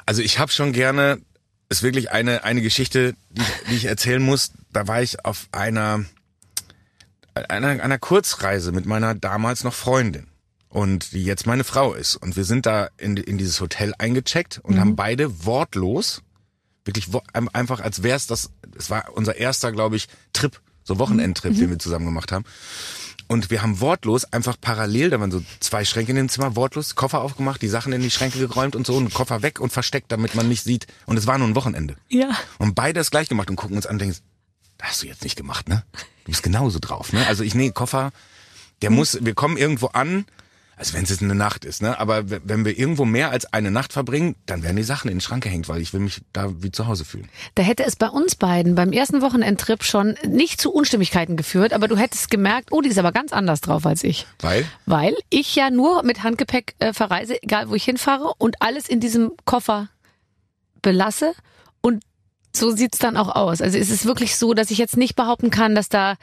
Also 0.06 0.22
ich 0.22 0.38
habe 0.38 0.50
schon 0.50 0.72
gerne, 0.72 1.20
ist 1.68 1.82
wirklich 1.82 2.10
eine 2.10 2.44
eine 2.44 2.62
Geschichte, 2.62 3.14
die 3.30 3.42
ich, 3.42 3.68
die 3.70 3.76
ich 3.76 3.84
erzählen 3.84 4.22
muss. 4.22 4.52
Da 4.72 4.88
war 4.88 5.02
ich 5.02 5.24
auf 5.24 5.48
einer 5.52 6.04
einer, 7.34 7.82
einer 7.82 7.98
Kurzreise 7.98 8.72
mit 8.72 8.86
meiner 8.86 9.14
damals 9.14 9.62
noch 9.62 9.74
Freundin 9.74 10.26
und 10.76 11.12
die 11.12 11.24
jetzt 11.24 11.46
meine 11.46 11.64
Frau 11.64 11.94
ist. 11.94 12.16
Und 12.16 12.36
wir 12.36 12.44
sind 12.44 12.66
da 12.66 12.90
in, 12.98 13.16
in 13.16 13.38
dieses 13.38 13.62
Hotel 13.62 13.94
eingecheckt 13.96 14.60
und 14.62 14.74
mhm. 14.74 14.80
haben 14.80 14.94
beide 14.94 15.46
wortlos, 15.46 16.20
wirklich 16.84 17.14
wo, 17.14 17.22
einfach 17.32 17.80
als 17.80 18.02
wär's 18.02 18.26
das, 18.26 18.50
es 18.76 18.90
war 18.90 19.06
unser 19.14 19.36
erster, 19.36 19.72
glaube 19.72 19.96
ich, 19.96 20.06
Trip, 20.34 20.60
so 20.84 20.98
Wochenendtrip, 20.98 21.54
mhm. 21.54 21.58
den 21.58 21.70
wir 21.70 21.78
zusammen 21.78 22.04
gemacht 22.04 22.30
haben. 22.30 22.44
Und 23.26 23.50
wir 23.50 23.62
haben 23.62 23.80
wortlos 23.80 24.30
einfach 24.34 24.60
parallel, 24.60 25.08
da 25.08 25.18
waren 25.18 25.30
so 25.30 25.42
zwei 25.60 25.86
Schränke 25.86 26.10
in 26.10 26.16
dem 26.16 26.28
Zimmer, 26.28 26.56
wortlos 26.56 26.94
Koffer 26.94 27.22
aufgemacht, 27.22 27.62
die 27.62 27.68
Sachen 27.68 27.94
in 27.94 28.02
die 28.02 28.10
Schränke 28.10 28.38
geräumt 28.38 28.76
und 28.76 28.86
so 28.86 28.96
und 28.96 29.14
Koffer 29.14 29.40
weg 29.40 29.60
und 29.60 29.72
versteckt, 29.72 30.12
damit 30.12 30.34
man 30.34 30.46
nicht 30.46 30.62
sieht. 30.62 30.86
Und 31.06 31.16
es 31.16 31.26
war 31.26 31.38
nur 31.38 31.48
ein 31.48 31.54
Wochenende. 31.54 31.96
Ja. 32.10 32.36
Und 32.58 32.74
beide 32.74 33.00
das 33.00 33.10
gleich 33.10 33.30
gemacht 33.30 33.48
und 33.48 33.56
gucken 33.56 33.76
uns 33.76 33.86
an 33.86 33.94
und 33.94 34.00
denken, 34.00 34.18
das 34.76 34.88
hast 34.88 35.02
du 35.02 35.06
jetzt 35.06 35.24
nicht 35.24 35.36
gemacht, 35.36 35.70
ne? 35.70 35.84
Du 36.26 36.32
bist 36.32 36.42
genauso 36.42 36.80
drauf, 36.80 37.14
ne? 37.14 37.26
Also 37.26 37.44
ich, 37.44 37.54
nee, 37.54 37.70
Koffer, 37.70 38.10
der 38.82 38.90
mhm. 38.90 38.96
muss, 38.96 39.18
wir 39.22 39.32
kommen 39.32 39.56
irgendwo 39.56 39.86
an, 39.86 40.26
also 40.78 40.92
wenn 40.92 41.04
es 41.04 41.10
jetzt 41.10 41.22
eine 41.22 41.34
Nacht 41.34 41.64
ist, 41.64 41.80
ne? 41.80 41.98
Aber 41.98 42.28
wenn 42.28 42.66
wir 42.66 42.78
irgendwo 42.78 43.06
mehr 43.06 43.30
als 43.30 43.50
eine 43.52 43.70
Nacht 43.70 43.94
verbringen, 43.94 44.36
dann 44.44 44.62
werden 44.62 44.76
die 44.76 44.82
Sachen 44.82 45.08
in 45.08 45.16
den 45.16 45.20
Schrank 45.22 45.42
gehängt, 45.42 45.70
weil 45.70 45.80
ich 45.80 45.94
will 45.94 46.00
mich 46.00 46.20
da 46.34 46.62
wie 46.62 46.70
zu 46.70 46.86
Hause 46.86 47.06
fühlen. 47.06 47.28
Da 47.54 47.62
hätte 47.62 47.84
es 47.84 47.96
bei 47.96 48.08
uns 48.08 48.36
beiden 48.36 48.74
beim 48.74 48.92
ersten 48.92 49.22
Wochenendtrip 49.22 49.82
schon 49.82 50.16
nicht 50.28 50.60
zu 50.60 50.70
Unstimmigkeiten 50.70 51.36
geführt, 51.36 51.72
aber 51.72 51.88
du 51.88 51.96
hättest 51.96 52.30
gemerkt, 52.30 52.72
oh, 52.72 52.82
die 52.82 52.90
ist 52.90 52.98
aber 52.98 53.12
ganz 53.12 53.32
anders 53.32 53.62
drauf 53.62 53.86
als 53.86 54.04
ich. 54.04 54.26
Weil? 54.40 54.66
Weil 54.84 55.14
ich 55.30 55.56
ja 55.56 55.70
nur 55.70 56.02
mit 56.02 56.22
Handgepäck 56.22 56.74
äh, 56.78 56.92
verreise, 56.92 57.42
egal 57.42 57.70
wo 57.70 57.74
ich 57.74 57.84
hinfahre 57.84 58.34
und 58.36 58.60
alles 58.60 58.86
in 58.86 59.00
diesem 59.00 59.32
Koffer 59.46 59.88
belasse 60.82 61.32
so 62.56 62.70
sieht's 62.70 62.98
dann 62.98 63.16
auch 63.16 63.34
aus. 63.34 63.60
Also 63.60 63.78
es 63.78 63.90
ist 63.90 64.06
wirklich 64.06 64.36
so, 64.36 64.54
dass 64.54 64.70
ich 64.70 64.78
jetzt 64.78 64.96
nicht 64.96 65.16
behaupten 65.16 65.50
kann, 65.50 65.74
dass 65.74 65.88
da 65.88 66.16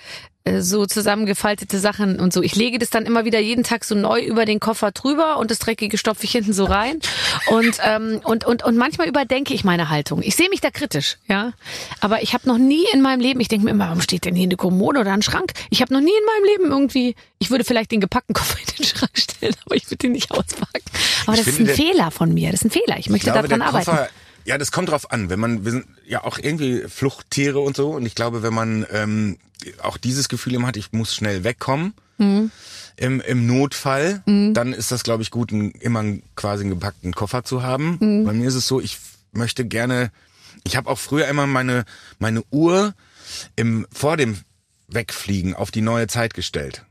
äh, 0.46 0.62
so 0.62 0.86
zusammengefaltete 0.86 1.80
Sachen 1.80 2.20
und 2.20 2.34
so. 2.34 2.42
Ich 2.42 2.56
lege 2.56 2.78
das 2.78 2.90
dann 2.90 3.06
immer 3.06 3.24
wieder 3.24 3.40
jeden 3.40 3.64
Tag 3.64 3.86
so 3.86 3.96
neu 3.96 4.22
über 4.22 4.44
den 4.44 4.60
Koffer 4.60 4.92
drüber 4.92 5.38
und 5.38 5.52
das 5.52 5.60
Dreckige 5.60 5.98
stopfe 5.98 6.26
ich 6.26 6.32
hinten 6.32 6.52
so 6.52 6.66
rein. 6.66 7.00
Und, 7.48 7.78
ähm, 7.82 8.20
und, 8.24 8.46
und, 8.46 8.64
und 8.64 8.76
manchmal 8.76 9.08
überdenke 9.08 9.54
ich 9.54 9.64
meine 9.64 9.90
Haltung. 9.90 10.22
Ich 10.22 10.36
sehe 10.36 10.50
mich 10.50 10.60
da 10.60 10.70
kritisch, 10.70 11.18
ja. 11.30 11.54
Aber 12.02 12.24
ich 12.24 12.34
habe 12.34 12.46
noch 12.48 12.58
nie 12.58 12.84
in 12.92 13.02
meinem 13.02 13.22
Leben, 13.22 13.40
ich 13.40 13.48
denke 13.48 13.64
mir 13.66 13.72
immer, 13.72 13.86
warum 13.86 14.02
steht 14.02 14.26
denn 14.26 14.36
hier 14.36 14.44
eine 14.44 14.58
Kommode 14.58 15.00
oder 15.00 15.14
ein 15.14 15.22
Schrank? 15.22 15.54
Ich 15.70 15.82
habe 15.82 15.94
noch 15.94 16.02
nie 16.02 16.12
in 16.12 16.26
meinem 16.26 16.58
Leben 16.58 16.72
irgendwie, 16.72 17.16
ich 17.40 17.50
würde 17.50 17.64
vielleicht 17.64 17.92
den 17.92 18.02
gepackten 18.02 18.34
Koffer 18.36 18.58
in 18.60 18.76
den 18.78 18.86
Schrank 18.86 19.18
stellen, 19.18 19.56
aber 19.66 19.76
ich 19.76 19.86
würde 19.86 19.98
den 19.98 20.12
nicht 20.12 20.30
auspacken. 20.32 20.84
Aber 21.26 21.38
ich 21.38 21.46
das 21.46 21.54
ist 21.54 21.60
ein 21.62 21.68
Fehler 21.68 22.12
von 22.12 22.34
mir. 22.34 22.52
Das 22.52 22.62
ist 22.62 22.66
ein 22.66 22.72
Fehler. 22.72 22.98
Ich 23.00 23.10
möchte 23.10 23.30
ich 23.30 23.34
glaube, 23.34 23.48
daran 23.48 23.62
arbeiten. 23.62 24.10
Ja, 24.46 24.58
das 24.58 24.72
kommt 24.72 24.90
drauf 24.90 25.12
an. 25.12 25.30
Wenn 25.30 25.40
man, 25.40 25.66
wir 25.66 25.72
sind 25.72 25.86
ja 26.06 26.24
auch 26.24 26.38
irgendwie 26.38 26.84
Fluchttiere 26.88 27.60
und 27.60 27.76
so. 27.76 27.92
Und 27.92 28.06
ich 28.06 28.16
glaube, 28.16 28.44
wenn 28.44 28.54
man 28.54 28.86
ähm, 28.92 29.38
auch 29.82 29.98
dieses 29.98 30.30
Gefühl 30.30 30.56
immer 30.56 30.68
hat, 30.68 30.78
ich 30.78 30.92
muss 30.92 31.16
schnell 31.16 31.44
wegkommen, 31.44 31.94
mhm. 32.18 32.52
im, 32.98 33.22
im 33.22 33.48
Notfall, 33.48 34.22
mhm. 34.26 34.54
dann 34.54 34.74
ist 34.74 34.92
das, 34.92 35.04
glaube 35.04 35.24
ich, 35.24 35.32
gut, 35.32 35.52
ein, 35.52 35.72
immer 35.72 36.00
einen, 36.00 36.24
quasi 36.36 36.64
einen 36.64 36.72
gepackten 36.72 37.14
Koffer 37.14 37.44
zu 37.44 37.64
haben. 37.64 37.98
Mhm. 38.00 38.26
Bei 38.26 38.34
mir 38.34 38.48
ist 38.48 38.56
es 38.56 38.68
so, 38.68 38.82
ich 38.82 38.98
möchte 39.32 39.66
gerne, 39.66 40.12
ich 40.64 40.76
habe 40.76 40.90
auch 40.90 41.00
früher 41.00 41.28
immer 41.28 41.48
meine, 41.48 41.86
meine 42.20 42.44
Uhr 42.52 42.94
im, 43.56 43.88
vor 43.92 44.18
dem 44.18 44.38
Wegfliegen 44.88 45.56
auf 45.56 45.72
die 45.72 45.82
neue 45.82 46.08
Zeit 46.08 46.34
gestellt. 46.34 46.86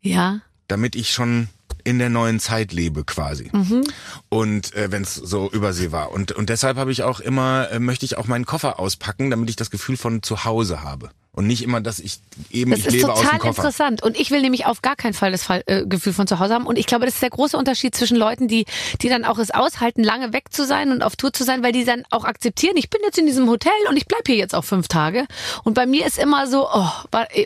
Ja. 0.00 0.40
Damit 0.68 0.96
ich 0.96 1.12
schon 1.12 1.48
in 1.86 2.00
der 2.00 2.10
neuen 2.10 2.40
Zeit 2.40 2.72
lebe 2.72 3.04
quasi. 3.04 3.48
Mhm. 3.52 3.84
Und 4.28 4.74
äh, 4.74 4.90
wenn 4.90 5.02
es 5.02 5.14
so 5.14 5.48
Übersee 5.50 5.92
war. 5.92 6.10
Und, 6.10 6.32
und 6.32 6.48
deshalb 6.48 6.76
habe 6.76 6.90
ich 6.90 7.04
auch 7.04 7.20
immer, 7.20 7.70
äh, 7.70 7.78
möchte 7.78 8.04
ich 8.04 8.18
auch 8.18 8.26
meinen 8.26 8.44
Koffer 8.44 8.80
auspacken, 8.80 9.30
damit 9.30 9.48
ich 9.50 9.56
das 9.56 9.70
Gefühl 9.70 9.96
von 9.96 10.22
zu 10.22 10.44
Hause 10.44 10.82
habe 10.82 11.10
und 11.36 11.46
nicht 11.46 11.62
immer, 11.62 11.80
dass 11.80 12.00
ich 12.00 12.18
eben 12.50 12.72
das 12.72 12.80
ich 12.80 12.90
lebe 12.90 13.12
aus 13.12 13.20
dem 13.20 13.28
Koffer. 13.28 13.62
Das 13.62 13.68
ist 13.68 13.76
total 13.76 13.90
interessant 13.90 14.02
und 14.02 14.18
ich 14.18 14.30
will 14.30 14.40
nämlich 14.40 14.66
auf 14.66 14.82
gar 14.82 14.96
keinen 14.96 15.12
Fall 15.12 15.30
das 15.30 15.44
Fall, 15.44 15.62
äh, 15.66 15.86
Gefühl 15.86 16.12
von 16.12 16.26
zu 16.26 16.40
Hause 16.40 16.54
haben 16.54 16.66
und 16.66 16.78
ich 16.78 16.86
glaube, 16.86 17.04
das 17.04 17.14
ist 17.14 17.22
der 17.22 17.30
große 17.30 17.56
Unterschied 17.56 17.94
zwischen 17.94 18.16
Leuten, 18.16 18.48
die 18.48 18.64
die 19.02 19.08
dann 19.08 19.24
auch 19.24 19.38
es 19.38 19.50
aushalten, 19.50 20.02
lange 20.02 20.32
weg 20.32 20.46
zu 20.50 20.66
sein 20.66 20.90
und 20.90 21.02
auf 21.02 21.14
Tour 21.14 21.32
zu 21.32 21.44
sein, 21.44 21.62
weil 21.62 21.72
die 21.72 21.84
dann 21.84 22.04
auch 22.10 22.24
akzeptieren, 22.24 22.76
ich 22.76 22.90
bin 22.90 23.00
jetzt 23.04 23.18
in 23.18 23.26
diesem 23.26 23.48
Hotel 23.48 23.72
und 23.88 23.96
ich 23.96 24.06
bleib 24.06 24.26
hier 24.26 24.36
jetzt 24.36 24.54
auch 24.54 24.64
fünf 24.64 24.88
Tage 24.88 25.26
und 25.62 25.74
bei 25.74 25.86
mir 25.86 26.06
ist 26.06 26.18
immer 26.18 26.46
so, 26.46 26.68
oh, 26.72 26.88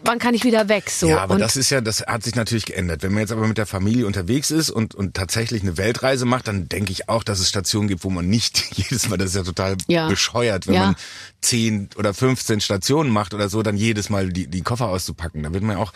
wann 0.05 0.19
kann 0.19 0.35
ich 0.35 0.45
wieder 0.45 0.69
weg 0.69 0.89
so. 0.89 1.09
Ja, 1.09 1.19
aber 1.23 1.35
und 1.35 1.41
das 1.41 1.57
ist 1.57 1.71
ja, 1.71 1.81
das 1.81 2.03
hat 2.07 2.23
sich 2.23 2.37
natürlich 2.37 2.67
geändert. 2.67 3.03
Wenn 3.03 3.13
man 3.13 3.21
jetzt 3.21 3.33
aber 3.33 3.47
mit 3.47 3.59
der 3.59 3.67
Familie 3.67 4.07
unterwegs 4.07 4.51
ist 4.51 4.71
und 4.71 4.95
und 4.95 5.15
tatsächlich 5.15 5.63
eine 5.63 5.77
Weltreise 5.77 6.27
macht, 6.27 6.47
dann 6.47 6.69
denke 6.69 6.93
ich 6.93 7.09
auch, 7.09 7.25
dass 7.25 7.41
es 7.41 7.49
Stationen 7.49 7.89
gibt, 7.89 8.05
wo 8.05 8.11
man 8.11 8.29
nicht 8.29 8.63
jedes 8.77 9.09
Mal, 9.09 9.17
das 9.17 9.31
ist 9.31 9.37
ja 9.37 9.43
total 9.43 9.77
ja. 9.89 10.09
bescheuert, 10.09 10.67
wenn 10.67 10.75
ja. 10.75 10.87
man 10.87 10.97
zehn 11.41 11.89
oder 11.97 12.15
15 12.15 12.61
Stationen 12.61 13.11
macht 13.11 13.35
oder 13.35 13.49
so, 13.49 13.63
dann 13.63 13.77
jedes 13.81 14.11
Mal 14.11 14.33
die, 14.33 14.47
die 14.47 14.63
Koffer 14.63 14.89
auszupacken. 14.89 15.43
Da 15.43 15.53
wird 15.53 15.63
man 15.63 15.77
auch, 15.77 15.93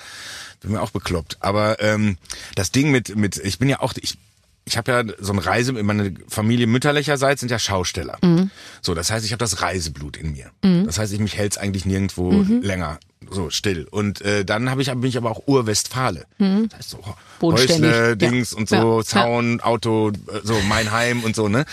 wird 0.60 0.72
man 0.72 0.82
auch 0.82 0.90
bekloppt. 0.90 1.38
Aber 1.40 1.80
ähm, 1.80 2.16
das 2.54 2.72
Ding 2.72 2.90
mit, 2.90 3.16
mit, 3.16 3.36
ich 3.36 3.58
bin 3.58 3.68
ja 3.68 3.80
auch, 3.80 3.94
ich, 4.00 4.18
ich 4.64 4.76
habe 4.76 4.92
ja 4.92 5.04
so 5.18 5.32
eine 5.32 5.44
Reise, 5.44 5.72
meine 5.72 6.14
Familie 6.28 6.66
mütterlicherseits 6.66 7.40
sind 7.40 7.50
ja 7.50 7.58
Schausteller. 7.58 8.18
Mhm. 8.22 8.50
So, 8.80 8.94
das 8.94 9.10
heißt, 9.10 9.24
ich 9.24 9.32
habe 9.32 9.40
das 9.40 9.60
Reiseblut 9.60 10.16
in 10.16 10.32
mir. 10.32 10.50
Mhm. 10.62 10.86
Das 10.86 10.98
heißt, 10.98 11.12
ich 11.12 11.20
mich 11.20 11.36
hält's 11.36 11.58
eigentlich 11.58 11.84
nirgendwo 11.84 12.32
mhm. 12.32 12.62
länger 12.62 12.98
so 13.30 13.50
still. 13.50 13.86
Und 13.90 14.20
äh, 14.20 14.44
dann 14.44 14.70
habe 14.70 14.82
ich 14.82 14.90
bin 14.90 15.04
ich 15.04 15.16
aber 15.16 15.30
auch 15.30 15.42
Urwestfale. 15.46 16.24
Mhm. 16.38 16.68
Das 16.68 16.78
heißt 16.78 16.90
so 16.90 17.00
Häusle, 17.42 18.16
Dings 18.16 18.52
ja. 18.52 18.58
und 18.58 18.68
so, 18.68 18.98
ja. 18.98 19.04
Zaun, 19.04 19.58
ja. 19.58 19.64
Auto, 19.64 20.10
äh, 20.10 20.40
so 20.42 20.58
mein 20.68 20.92
Heim 20.92 21.24
und 21.24 21.36
so, 21.36 21.48
ne? 21.48 21.64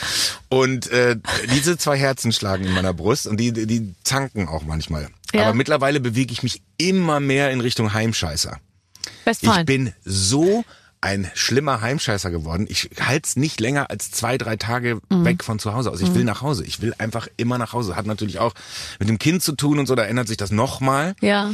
Und 0.49 0.91
äh, 0.91 1.17
diese 1.53 1.77
zwei 1.77 1.97
Herzen 1.97 2.31
schlagen 2.31 2.65
in 2.65 2.73
meiner 2.73 2.93
Brust 2.93 3.27
und 3.27 3.37
die, 3.37 3.51
die 3.51 3.93
zanken 4.03 4.47
auch 4.47 4.63
manchmal. 4.63 5.07
Ja. 5.33 5.43
Aber 5.43 5.53
mittlerweile 5.53 5.99
bewege 5.99 6.33
ich 6.33 6.43
mich 6.43 6.61
immer 6.77 7.19
mehr 7.19 7.51
in 7.51 7.61
Richtung 7.61 7.93
Heimscheißer. 7.93 8.59
Ich 9.25 9.65
bin 9.65 9.93
so 10.03 10.63
ein 11.01 11.29
schlimmer 11.33 11.81
Heimscheißer 11.81 12.29
geworden. 12.29 12.67
Ich 12.69 12.91
halte 12.99 13.27
es 13.27 13.35
nicht 13.35 13.59
länger 13.59 13.89
als 13.89 14.11
zwei, 14.11 14.37
drei 14.37 14.55
Tage 14.55 14.99
mhm. 15.09 15.25
weg 15.25 15.43
von 15.43 15.57
zu 15.57 15.73
Hause 15.73 15.89
aus. 15.89 15.99
Ich 15.99 16.09
mhm. 16.09 16.15
will 16.15 16.23
nach 16.23 16.41
Hause. 16.41 16.63
Ich 16.63 16.81
will 16.81 16.93
einfach 16.99 17.27
immer 17.37 17.57
nach 17.57 17.73
Hause. 17.73 17.95
Hat 17.95 18.05
natürlich 18.05 18.37
auch 18.37 18.53
mit 18.99 19.09
dem 19.09 19.17
Kind 19.17 19.41
zu 19.41 19.53
tun 19.53 19.79
und 19.79 19.87
so, 19.87 19.95
da 19.95 20.03
ändert 20.03 20.27
sich 20.27 20.37
das 20.37 20.51
nochmal. 20.51 21.15
Ja. 21.21 21.51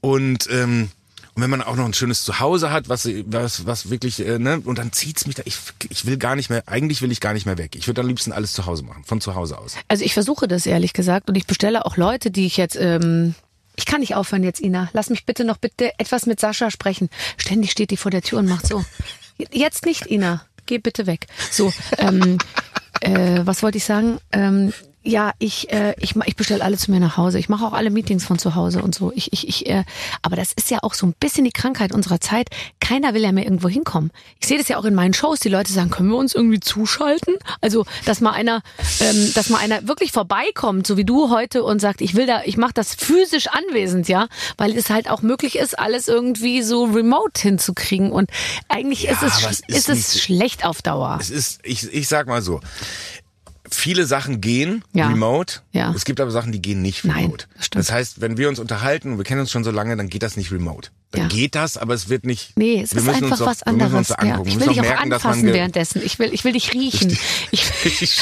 Und, 0.00 0.48
ähm, 0.50 0.90
und 1.38 1.44
wenn 1.44 1.50
man 1.50 1.62
auch 1.62 1.76
noch 1.76 1.84
ein 1.84 1.94
schönes 1.94 2.24
Zuhause 2.24 2.72
hat, 2.72 2.88
was, 2.88 3.08
was, 3.26 3.64
was 3.64 3.90
wirklich, 3.90 4.18
äh, 4.26 4.40
ne, 4.40 4.60
und 4.64 4.76
dann 4.76 4.90
zieht's 4.90 5.24
mich 5.24 5.36
da, 5.36 5.44
ich, 5.46 5.56
ich 5.88 6.04
will 6.04 6.16
gar 6.16 6.34
nicht 6.34 6.50
mehr, 6.50 6.64
eigentlich 6.66 7.00
will 7.00 7.12
ich 7.12 7.20
gar 7.20 7.32
nicht 7.32 7.46
mehr 7.46 7.56
weg. 7.58 7.76
Ich 7.76 7.86
würde 7.86 8.00
am 8.00 8.08
liebsten 8.08 8.32
alles 8.32 8.52
zu 8.52 8.66
Hause 8.66 8.82
machen, 8.82 9.04
von 9.04 9.20
zu 9.20 9.36
Hause 9.36 9.56
aus. 9.56 9.76
Also 9.86 10.04
ich 10.04 10.14
versuche 10.14 10.48
das 10.48 10.66
ehrlich 10.66 10.94
gesagt 10.94 11.28
und 11.28 11.36
ich 11.36 11.46
bestelle 11.46 11.86
auch 11.86 11.96
Leute, 11.96 12.32
die 12.32 12.44
ich 12.44 12.56
jetzt, 12.56 12.74
ähm, 12.74 13.36
ich 13.76 13.86
kann 13.86 14.00
nicht 14.00 14.16
aufhören 14.16 14.42
jetzt, 14.42 14.60
Ina. 14.60 14.90
Lass 14.94 15.10
mich 15.10 15.26
bitte 15.26 15.44
noch 15.44 15.58
bitte 15.58 15.96
etwas 16.00 16.26
mit 16.26 16.40
Sascha 16.40 16.72
sprechen. 16.72 17.08
Ständig 17.36 17.70
steht 17.70 17.92
die 17.92 17.96
vor 17.96 18.10
der 18.10 18.22
Tür 18.22 18.40
und 18.40 18.48
macht 18.48 18.66
so. 18.66 18.84
Jetzt 19.52 19.86
nicht, 19.86 20.06
Ina. 20.10 20.44
Geh 20.66 20.78
bitte 20.78 21.06
weg. 21.06 21.28
So, 21.52 21.72
ähm, 21.98 22.38
äh, 23.00 23.42
was 23.44 23.62
wollte 23.62 23.78
ich 23.78 23.84
sagen? 23.84 24.18
Ähm, 24.32 24.72
ja, 25.08 25.32
ich, 25.38 25.72
äh, 25.72 25.94
ich, 26.00 26.14
ich 26.26 26.36
bestelle 26.36 26.62
alle 26.62 26.76
zu 26.76 26.90
mir 26.90 27.00
nach 27.00 27.16
Hause. 27.16 27.38
Ich 27.38 27.48
mache 27.48 27.64
auch 27.64 27.72
alle 27.72 27.88
Meetings 27.88 28.26
von 28.26 28.38
zu 28.38 28.54
Hause 28.54 28.82
und 28.82 28.94
so. 28.94 29.10
Ich, 29.14 29.32
ich, 29.32 29.48
ich, 29.48 29.66
äh, 29.66 29.84
aber 30.20 30.36
das 30.36 30.52
ist 30.52 30.70
ja 30.70 30.80
auch 30.82 30.92
so 30.92 31.06
ein 31.06 31.14
bisschen 31.18 31.44
die 31.44 31.50
Krankheit 31.50 31.92
unserer 31.92 32.20
Zeit. 32.20 32.48
Keiner 32.78 33.14
will 33.14 33.22
ja 33.22 33.32
mehr 33.32 33.44
irgendwo 33.44 33.70
hinkommen. 33.70 34.10
Ich 34.38 34.46
sehe 34.46 34.58
das 34.58 34.68
ja 34.68 34.76
auch 34.76 34.84
in 34.84 34.94
meinen 34.94 35.14
Shows. 35.14 35.40
Die 35.40 35.48
Leute 35.48 35.72
sagen, 35.72 35.88
können 35.88 36.10
wir 36.10 36.18
uns 36.18 36.34
irgendwie 36.34 36.60
zuschalten? 36.60 37.36
Also, 37.62 37.86
dass 38.04 38.20
mal 38.20 38.32
einer, 38.32 38.62
ähm, 39.00 39.32
dass 39.34 39.48
mal 39.48 39.58
einer 39.58 39.88
wirklich 39.88 40.12
vorbeikommt, 40.12 40.86
so 40.86 40.98
wie 40.98 41.06
du 41.06 41.30
heute 41.30 41.64
und 41.64 41.80
sagt, 41.80 42.02
ich 42.02 42.14
will 42.14 42.26
da, 42.26 42.42
ich 42.44 42.58
mache 42.58 42.74
das 42.74 42.94
physisch 42.94 43.46
anwesend, 43.46 44.08
ja, 44.08 44.28
weil 44.58 44.76
es 44.76 44.90
halt 44.90 45.08
auch 45.08 45.22
möglich 45.22 45.56
ist, 45.56 45.78
alles 45.78 46.08
irgendwie 46.08 46.62
so 46.62 46.84
remote 46.84 47.40
hinzukriegen. 47.40 48.12
Und 48.12 48.28
eigentlich 48.68 49.04
ja, 49.04 49.12
ist 49.12 49.22
es, 49.22 49.62
ist, 49.68 49.68
ist 49.68 49.88
es 49.88 50.20
schlecht 50.20 50.66
auf 50.66 50.82
Dauer. 50.82 51.16
Es 51.18 51.30
ist, 51.30 51.60
ich, 51.62 51.90
ich 51.94 52.08
sag 52.08 52.26
mal 52.26 52.42
so 52.42 52.60
viele 53.70 54.06
Sachen 54.06 54.40
gehen 54.40 54.84
ja. 54.92 55.08
remote. 55.08 55.60
Ja. 55.72 55.92
Es 55.94 56.04
gibt 56.04 56.20
aber 56.20 56.30
Sachen, 56.30 56.52
die 56.52 56.62
gehen 56.62 56.82
nicht 56.82 57.04
remote. 57.04 57.20
Nein, 57.20 57.56
das, 57.56 57.70
das, 57.70 57.92
heißt, 57.92 58.20
wenn 58.20 58.36
wir 58.36 58.48
uns 58.48 58.58
unterhalten, 58.58 59.18
wir 59.18 59.24
kennen 59.24 59.40
uns 59.40 59.50
schon 59.50 59.64
so 59.64 59.70
lange, 59.70 59.96
dann 59.96 60.08
geht 60.08 60.22
das 60.22 60.36
nicht 60.36 60.52
remote. 60.52 60.90
Dann 61.10 61.22
ja. 61.22 61.28
geht 61.28 61.54
das, 61.54 61.76
aber 61.76 61.94
es 61.94 62.08
wird 62.08 62.24
nicht. 62.24 62.56
Nee, 62.56 62.82
es 62.82 62.92
ist 62.92 63.08
einfach 63.08 63.40
was 63.40 63.60
doch, 63.60 63.66
anderes. 63.66 64.08
Ja. 64.10 64.42
Ich 64.44 64.60
will 64.60 64.68
dich 64.68 64.80
auch 64.80 64.84
merken, 64.84 65.12
anfassen 65.12 65.46
währenddessen. 65.52 66.02
Ich 66.04 66.18
will, 66.18 66.32
ich 66.32 66.44
will 66.44 66.52
dich 66.52 66.72
riechen. 66.74 67.16
Ich, 67.50 68.02
ich 68.02 68.20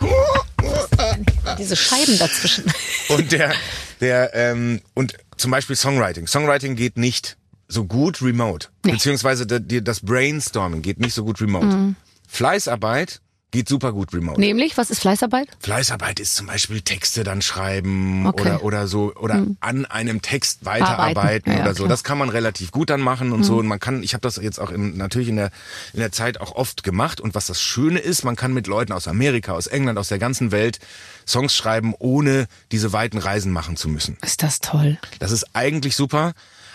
diese 1.58 1.76
Scheiben 1.76 2.18
dazwischen. 2.18 2.64
Und 3.08 3.32
der, 3.32 3.52
der, 4.00 4.34
ähm, 4.34 4.80
und 4.94 5.14
zum 5.36 5.50
Beispiel 5.50 5.76
Songwriting. 5.76 6.26
Songwriting 6.26 6.76
geht 6.76 6.96
nicht 6.96 7.36
so 7.68 7.84
gut 7.84 8.22
remote. 8.22 8.68
Nee. 8.84 8.92
Beziehungsweise 8.92 9.46
das 9.46 10.00
Brainstorming 10.00 10.82
geht 10.82 11.00
nicht 11.00 11.14
so 11.14 11.24
gut 11.24 11.40
remote. 11.40 11.66
Mhm. 11.66 11.96
Fleißarbeit 12.28 13.20
Geht 13.52 13.68
super 13.68 13.92
gut 13.92 14.14
remote. 14.14 14.40
Nämlich, 14.40 14.78
was 14.78 14.90
ist 14.90 15.00
Fleißarbeit? 15.00 15.46
Fleißarbeit 15.60 16.20
ist 16.20 16.34
zum 16.36 16.46
Beispiel 16.46 16.80
Texte 16.80 17.22
dann 17.22 17.42
schreiben 17.42 18.26
okay. 18.26 18.40
oder 18.40 18.64
oder 18.64 18.86
so 18.88 19.12
oder 19.14 19.34
hm. 19.34 19.58
an 19.60 19.84
einem 19.84 20.22
Text 20.22 20.64
weiterarbeiten 20.64 21.52
ja, 21.52 21.60
oder 21.60 21.74
so. 21.74 21.82
Klar. 21.82 21.90
Das 21.90 22.02
kann 22.02 22.16
man 22.16 22.30
relativ 22.30 22.72
gut 22.72 22.88
dann 22.88 23.02
machen 23.02 23.30
und 23.30 23.40
hm. 23.40 23.44
so. 23.44 23.56
Und 23.58 23.66
man 23.66 23.78
kann, 23.78 24.02
ich 24.02 24.14
habe 24.14 24.22
das 24.22 24.36
jetzt 24.36 24.58
auch 24.58 24.70
in, 24.70 24.96
natürlich 24.96 25.28
in 25.28 25.36
der 25.36 25.50
in 25.92 26.00
der 26.00 26.12
Zeit 26.12 26.40
auch 26.40 26.52
oft 26.52 26.82
gemacht. 26.82 27.20
Und 27.20 27.34
was 27.34 27.46
das 27.46 27.60
Schöne 27.60 27.98
ist, 27.98 28.24
man 28.24 28.36
kann 28.36 28.54
mit 28.54 28.66
Leuten 28.66 28.92
aus 28.92 29.06
Amerika, 29.06 29.52
aus 29.52 29.66
England, 29.66 29.98
aus 29.98 30.08
der 30.08 30.18
ganzen 30.18 30.50
Welt 30.50 30.78
Songs 31.26 31.54
schreiben, 31.54 31.94
ohne 31.98 32.46
diese 32.72 32.94
weiten 32.94 33.18
Reisen 33.18 33.52
machen 33.52 33.76
zu 33.76 33.90
müssen. 33.90 34.16
Ist 34.22 34.42
das 34.42 34.60
toll? 34.60 34.96
Das 35.18 35.30
ist 35.30 35.54
eigentlich 35.54 35.94
super. 35.94 36.32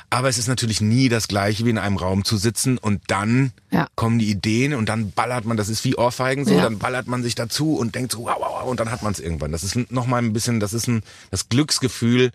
Aber 0.09 0.29
es 0.29 0.37
ist 0.37 0.47
natürlich 0.47 0.79
nie 0.79 1.09
das 1.09 1.27
gleiche, 1.27 1.65
wie 1.65 1.69
in 1.69 1.77
einem 1.77 1.97
Raum 1.97 2.23
zu 2.23 2.37
sitzen 2.37 2.77
und 2.77 3.01
dann 3.07 3.51
ja. 3.71 3.87
kommen 3.95 4.19
die 4.19 4.29
Ideen 4.29 4.73
und 4.73 4.87
dann 4.87 5.11
ballert 5.11 5.43
man, 5.43 5.57
das 5.57 5.67
ist 5.67 5.83
wie 5.83 5.97
Ohrfeigen 5.97 6.45
so, 6.45 6.53
ja. 6.53 6.61
dann 6.61 6.79
ballert 6.79 7.07
man 7.07 7.23
sich 7.23 7.35
dazu 7.35 7.75
und 7.75 7.93
denkt 7.93 8.13
so, 8.13 8.19
wow, 8.19 8.35
wow, 8.39 8.61
wow 8.61 8.69
und 8.69 8.79
dann 8.79 8.89
hat 8.89 9.03
man 9.03 9.11
es 9.11 9.19
irgendwann. 9.19 9.51
Das 9.51 9.63
ist 9.63 9.91
nochmal 9.91 10.23
ein 10.23 10.31
bisschen, 10.31 10.61
das 10.61 10.73
ist 10.73 10.87
ein, 10.87 11.03
das 11.29 11.49
Glücksgefühl, 11.49 12.31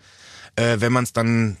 äh, 0.55 0.77
wenn 0.79 0.93
man 0.93 1.03
es 1.03 1.13
dann 1.13 1.57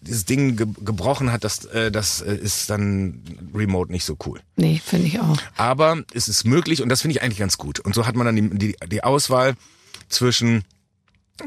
dieses 0.00 0.24
Ding 0.24 0.56
ge 0.56 0.66
gebrochen 0.80 1.30
hat, 1.30 1.44
das, 1.44 1.66
äh, 1.66 1.92
das 1.92 2.20
äh, 2.20 2.34
ist 2.34 2.70
dann 2.70 3.22
remote 3.54 3.92
nicht 3.92 4.04
so 4.04 4.16
cool. 4.26 4.40
Nee, 4.56 4.80
finde 4.84 5.06
ich 5.06 5.20
auch. 5.20 5.36
Aber 5.56 6.02
es 6.14 6.26
ist 6.26 6.44
möglich 6.44 6.82
und 6.82 6.88
das 6.88 7.02
finde 7.02 7.16
ich 7.16 7.22
eigentlich 7.22 7.38
ganz 7.38 7.58
gut. 7.58 7.78
Und 7.78 7.94
so 7.94 8.06
hat 8.06 8.16
man 8.16 8.26
dann 8.26 8.34
die, 8.34 8.50
die, 8.50 8.76
die 8.88 9.04
Auswahl 9.04 9.54
zwischen, 10.08 10.64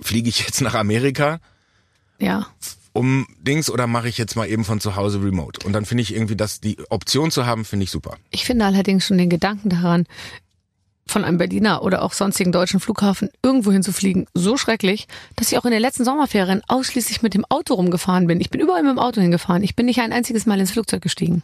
fliege 0.01 0.29
ich 0.29 0.39
jetzt 0.39 0.61
nach 0.61 0.75
Amerika? 0.75 1.39
Ja 2.19 2.47
um 2.97 3.27
Dings 3.39 3.69
oder 3.69 3.85
mache 3.85 4.09
ich 4.09 4.17
jetzt 4.17 4.35
mal 4.35 4.47
eben 4.49 4.65
von 4.65 4.79
zu 4.79 4.95
Hause 4.95 5.21
remote? 5.23 5.65
Und 5.65 5.73
dann 5.73 5.85
finde 5.85 6.01
ich 6.01 6.13
irgendwie, 6.13 6.35
dass 6.35 6.59
die 6.59 6.77
Option 6.89 7.29
zu 7.29 7.45
haben, 7.45 7.63
finde 7.63 7.83
ich 7.83 7.91
super. 7.91 8.17
Ich 8.31 8.43
finde 8.43 8.65
allerdings 8.65 9.05
schon 9.05 9.19
den 9.19 9.29
Gedanken 9.29 9.69
daran, 9.69 10.05
von 11.05 11.23
einem 11.23 11.37
Berliner 11.37 11.83
oder 11.83 12.01
auch 12.01 12.11
sonstigen 12.11 12.51
deutschen 12.51 12.79
Flughafen 12.79 13.29
irgendwo 13.41 13.71
hinzufliegen, 13.71 14.25
so 14.33 14.57
schrecklich, 14.57 15.07
dass 15.35 15.51
ich 15.51 15.57
auch 15.57 15.65
in 15.65 15.71
den 15.71 15.79
letzten 15.79 16.03
Sommerferien 16.03 16.61
ausschließlich 16.67 17.21
mit 17.21 17.33
dem 17.33 17.45
Auto 17.45 17.75
rumgefahren 17.75 18.27
bin. 18.27 18.41
Ich 18.41 18.49
bin 18.49 18.59
überall 18.59 18.83
mit 18.83 18.91
dem 18.91 18.99
Auto 18.99 19.21
hingefahren. 19.21 19.63
Ich 19.63 19.75
bin 19.75 19.85
nicht 19.85 20.01
ein 20.01 20.11
einziges 20.11 20.45
Mal 20.45 20.59
ins 20.59 20.71
Flugzeug 20.71 21.01
gestiegen. 21.01 21.43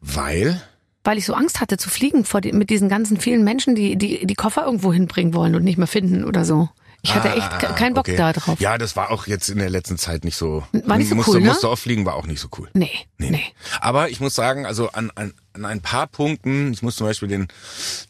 Weil? 0.00 0.62
Weil 1.04 1.18
ich 1.18 1.26
so 1.26 1.34
Angst 1.34 1.60
hatte 1.60 1.76
zu 1.76 1.90
fliegen 1.90 2.24
vor 2.24 2.40
die, 2.40 2.52
mit 2.52 2.70
diesen 2.70 2.88
ganzen 2.88 3.18
vielen 3.18 3.44
Menschen, 3.44 3.74
die, 3.74 3.96
die 3.96 4.26
die 4.26 4.34
Koffer 4.34 4.64
irgendwo 4.64 4.92
hinbringen 4.92 5.34
wollen 5.34 5.54
und 5.54 5.64
nicht 5.64 5.76
mehr 5.76 5.86
finden 5.86 6.24
oder 6.24 6.44
so. 6.44 6.68
Ich 7.02 7.14
hatte 7.14 7.28
echt 7.28 7.52
ah, 7.52 7.72
keinen 7.74 7.94
Bock 7.94 8.08
okay. 8.08 8.16
da 8.16 8.32
drauf. 8.32 8.58
Ja, 8.60 8.76
das 8.76 8.96
war 8.96 9.12
auch 9.12 9.28
jetzt 9.28 9.48
in 9.48 9.58
der 9.58 9.70
letzten 9.70 9.98
Zeit 9.98 10.24
nicht 10.24 10.36
so. 10.36 10.64
War 10.84 10.98
nicht 10.98 11.08
so 11.08 11.14
musste, 11.14 11.32
cool, 11.32 11.40
ne? 11.40 11.48
Musste 11.48 11.68
auffliegen, 11.68 12.04
war 12.04 12.14
auch 12.14 12.26
nicht 12.26 12.40
so 12.40 12.48
cool. 12.58 12.68
Nee, 12.74 12.90
nee. 13.18 13.30
nee. 13.30 13.44
Aber 13.80 14.10
ich 14.10 14.18
muss 14.18 14.34
sagen, 14.34 14.66
also 14.66 14.90
an, 14.90 15.12
an, 15.14 15.32
an 15.52 15.64
ein 15.64 15.80
paar 15.80 16.08
Punkten, 16.08 16.72
ich 16.72 16.82
muss 16.82 16.96
zum 16.96 17.06
Beispiel 17.06 17.28
den, 17.28 17.46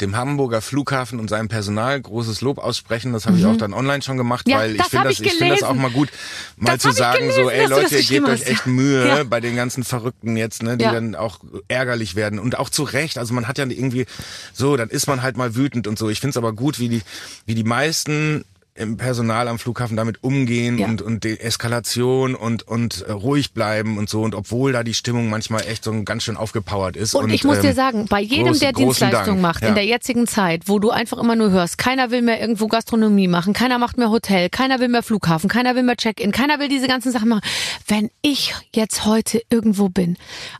dem 0.00 0.16
Hamburger 0.16 0.62
Flughafen 0.62 1.20
und 1.20 1.28
seinem 1.28 1.48
Personal 1.48 2.00
großes 2.00 2.40
Lob 2.40 2.56
aussprechen. 2.56 3.12
Das 3.12 3.26
habe 3.26 3.36
mhm. 3.36 3.42
ich 3.42 3.46
auch 3.46 3.56
dann 3.58 3.74
online 3.74 4.00
schon 4.00 4.16
gemacht, 4.16 4.48
ja, 4.48 4.56
weil 4.56 4.76
ich 4.76 4.82
finde 4.84 5.08
das, 5.08 5.20
ich, 5.20 5.32
finde 5.32 5.54
das 5.54 5.62
auch 5.64 5.74
mal 5.74 5.90
gut, 5.90 6.08
mal 6.56 6.72
das 6.72 6.82
zu 6.82 6.90
sagen, 6.90 7.28
gelesen, 7.28 7.44
so, 7.44 7.50
ey 7.50 7.66
Leute, 7.66 7.94
ihr 7.94 8.04
gebt 8.04 8.28
euch 8.28 8.46
echt 8.46 8.66
Mühe 8.66 9.06
ja. 9.06 9.24
bei 9.24 9.40
den 9.40 9.54
ganzen 9.54 9.84
Verrückten 9.84 10.36
jetzt, 10.38 10.62
ne, 10.62 10.78
die 10.78 10.84
ja. 10.84 10.92
dann 10.92 11.14
auch 11.14 11.40
ärgerlich 11.68 12.14
werden 12.14 12.38
und 12.38 12.58
auch 12.58 12.70
zu 12.70 12.84
Recht. 12.84 13.18
Also 13.18 13.34
man 13.34 13.48
hat 13.48 13.58
ja 13.58 13.66
irgendwie 13.66 14.06
so, 14.54 14.78
dann 14.78 14.88
ist 14.88 15.06
man 15.06 15.22
halt 15.22 15.36
mal 15.36 15.54
wütend 15.54 15.86
und 15.86 15.98
so. 15.98 16.08
Ich 16.08 16.20
finde 16.20 16.30
es 16.30 16.36
aber 16.38 16.54
gut, 16.54 16.78
wie 16.78 16.88
die, 16.88 17.02
wie 17.44 17.54
die 17.54 17.64
meisten 17.64 18.44
im 18.78 18.96
Personal 18.96 19.48
am 19.48 19.58
Flughafen 19.58 19.96
damit 19.96 20.22
umgehen 20.22 20.78
ja. 20.78 20.86
und 20.86 21.02
und 21.02 21.24
die 21.24 21.40
Eskalation 21.40 22.34
und 22.34 22.66
und 22.66 23.02
äh, 23.02 23.12
ruhig 23.12 23.52
bleiben 23.52 23.98
und 23.98 24.08
so 24.08 24.22
und 24.22 24.34
obwohl 24.34 24.72
da 24.72 24.84
die 24.84 24.94
Stimmung 24.94 25.28
manchmal 25.28 25.66
echt 25.66 25.84
so 25.84 26.02
ganz 26.04 26.22
schön 26.22 26.36
aufgepowert 26.36 26.96
ist 26.96 27.14
und, 27.14 27.24
und 27.24 27.30
ich 27.30 27.44
muss 27.44 27.56
ähm, 27.56 27.62
dir 27.62 27.74
sagen 27.74 28.06
bei 28.08 28.20
jedem 28.20 28.46
groß, 28.46 28.58
der 28.60 28.72
Dienstleistung 28.72 29.26
Dank. 29.26 29.40
macht 29.40 29.62
ja. 29.62 29.68
in 29.68 29.74
der 29.74 29.84
jetzigen 29.84 30.26
Zeit 30.26 30.62
wo 30.66 30.78
du 30.78 30.90
einfach 30.90 31.18
immer 31.18 31.34
nur 31.34 31.50
hörst 31.50 31.76
keiner 31.78 32.10
will 32.10 32.22
mehr 32.22 32.40
irgendwo 32.40 32.68
Gastronomie 32.68 33.28
machen 33.28 33.52
keiner 33.52 33.78
macht 33.78 33.98
mehr 33.98 34.10
Hotel 34.10 34.48
keiner 34.48 34.78
will 34.78 34.88
mehr 34.88 35.02
Flughafen 35.02 35.50
keiner 35.50 35.74
will 35.74 35.82
mehr 35.82 35.96
Check-in 35.96 36.30
keiner 36.30 36.60
will 36.60 36.68
diese 36.68 36.86
ganzen 36.86 37.10
Sachen 37.10 37.28
machen 37.28 37.42
wenn 37.88 38.10
ich 38.22 38.54
jetzt 38.74 39.04
heute 39.04 39.42
irgendwo 39.50 39.88
bin 39.88 40.16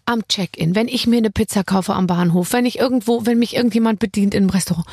am 0.07 0.27
Check-in 0.27 0.75
wenn 0.75 0.89
ich 0.89 1.07
mir 1.07 1.19
eine 1.19 1.31
Pizza 1.31 1.63
kaufe 1.63 1.95
am 1.95 2.09
Bahnhof 2.09 2.53
wenn 2.53 2.67
ich 2.67 2.79
irgendwo 2.79 3.27
wenn 3.27 3.39
mich 3.39 3.55
irgendjemand 3.55 4.01
bedient 4.01 4.35
im 4.35 4.51
Restaurant 4.51 4.87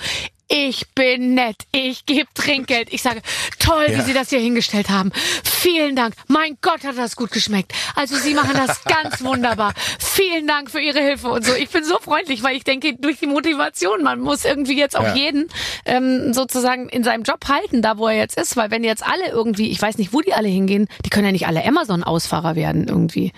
ich 0.48 0.88
bin 0.94 1.34
nett, 1.34 1.56
ich 1.72 2.06
gebe 2.06 2.28
Trinkgeld. 2.34 2.94
Ich 2.94 3.02
sage, 3.02 3.22
toll, 3.60 3.88
ja. 3.90 3.98
wie 3.98 4.02
Sie 4.02 4.14
das 4.14 4.30
hier 4.30 4.40
hingestellt 4.40 4.90
haben. 4.90 5.12
Vielen 5.44 5.96
Dank. 5.96 6.14
Mein 6.28 6.58
Gott, 6.62 6.84
hat 6.84 6.98
das 6.98 7.16
gut 7.16 7.32
geschmeckt. 7.32 7.74
Also 7.96 8.16
Sie 8.18 8.34
machen 8.34 8.54
das 8.54 8.84
ganz 8.84 9.24
wunderbar. 9.24 9.74
Vielen 10.00 10.46
Dank 10.46 10.70
für 10.70 10.80
Ihre 10.80 11.00
Hilfe 11.00 11.30
und 11.30 11.44
so. 11.44 11.54
Ich 11.54 11.70
bin 11.70 11.84
so 11.84 11.98
freundlich, 12.00 12.44
weil 12.44 12.56
ich 12.56 12.64
denke, 12.64 12.96
durch 12.96 13.20
die 13.20 13.28
Motivation, 13.28 14.04
man 14.04 14.20
muss 14.20 14.46
irgendwie 14.46 14.78
jetzt 14.78 14.96
auch 14.96 15.04
ja. 15.04 15.16
jeden 15.16 15.48
ähm, 15.86 16.34
sozusagen 16.34 16.90
in 16.90 17.04
seinem 17.04 17.24
Job 17.24 17.48
halten, 17.48 17.82
da 17.82 17.98
wo 17.98 18.08
er 18.08 18.18
jetzt 18.18 18.38
ist. 18.38 18.56
Weil 18.56 18.70
wenn 18.70 18.84
jetzt 18.84 19.06
alle 19.06 19.30
irgendwie, 19.30 19.72
ich 19.72 19.82
weiß 19.82 19.98
nicht, 19.98 20.14
wo 20.14 20.22
die 20.22 20.34
alle 20.34 20.48
hingehen, 20.48 20.88
die 21.04 21.10
können 21.10 21.26
ja 21.26 21.32
nicht 21.32 21.48
alle 21.48 21.66
Amazon-Ausfahrer 21.66 22.56
werden 22.56 22.88
irgendwie. 22.88 23.32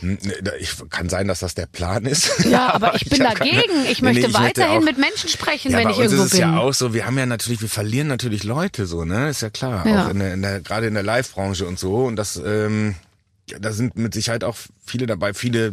Hm, 0.00 0.18
ich, 0.60 0.76
kann 0.90 1.08
sein, 1.08 1.28
dass 1.28 1.40
das 1.40 1.54
der 1.54 1.66
Plan 1.66 2.04
ist. 2.04 2.44
Ja, 2.44 2.72
aber, 2.74 2.94
ich 2.94 3.08
bin 3.08 3.20
ich 3.20 3.28
dagegen. 3.28 3.60
Keine, 3.60 3.90
ich 3.90 4.02
möchte 4.02 4.22
nee, 4.22 4.28
ich 4.28 4.34
weiterhin 4.34 4.78
auch, 4.78 4.84
mit 4.84 4.98
Menschen 4.98 5.28
sprechen, 5.28 5.72
ja, 5.72 5.78
wenn 5.78 5.90
ich 5.90 5.98
irgendwo 5.98 6.16
bin. 6.16 6.24
Das 6.24 6.32
ist 6.32 6.38
ja 6.38 6.58
auch 6.58 6.74
so, 6.74 6.94
wir 6.94 7.06
haben 7.06 7.18
ja 7.18 7.26
natürlich, 7.26 7.60
wir 7.60 7.68
verlieren 7.68 8.08
natürlich 8.08 8.44
Leute 8.44 8.86
so, 8.86 9.04
ne? 9.04 9.28
Ist 9.28 9.42
ja 9.42 9.50
klar. 9.50 9.86
Ja. 9.86 10.06
Auch 10.06 10.10
in 10.10 10.18
der, 10.18 10.34
in 10.34 10.42
der, 10.42 10.60
gerade 10.60 10.86
in 10.86 10.94
der 10.94 11.02
Live-Branche 11.02 11.66
und 11.66 11.78
so. 11.78 12.04
Und 12.04 12.16
das, 12.16 12.36
ähm, 12.36 12.94
da 13.58 13.72
sind 13.72 13.96
mit 13.96 14.14
Sicherheit 14.14 14.44
auch 14.44 14.56
viele 14.84 15.06
dabei. 15.06 15.34
Viele 15.34 15.72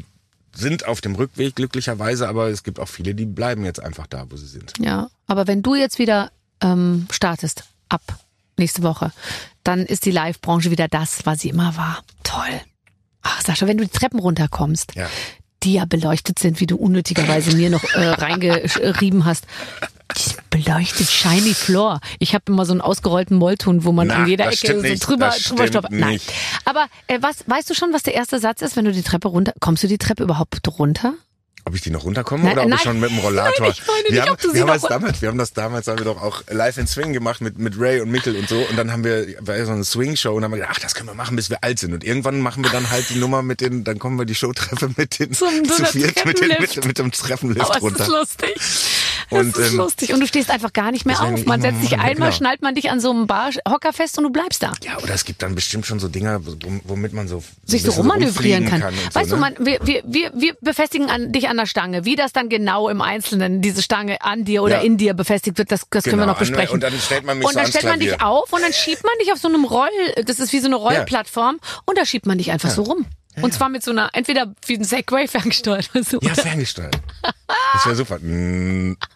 sind 0.53 0.85
auf 0.87 1.01
dem 1.01 1.15
Rückweg 1.15 1.55
glücklicherweise, 1.55 2.27
aber 2.27 2.49
es 2.49 2.63
gibt 2.63 2.79
auch 2.79 2.87
viele, 2.87 3.13
die 3.13 3.25
bleiben 3.25 3.65
jetzt 3.65 3.81
einfach 3.81 4.07
da, 4.07 4.25
wo 4.29 4.37
sie 4.37 4.47
sind. 4.47 4.73
Ja, 4.79 5.09
aber 5.27 5.47
wenn 5.47 5.61
du 5.61 5.75
jetzt 5.75 5.99
wieder 5.99 6.31
ähm, 6.61 7.07
startest, 7.11 7.65
ab 7.89 8.01
nächste 8.57 8.83
Woche, 8.83 9.11
dann 9.63 9.85
ist 9.85 10.05
die 10.05 10.11
Live-Branche 10.11 10.71
wieder 10.71 10.87
das, 10.87 11.25
was 11.25 11.41
sie 11.41 11.49
immer 11.49 11.75
war. 11.75 12.03
Toll. 12.23 12.61
Ach, 13.25 13.41
Sascha, 13.41 13.67
wenn 13.67 13.77
du 13.77 13.83
die 13.83 13.89
Treppen 13.89 14.19
runterkommst, 14.19 14.95
ja. 14.95 15.07
die 15.63 15.73
ja 15.73 15.85
beleuchtet 15.85 16.37
sind, 16.37 16.59
wie 16.59 16.67
du 16.67 16.77
unnötigerweise 16.77 17.55
mir 17.57 17.71
noch 17.71 17.83
äh, 17.83 18.09
reingerieben 18.09 19.25
hast. 19.25 19.47
Beleuchtet 20.51 21.07
Shiny 21.09 21.55
Floor. 21.55 21.99
Ich 22.19 22.35
habe 22.35 22.43
immer 22.47 22.65
so 22.65 22.73
einen 22.73 22.81
ausgerollten 22.81 23.37
Mollton, 23.37 23.83
wo 23.83 23.91
man 23.91 24.07
Na, 24.07 24.17
an 24.17 24.27
jeder 24.27 24.45
Ecke 24.45 24.75
so 24.75 24.81
nicht, 24.81 25.07
drüber, 25.07 25.33
drüber 25.43 25.67
stoppt. 25.67 25.91
Nein. 25.91 26.19
Aber 26.65 26.85
äh, 27.07 27.17
was 27.21 27.43
weißt 27.47 27.67
du 27.67 27.73
schon, 27.73 27.91
was 27.93 28.03
der 28.03 28.13
erste 28.13 28.39
Satz 28.39 28.61
ist, 28.61 28.75
wenn 28.75 28.85
du 28.85 28.91
die 28.91 29.01
Treppe 29.01 29.27
runter 29.27 29.53
kommst 29.59 29.81
du 29.81 29.87
die 29.87 29.97
Treppe 29.97 30.21
überhaupt 30.21 30.61
runter? 30.77 31.15
Ob 31.67 31.73
ich 31.73 31.81
die 31.81 31.89
noch 31.89 32.03
runterkomme 32.03 32.43
nein, 32.43 32.53
oder 32.53 32.61
ob 32.63 32.69
nein, 32.69 32.77
ich 32.77 32.83
schon 32.83 32.99
mit 32.99 33.09
dem 33.09 33.17
Rollator? 33.17 33.67
Nein, 33.67 33.75
wir 34.07 34.11
nicht, 34.11 34.29
haben, 34.29 34.53
wir, 34.53 34.61
haben 34.61 34.67
das 34.67 34.81
damals, 34.83 35.21
wir 35.21 35.29
haben 35.29 35.37
das 35.39 35.53
damals, 35.53 35.87
haben 35.87 35.97
wir 35.97 36.05
doch 36.05 36.21
auch 36.21 36.43
live 36.47 36.77
in 36.77 36.85
Swing 36.85 37.11
gemacht 37.11 37.41
mit, 37.41 37.57
mit 37.57 37.79
Ray 37.79 38.01
und 38.01 38.11
Mikkel 38.11 38.35
und 38.35 38.47
so. 38.47 38.57
Und 38.69 38.77
dann 38.77 38.91
haben 38.91 39.03
wir, 39.03 39.35
war 39.39 39.65
so 39.65 39.71
eine 39.71 39.83
Swing-Show 39.83 40.29
und 40.29 40.43
dann 40.43 40.51
haben 40.51 40.51
wir 40.51 40.61
gedacht, 40.61 40.77
ach, 40.77 40.79
das 40.79 40.93
können 40.93 41.09
wir 41.09 41.15
machen, 41.15 41.35
bis 41.35 41.49
wir 41.49 41.63
alt 41.63 41.79
sind. 41.79 41.93
Und 41.93 42.03
irgendwann 42.03 42.39
machen 42.39 42.63
wir 42.63 42.69
dann 42.69 42.91
halt 42.91 43.09
die 43.09 43.15
Nummer 43.15 43.41
mit 43.41 43.61
den, 43.61 43.83
dann 43.83 43.97
kommen 43.97 44.19
wir 44.19 44.25
die 44.25 44.35
Showtreffe 44.35 44.91
mit 44.95 45.17
den, 45.17 45.33
Zum, 45.33 45.65
zu 45.67 45.85
viert, 45.85 46.23
mit, 46.23 46.39
den, 46.39 46.49
mit, 46.59 46.85
mit 46.85 46.99
dem 46.99 47.11
Treppenlift 47.11 47.61
Aber 47.61 47.79
runter. 47.79 47.97
Das 47.97 48.07
ist 48.09 48.13
lustig. 48.13 48.61
Und, 49.29 49.55
das 49.55 49.65
ist 49.65 49.71
ähm, 49.71 49.77
lustig. 49.77 50.13
Und 50.13 50.19
du 50.19 50.27
stehst 50.27 50.51
einfach 50.51 50.73
gar 50.73 50.91
nicht 50.91 51.05
mehr 51.05 51.21
auf. 51.21 51.45
Man 51.45 51.61
setzt 51.61 51.81
dich 51.81 51.93
einmal, 51.93 52.15
genau. 52.15 52.31
schnallt 52.31 52.61
man 52.61 52.75
dich 52.75 52.89
an 52.91 52.99
so 52.99 53.11
einem 53.11 53.27
Barhocker 53.27 53.93
fest 53.93 54.17
und 54.17 54.23
du 54.25 54.29
bleibst 54.29 54.63
da. 54.63 54.73
Ja, 54.83 54.97
oder 54.99 55.13
es 55.13 55.25
gibt 55.25 55.41
dann 55.41 55.55
bestimmt 55.55 55.85
schon 55.85 55.99
so 55.99 56.07
Dinger, 56.07 56.41
womit 56.83 57.13
man 57.13 57.27
so 57.27 57.43
sich 57.63 57.83
so 57.83 57.91
rummanövrieren 57.91 58.65
kann. 58.65 58.81
kann 58.81 58.93
weißt 59.13 59.29
so, 59.29 59.35
du, 59.35 59.41
ne? 59.41 59.53
man, 59.57 59.65
wir, 59.65 59.79
wir, 59.85 60.31
wir, 60.33 60.55
befestigen 60.61 61.09
an, 61.09 61.31
dich 61.31 61.49
an 61.49 61.57
der 61.57 61.65
Stange. 61.65 62.05
Wie 62.05 62.15
das 62.15 62.33
dann 62.33 62.49
genau 62.49 62.89
im 62.89 63.01
Einzelnen 63.01 63.61
diese 63.61 63.81
Stange 63.81 64.21
an 64.21 64.45
dir 64.45 64.63
oder 64.63 64.77
ja. 64.77 64.81
in 64.81 64.97
dir 64.97 65.13
befestigt 65.13 65.57
wird, 65.57 65.71
das, 65.71 65.87
das 65.89 66.03
genau. 66.03 66.11
können 66.11 66.21
wir 66.21 66.25
genau, 66.25 66.33
noch 66.33 66.39
besprechen. 66.39 66.73
Und 66.73 66.83
dann 66.83 66.93
stellt 66.99 67.25
man 67.25 67.37
mich 67.37 67.47
Und 67.47 67.55
dann 67.55 67.65
so 67.65 67.71
stellt 67.71 67.85
man 67.85 67.99
dich 67.99 68.21
auf 68.21 68.51
und 68.51 68.61
dann 68.61 68.73
schiebt 68.73 69.03
man 69.03 69.13
dich 69.21 69.31
auf 69.31 69.39
so 69.39 69.47
einem 69.47 69.65
Roll, 69.65 69.89
das 70.25 70.39
ist 70.39 70.53
wie 70.53 70.59
so 70.59 70.67
eine 70.67 70.75
Rollplattform 70.75 71.59
ja. 71.61 71.81
und 71.85 71.97
da 71.97 72.05
schiebt 72.05 72.25
man 72.25 72.37
dich 72.37 72.51
einfach 72.51 72.69
ja. 72.69 72.75
so 72.75 72.83
rum. 72.83 73.05
Und 73.41 73.53
zwar 73.53 73.69
mit 73.69 73.83
so 73.83 73.91
einer, 73.91 74.09
entweder 74.13 74.53
wie 74.65 74.75
ein 74.75 74.83
Segway 74.83 75.27
ferngesteuert 75.27 75.89
oder 75.93 76.03
so. 76.03 76.19
Ja, 76.21 76.33
ferngesteuert. 76.33 76.97
Das 77.73 77.85
wäre 77.85 77.95
super. 77.95 78.19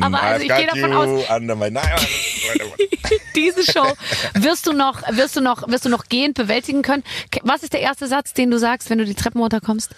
Aber 0.00 0.22
also 0.22 0.44
ich 0.44 0.54
gehe 0.54 0.66
davon 0.66 0.92
aus, 0.92 1.28
diese 3.36 3.70
Show 3.70 3.86
wirst 4.34 4.66
du 4.66 4.72
noch, 4.72 5.02
wirst 5.10 5.36
du 5.36 5.40
noch, 5.40 5.68
wirst 5.68 5.84
du 5.84 5.88
noch 5.88 6.08
gehend 6.08 6.34
bewältigen 6.34 6.82
können. 6.82 7.04
Was 7.42 7.62
ist 7.62 7.72
der 7.72 7.80
erste 7.80 8.06
Satz, 8.06 8.32
den 8.32 8.50
du 8.50 8.58
sagst, 8.58 8.90
wenn 8.90 8.98
du 8.98 9.04
die 9.04 9.14
Treppen 9.14 9.40
runterkommst? 9.40 9.90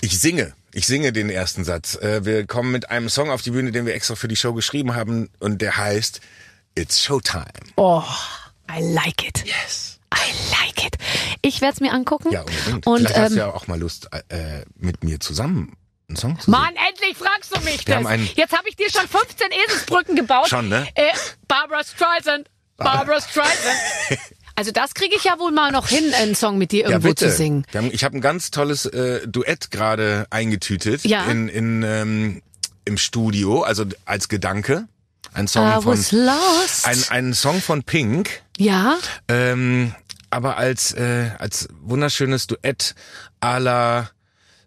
Ich 0.00 0.18
singe. 0.18 0.52
Ich 0.74 0.86
singe 0.86 1.12
den 1.12 1.28
ersten 1.28 1.64
Satz. 1.64 1.96
Äh, 1.96 2.24
wir 2.24 2.46
kommen 2.46 2.72
mit 2.72 2.90
einem 2.90 3.08
Song 3.08 3.30
auf 3.30 3.42
die 3.42 3.50
Bühne, 3.50 3.72
den 3.72 3.84
wir 3.84 3.94
extra 3.94 4.14
für 4.14 4.28
die 4.28 4.36
Show 4.36 4.54
geschrieben 4.54 4.94
haben 4.94 5.28
und 5.38 5.60
der 5.60 5.76
heißt 5.76 6.20
It's 6.74 7.02
Showtime. 7.02 7.52
Oh, 7.76 8.02
I 8.70 8.80
like 8.80 9.26
it. 9.26 9.44
Yes. 9.44 9.98
I 10.14 10.32
like 10.50 10.84
it. 10.84 10.96
Ich 11.42 11.60
werde 11.60 11.74
es 11.74 11.80
mir 11.80 11.92
angucken. 11.92 12.32
Ja, 12.32 12.40
unbedingt. 12.40 12.86
Und, 12.86 12.98
Vielleicht 12.98 13.16
ähm, 13.16 13.22
hast 13.22 13.32
du 13.32 13.38
ja 13.38 13.52
auch 13.52 13.66
mal 13.66 13.78
Lust, 13.78 14.08
äh, 14.28 14.64
mit 14.76 15.04
mir 15.04 15.20
zusammen 15.20 15.76
einen 16.12 16.16
Song 16.16 16.38
zu 16.38 16.50
Mann, 16.50 16.74
endlich 16.88 17.16
fragst 17.16 17.56
du 17.56 17.60
mich 17.60 17.84
das. 17.84 18.04
Jetzt 18.34 18.56
habe 18.56 18.68
ich 18.68 18.76
dir 18.76 18.90
schon 18.90 19.08
15 19.08 19.48
Eselsbrücken 19.66 20.16
gebaut. 20.16 20.48
Schon, 20.48 20.68
ne? 20.68 20.86
Äh, 20.94 21.04
Barbara 21.48 21.82
Streisand. 21.84 22.48
Barbara 22.76 23.20
Streisand. 23.20 23.78
Also 24.54 24.70
das 24.70 24.92
kriege 24.92 25.16
ich 25.16 25.24
ja 25.24 25.38
wohl 25.38 25.50
mal 25.50 25.72
noch 25.72 25.88
hin, 25.88 26.12
einen 26.12 26.34
Song 26.34 26.58
mit 26.58 26.72
dir 26.72 26.84
irgendwo 26.84 27.14
zu 27.14 27.30
singen. 27.30 27.64
Ich 27.90 28.04
habe 28.04 28.18
ein 28.18 28.20
ganz 28.20 28.50
tolles 28.50 28.84
äh, 28.84 29.26
Duett 29.26 29.70
gerade 29.70 30.26
eingetütet 30.28 31.04
ja? 31.06 31.24
in, 31.24 31.48
in, 31.48 31.82
ähm, 31.82 32.42
im 32.84 32.98
Studio, 32.98 33.62
also 33.62 33.86
als 34.04 34.28
Gedanke. 34.28 34.88
Ein 35.32 35.48
Song 35.48 35.66
I 35.66 35.82
von 35.82 35.96
lost. 35.96 36.86
Ein, 36.86 37.02
ein 37.08 37.32
Song 37.32 37.62
von 37.62 37.82
Pink. 37.82 38.42
Ja. 38.58 38.98
Ähm, 39.26 39.94
aber 40.28 40.58
als 40.58 40.92
äh, 40.92 41.30
als 41.38 41.68
wunderschönes 41.80 42.46
Duett 42.46 42.94
à 43.40 43.58
la 43.58 44.10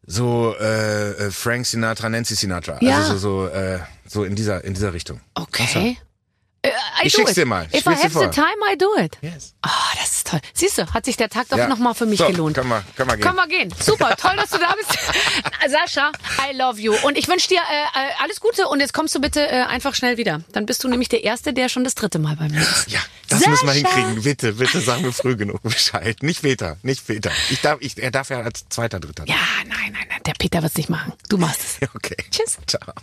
so 0.08 0.56
äh, 0.60 1.12
äh, 1.12 1.32
Frank 1.32 1.66
Sinatra, 1.66 2.10
Nancy 2.10 2.36
Sinatra. 2.36 2.78
Ja. 2.82 2.98
Also 2.98 3.18
so 3.18 3.48
so, 3.48 3.48
äh, 3.48 3.80
so 4.08 4.24
in 4.24 4.36
dieser 4.36 4.64
in 4.64 4.74
dieser 4.74 4.94
Richtung. 4.94 5.22
Okay. 5.34 5.98
Uh, 6.68 7.06
ich 7.06 7.14
schick's 7.14 7.34
dir 7.34 7.46
mal. 7.46 7.68
If 7.74 7.86
I 7.86 7.92
have 7.96 8.10
the 8.10 8.28
time, 8.30 8.56
I 8.72 8.78
do 8.78 8.88
it. 8.98 9.18
Yes. 9.22 9.54
Oh, 9.66 9.70
das 10.00 10.12
ist 10.18 10.28
toll. 10.28 10.40
Siehst 10.54 10.78
du, 10.78 10.94
hat 10.94 11.06
sich 11.06 11.18
der 11.18 11.30
Tag 11.30 11.48
doch 11.50 11.58
Ja. 11.58 11.68
nochmal 11.68 11.94
für 11.94 12.06
mich 12.06 12.20
so, 12.20 12.28
gelohnt. 12.28 12.56
Können 12.56 12.70
wir, 12.70 12.84
können 12.96 13.10
wir 13.10 13.18
gehen. 13.18 13.24
Können 13.24 13.38
wir 13.38 13.48
gehen. 13.48 13.74
Super, 13.80 14.16
toll, 14.18 14.36
dass 14.38 14.50
du 14.50 14.58
da 14.58 14.74
bist. 14.76 14.98
Sascha, 15.70 16.12
I 16.50 16.56
love 16.56 16.80
you. 16.80 16.94
Und 17.04 17.18
ich 17.18 17.28
wünsche 17.28 17.48
dir 17.48 17.60
äh, 17.60 18.00
äh, 18.00 18.12
alles 18.24 18.40
Gute 18.40 18.68
und 18.68 18.80
jetzt 18.80 18.94
kommst 18.94 19.14
du 19.16 19.22
bitte 19.22 19.48
äh, 19.48 19.64
einfach 19.64 19.96
schnell 19.96 20.18
wieder. 20.18 20.42
Dann 20.52 20.66
bist 20.66 20.84
du 20.84 20.88
nämlich 20.88 21.10
der 21.10 21.24
Erste, 21.24 21.54
der 21.54 21.70
schon 21.70 21.84
das 21.84 21.96
dritte 21.96 22.20
Mal 22.20 22.36
bei 22.36 22.50
mir 22.50 22.62
ist. 22.62 22.90
Ja, 22.90 23.00
das 23.30 23.40
Sascha! 23.40 23.52
müssen 23.52 23.68
wir 23.68 23.74
hinkriegen. 23.74 24.24
Bitte, 24.24 24.54
bitte 24.54 24.82
sag 24.82 25.02
mir 25.02 25.12
früh 25.14 25.36
genug 25.36 25.62
Bescheid. 25.64 26.22
Nicht 26.22 26.38
später, 26.40 26.78
nicht 26.84 27.00
später. 27.02 27.32
Ich 27.50 27.62
darf, 27.62 27.78
ich, 27.82 28.02
er 28.02 28.12
darf 28.12 28.30
ja 28.30 28.42
als 28.42 28.68
zweiter, 28.70 29.00
dritter. 29.00 29.24
Ja, 29.28 29.36
nein, 29.68 29.92
nein, 29.94 30.06
nein, 30.10 30.22
der 30.26 30.34
Peter 30.34 30.62
wird's 30.62 30.76
nicht 30.78 30.90
machen. 30.90 31.14
Du 31.30 31.38
machst 31.38 31.62
es. 31.82 31.90
Okay. 31.96 32.16
Tschüss. 32.30 32.58
Ciao. 32.68 32.94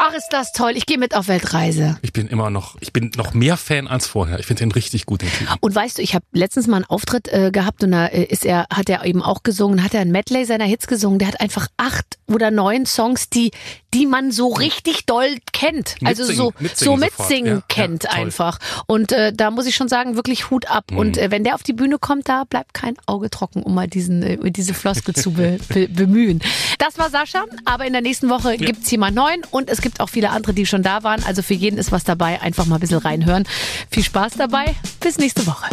Ach, 0.00 0.14
ist 0.14 0.28
das 0.30 0.52
toll. 0.52 0.72
Ich 0.76 0.86
gehe 0.86 0.96
mit 0.96 1.16
auf 1.16 1.26
Weltreise. 1.26 1.98
Ich 2.02 2.12
bin 2.12 2.28
immer 2.28 2.50
noch, 2.50 2.76
ich 2.78 2.92
bin 2.92 3.10
noch 3.16 3.34
mehr 3.34 3.56
Fan 3.56 3.88
als 3.88 4.06
vorher. 4.06 4.38
Ich 4.38 4.46
finde 4.46 4.60
den 4.60 4.70
richtig 4.70 5.06
gut, 5.06 5.22
den 5.22 5.28
Typen. 5.28 5.52
Und 5.60 5.74
weißt 5.74 5.98
du, 5.98 6.02
ich 6.02 6.14
habe 6.14 6.24
letztens 6.32 6.68
mal 6.68 6.76
einen 6.76 6.84
Auftritt 6.84 7.26
äh, 7.26 7.50
gehabt 7.50 7.82
und 7.82 7.90
da 7.90 8.06
äh, 8.06 8.22
ist 8.22 8.46
er, 8.46 8.66
hat 8.72 8.88
er 8.88 9.04
eben 9.04 9.22
auch 9.22 9.42
gesungen, 9.42 9.82
hat 9.82 9.94
er 9.94 10.02
ein 10.02 10.12
Medley 10.12 10.44
seiner 10.44 10.66
Hits 10.66 10.86
gesungen. 10.86 11.18
Der 11.18 11.26
hat 11.26 11.40
einfach 11.40 11.66
acht 11.78 12.18
oder 12.28 12.52
neun 12.52 12.86
Songs, 12.86 13.28
die, 13.28 13.50
die 13.94 14.06
man 14.06 14.30
so 14.32 14.48
richtig 14.48 15.06
doll 15.06 15.36
kennt. 15.52 15.96
Also 16.04 16.24
so, 16.24 16.52
Mitsingen, 16.58 16.76
so 16.76 16.96
mitsingen 16.96 17.54
sofort. 17.56 17.76
Ja, 17.76 17.82
kennt 17.82 18.04
ja, 18.04 18.10
einfach. 18.10 18.58
Und 18.86 19.12
äh, 19.12 19.32
da 19.32 19.50
muss 19.50 19.66
ich 19.66 19.74
schon 19.74 19.88
sagen, 19.88 20.14
wirklich 20.14 20.50
Hut 20.50 20.70
ab. 20.70 20.90
Mhm. 20.90 20.98
Und 20.98 21.18
äh, 21.18 21.30
wenn 21.30 21.44
der 21.44 21.54
auf 21.54 21.62
die 21.62 21.72
Bühne 21.72 21.98
kommt, 21.98 22.28
da 22.28 22.44
bleibt 22.44 22.74
kein 22.74 22.94
Auge 23.06 23.30
trocken, 23.30 23.62
um 23.62 23.74
mal 23.74 23.88
diesen, 23.88 24.22
äh, 24.22 24.50
diese 24.50 24.74
Floskel 24.74 25.14
zu 25.14 25.32
be, 25.32 25.58
be, 25.68 25.88
bemühen. 25.88 26.40
Das 26.78 26.98
war 26.98 27.10
Sascha, 27.10 27.44
aber 27.64 27.86
in 27.86 27.92
der 27.92 28.02
nächsten 28.02 28.28
Woche 28.28 28.56
gibt's 28.58 28.90
jemand 28.90 29.16
neuen 29.16 29.42
und 29.50 29.70
es 29.70 29.80
gibt 29.80 30.00
auch 30.00 30.08
viele 30.08 30.30
andere, 30.30 30.52
die 30.52 30.66
schon 30.66 30.82
da 30.82 31.02
waren. 31.02 31.22
Also 31.24 31.42
für 31.42 31.54
jeden 31.54 31.78
ist 31.78 31.90
was 31.92 32.04
dabei. 32.04 32.40
Einfach 32.42 32.66
mal 32.66 32.76
ein 32.76 32.80
bisschen 32.80 32.98
reinhören. 32.98 33.44
Viel 33.90 34.04
Spaß 34.04 34.34
dabei. 34.34 34.74
Bis 35.00 35.18
nächste 35.18 35.46
Woche. 35.46 35.66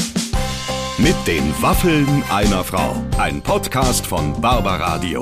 Mit 0.98 1.16
den 1.28 1.54
Waffeln 1.62 2.24
einer 2.30 2.64
Frau. 2.64 2.96
Ein 3.18 3.42
Podcast 3.42 4.08
von 4.08 4.40
Barbaradio. 4.40 5.22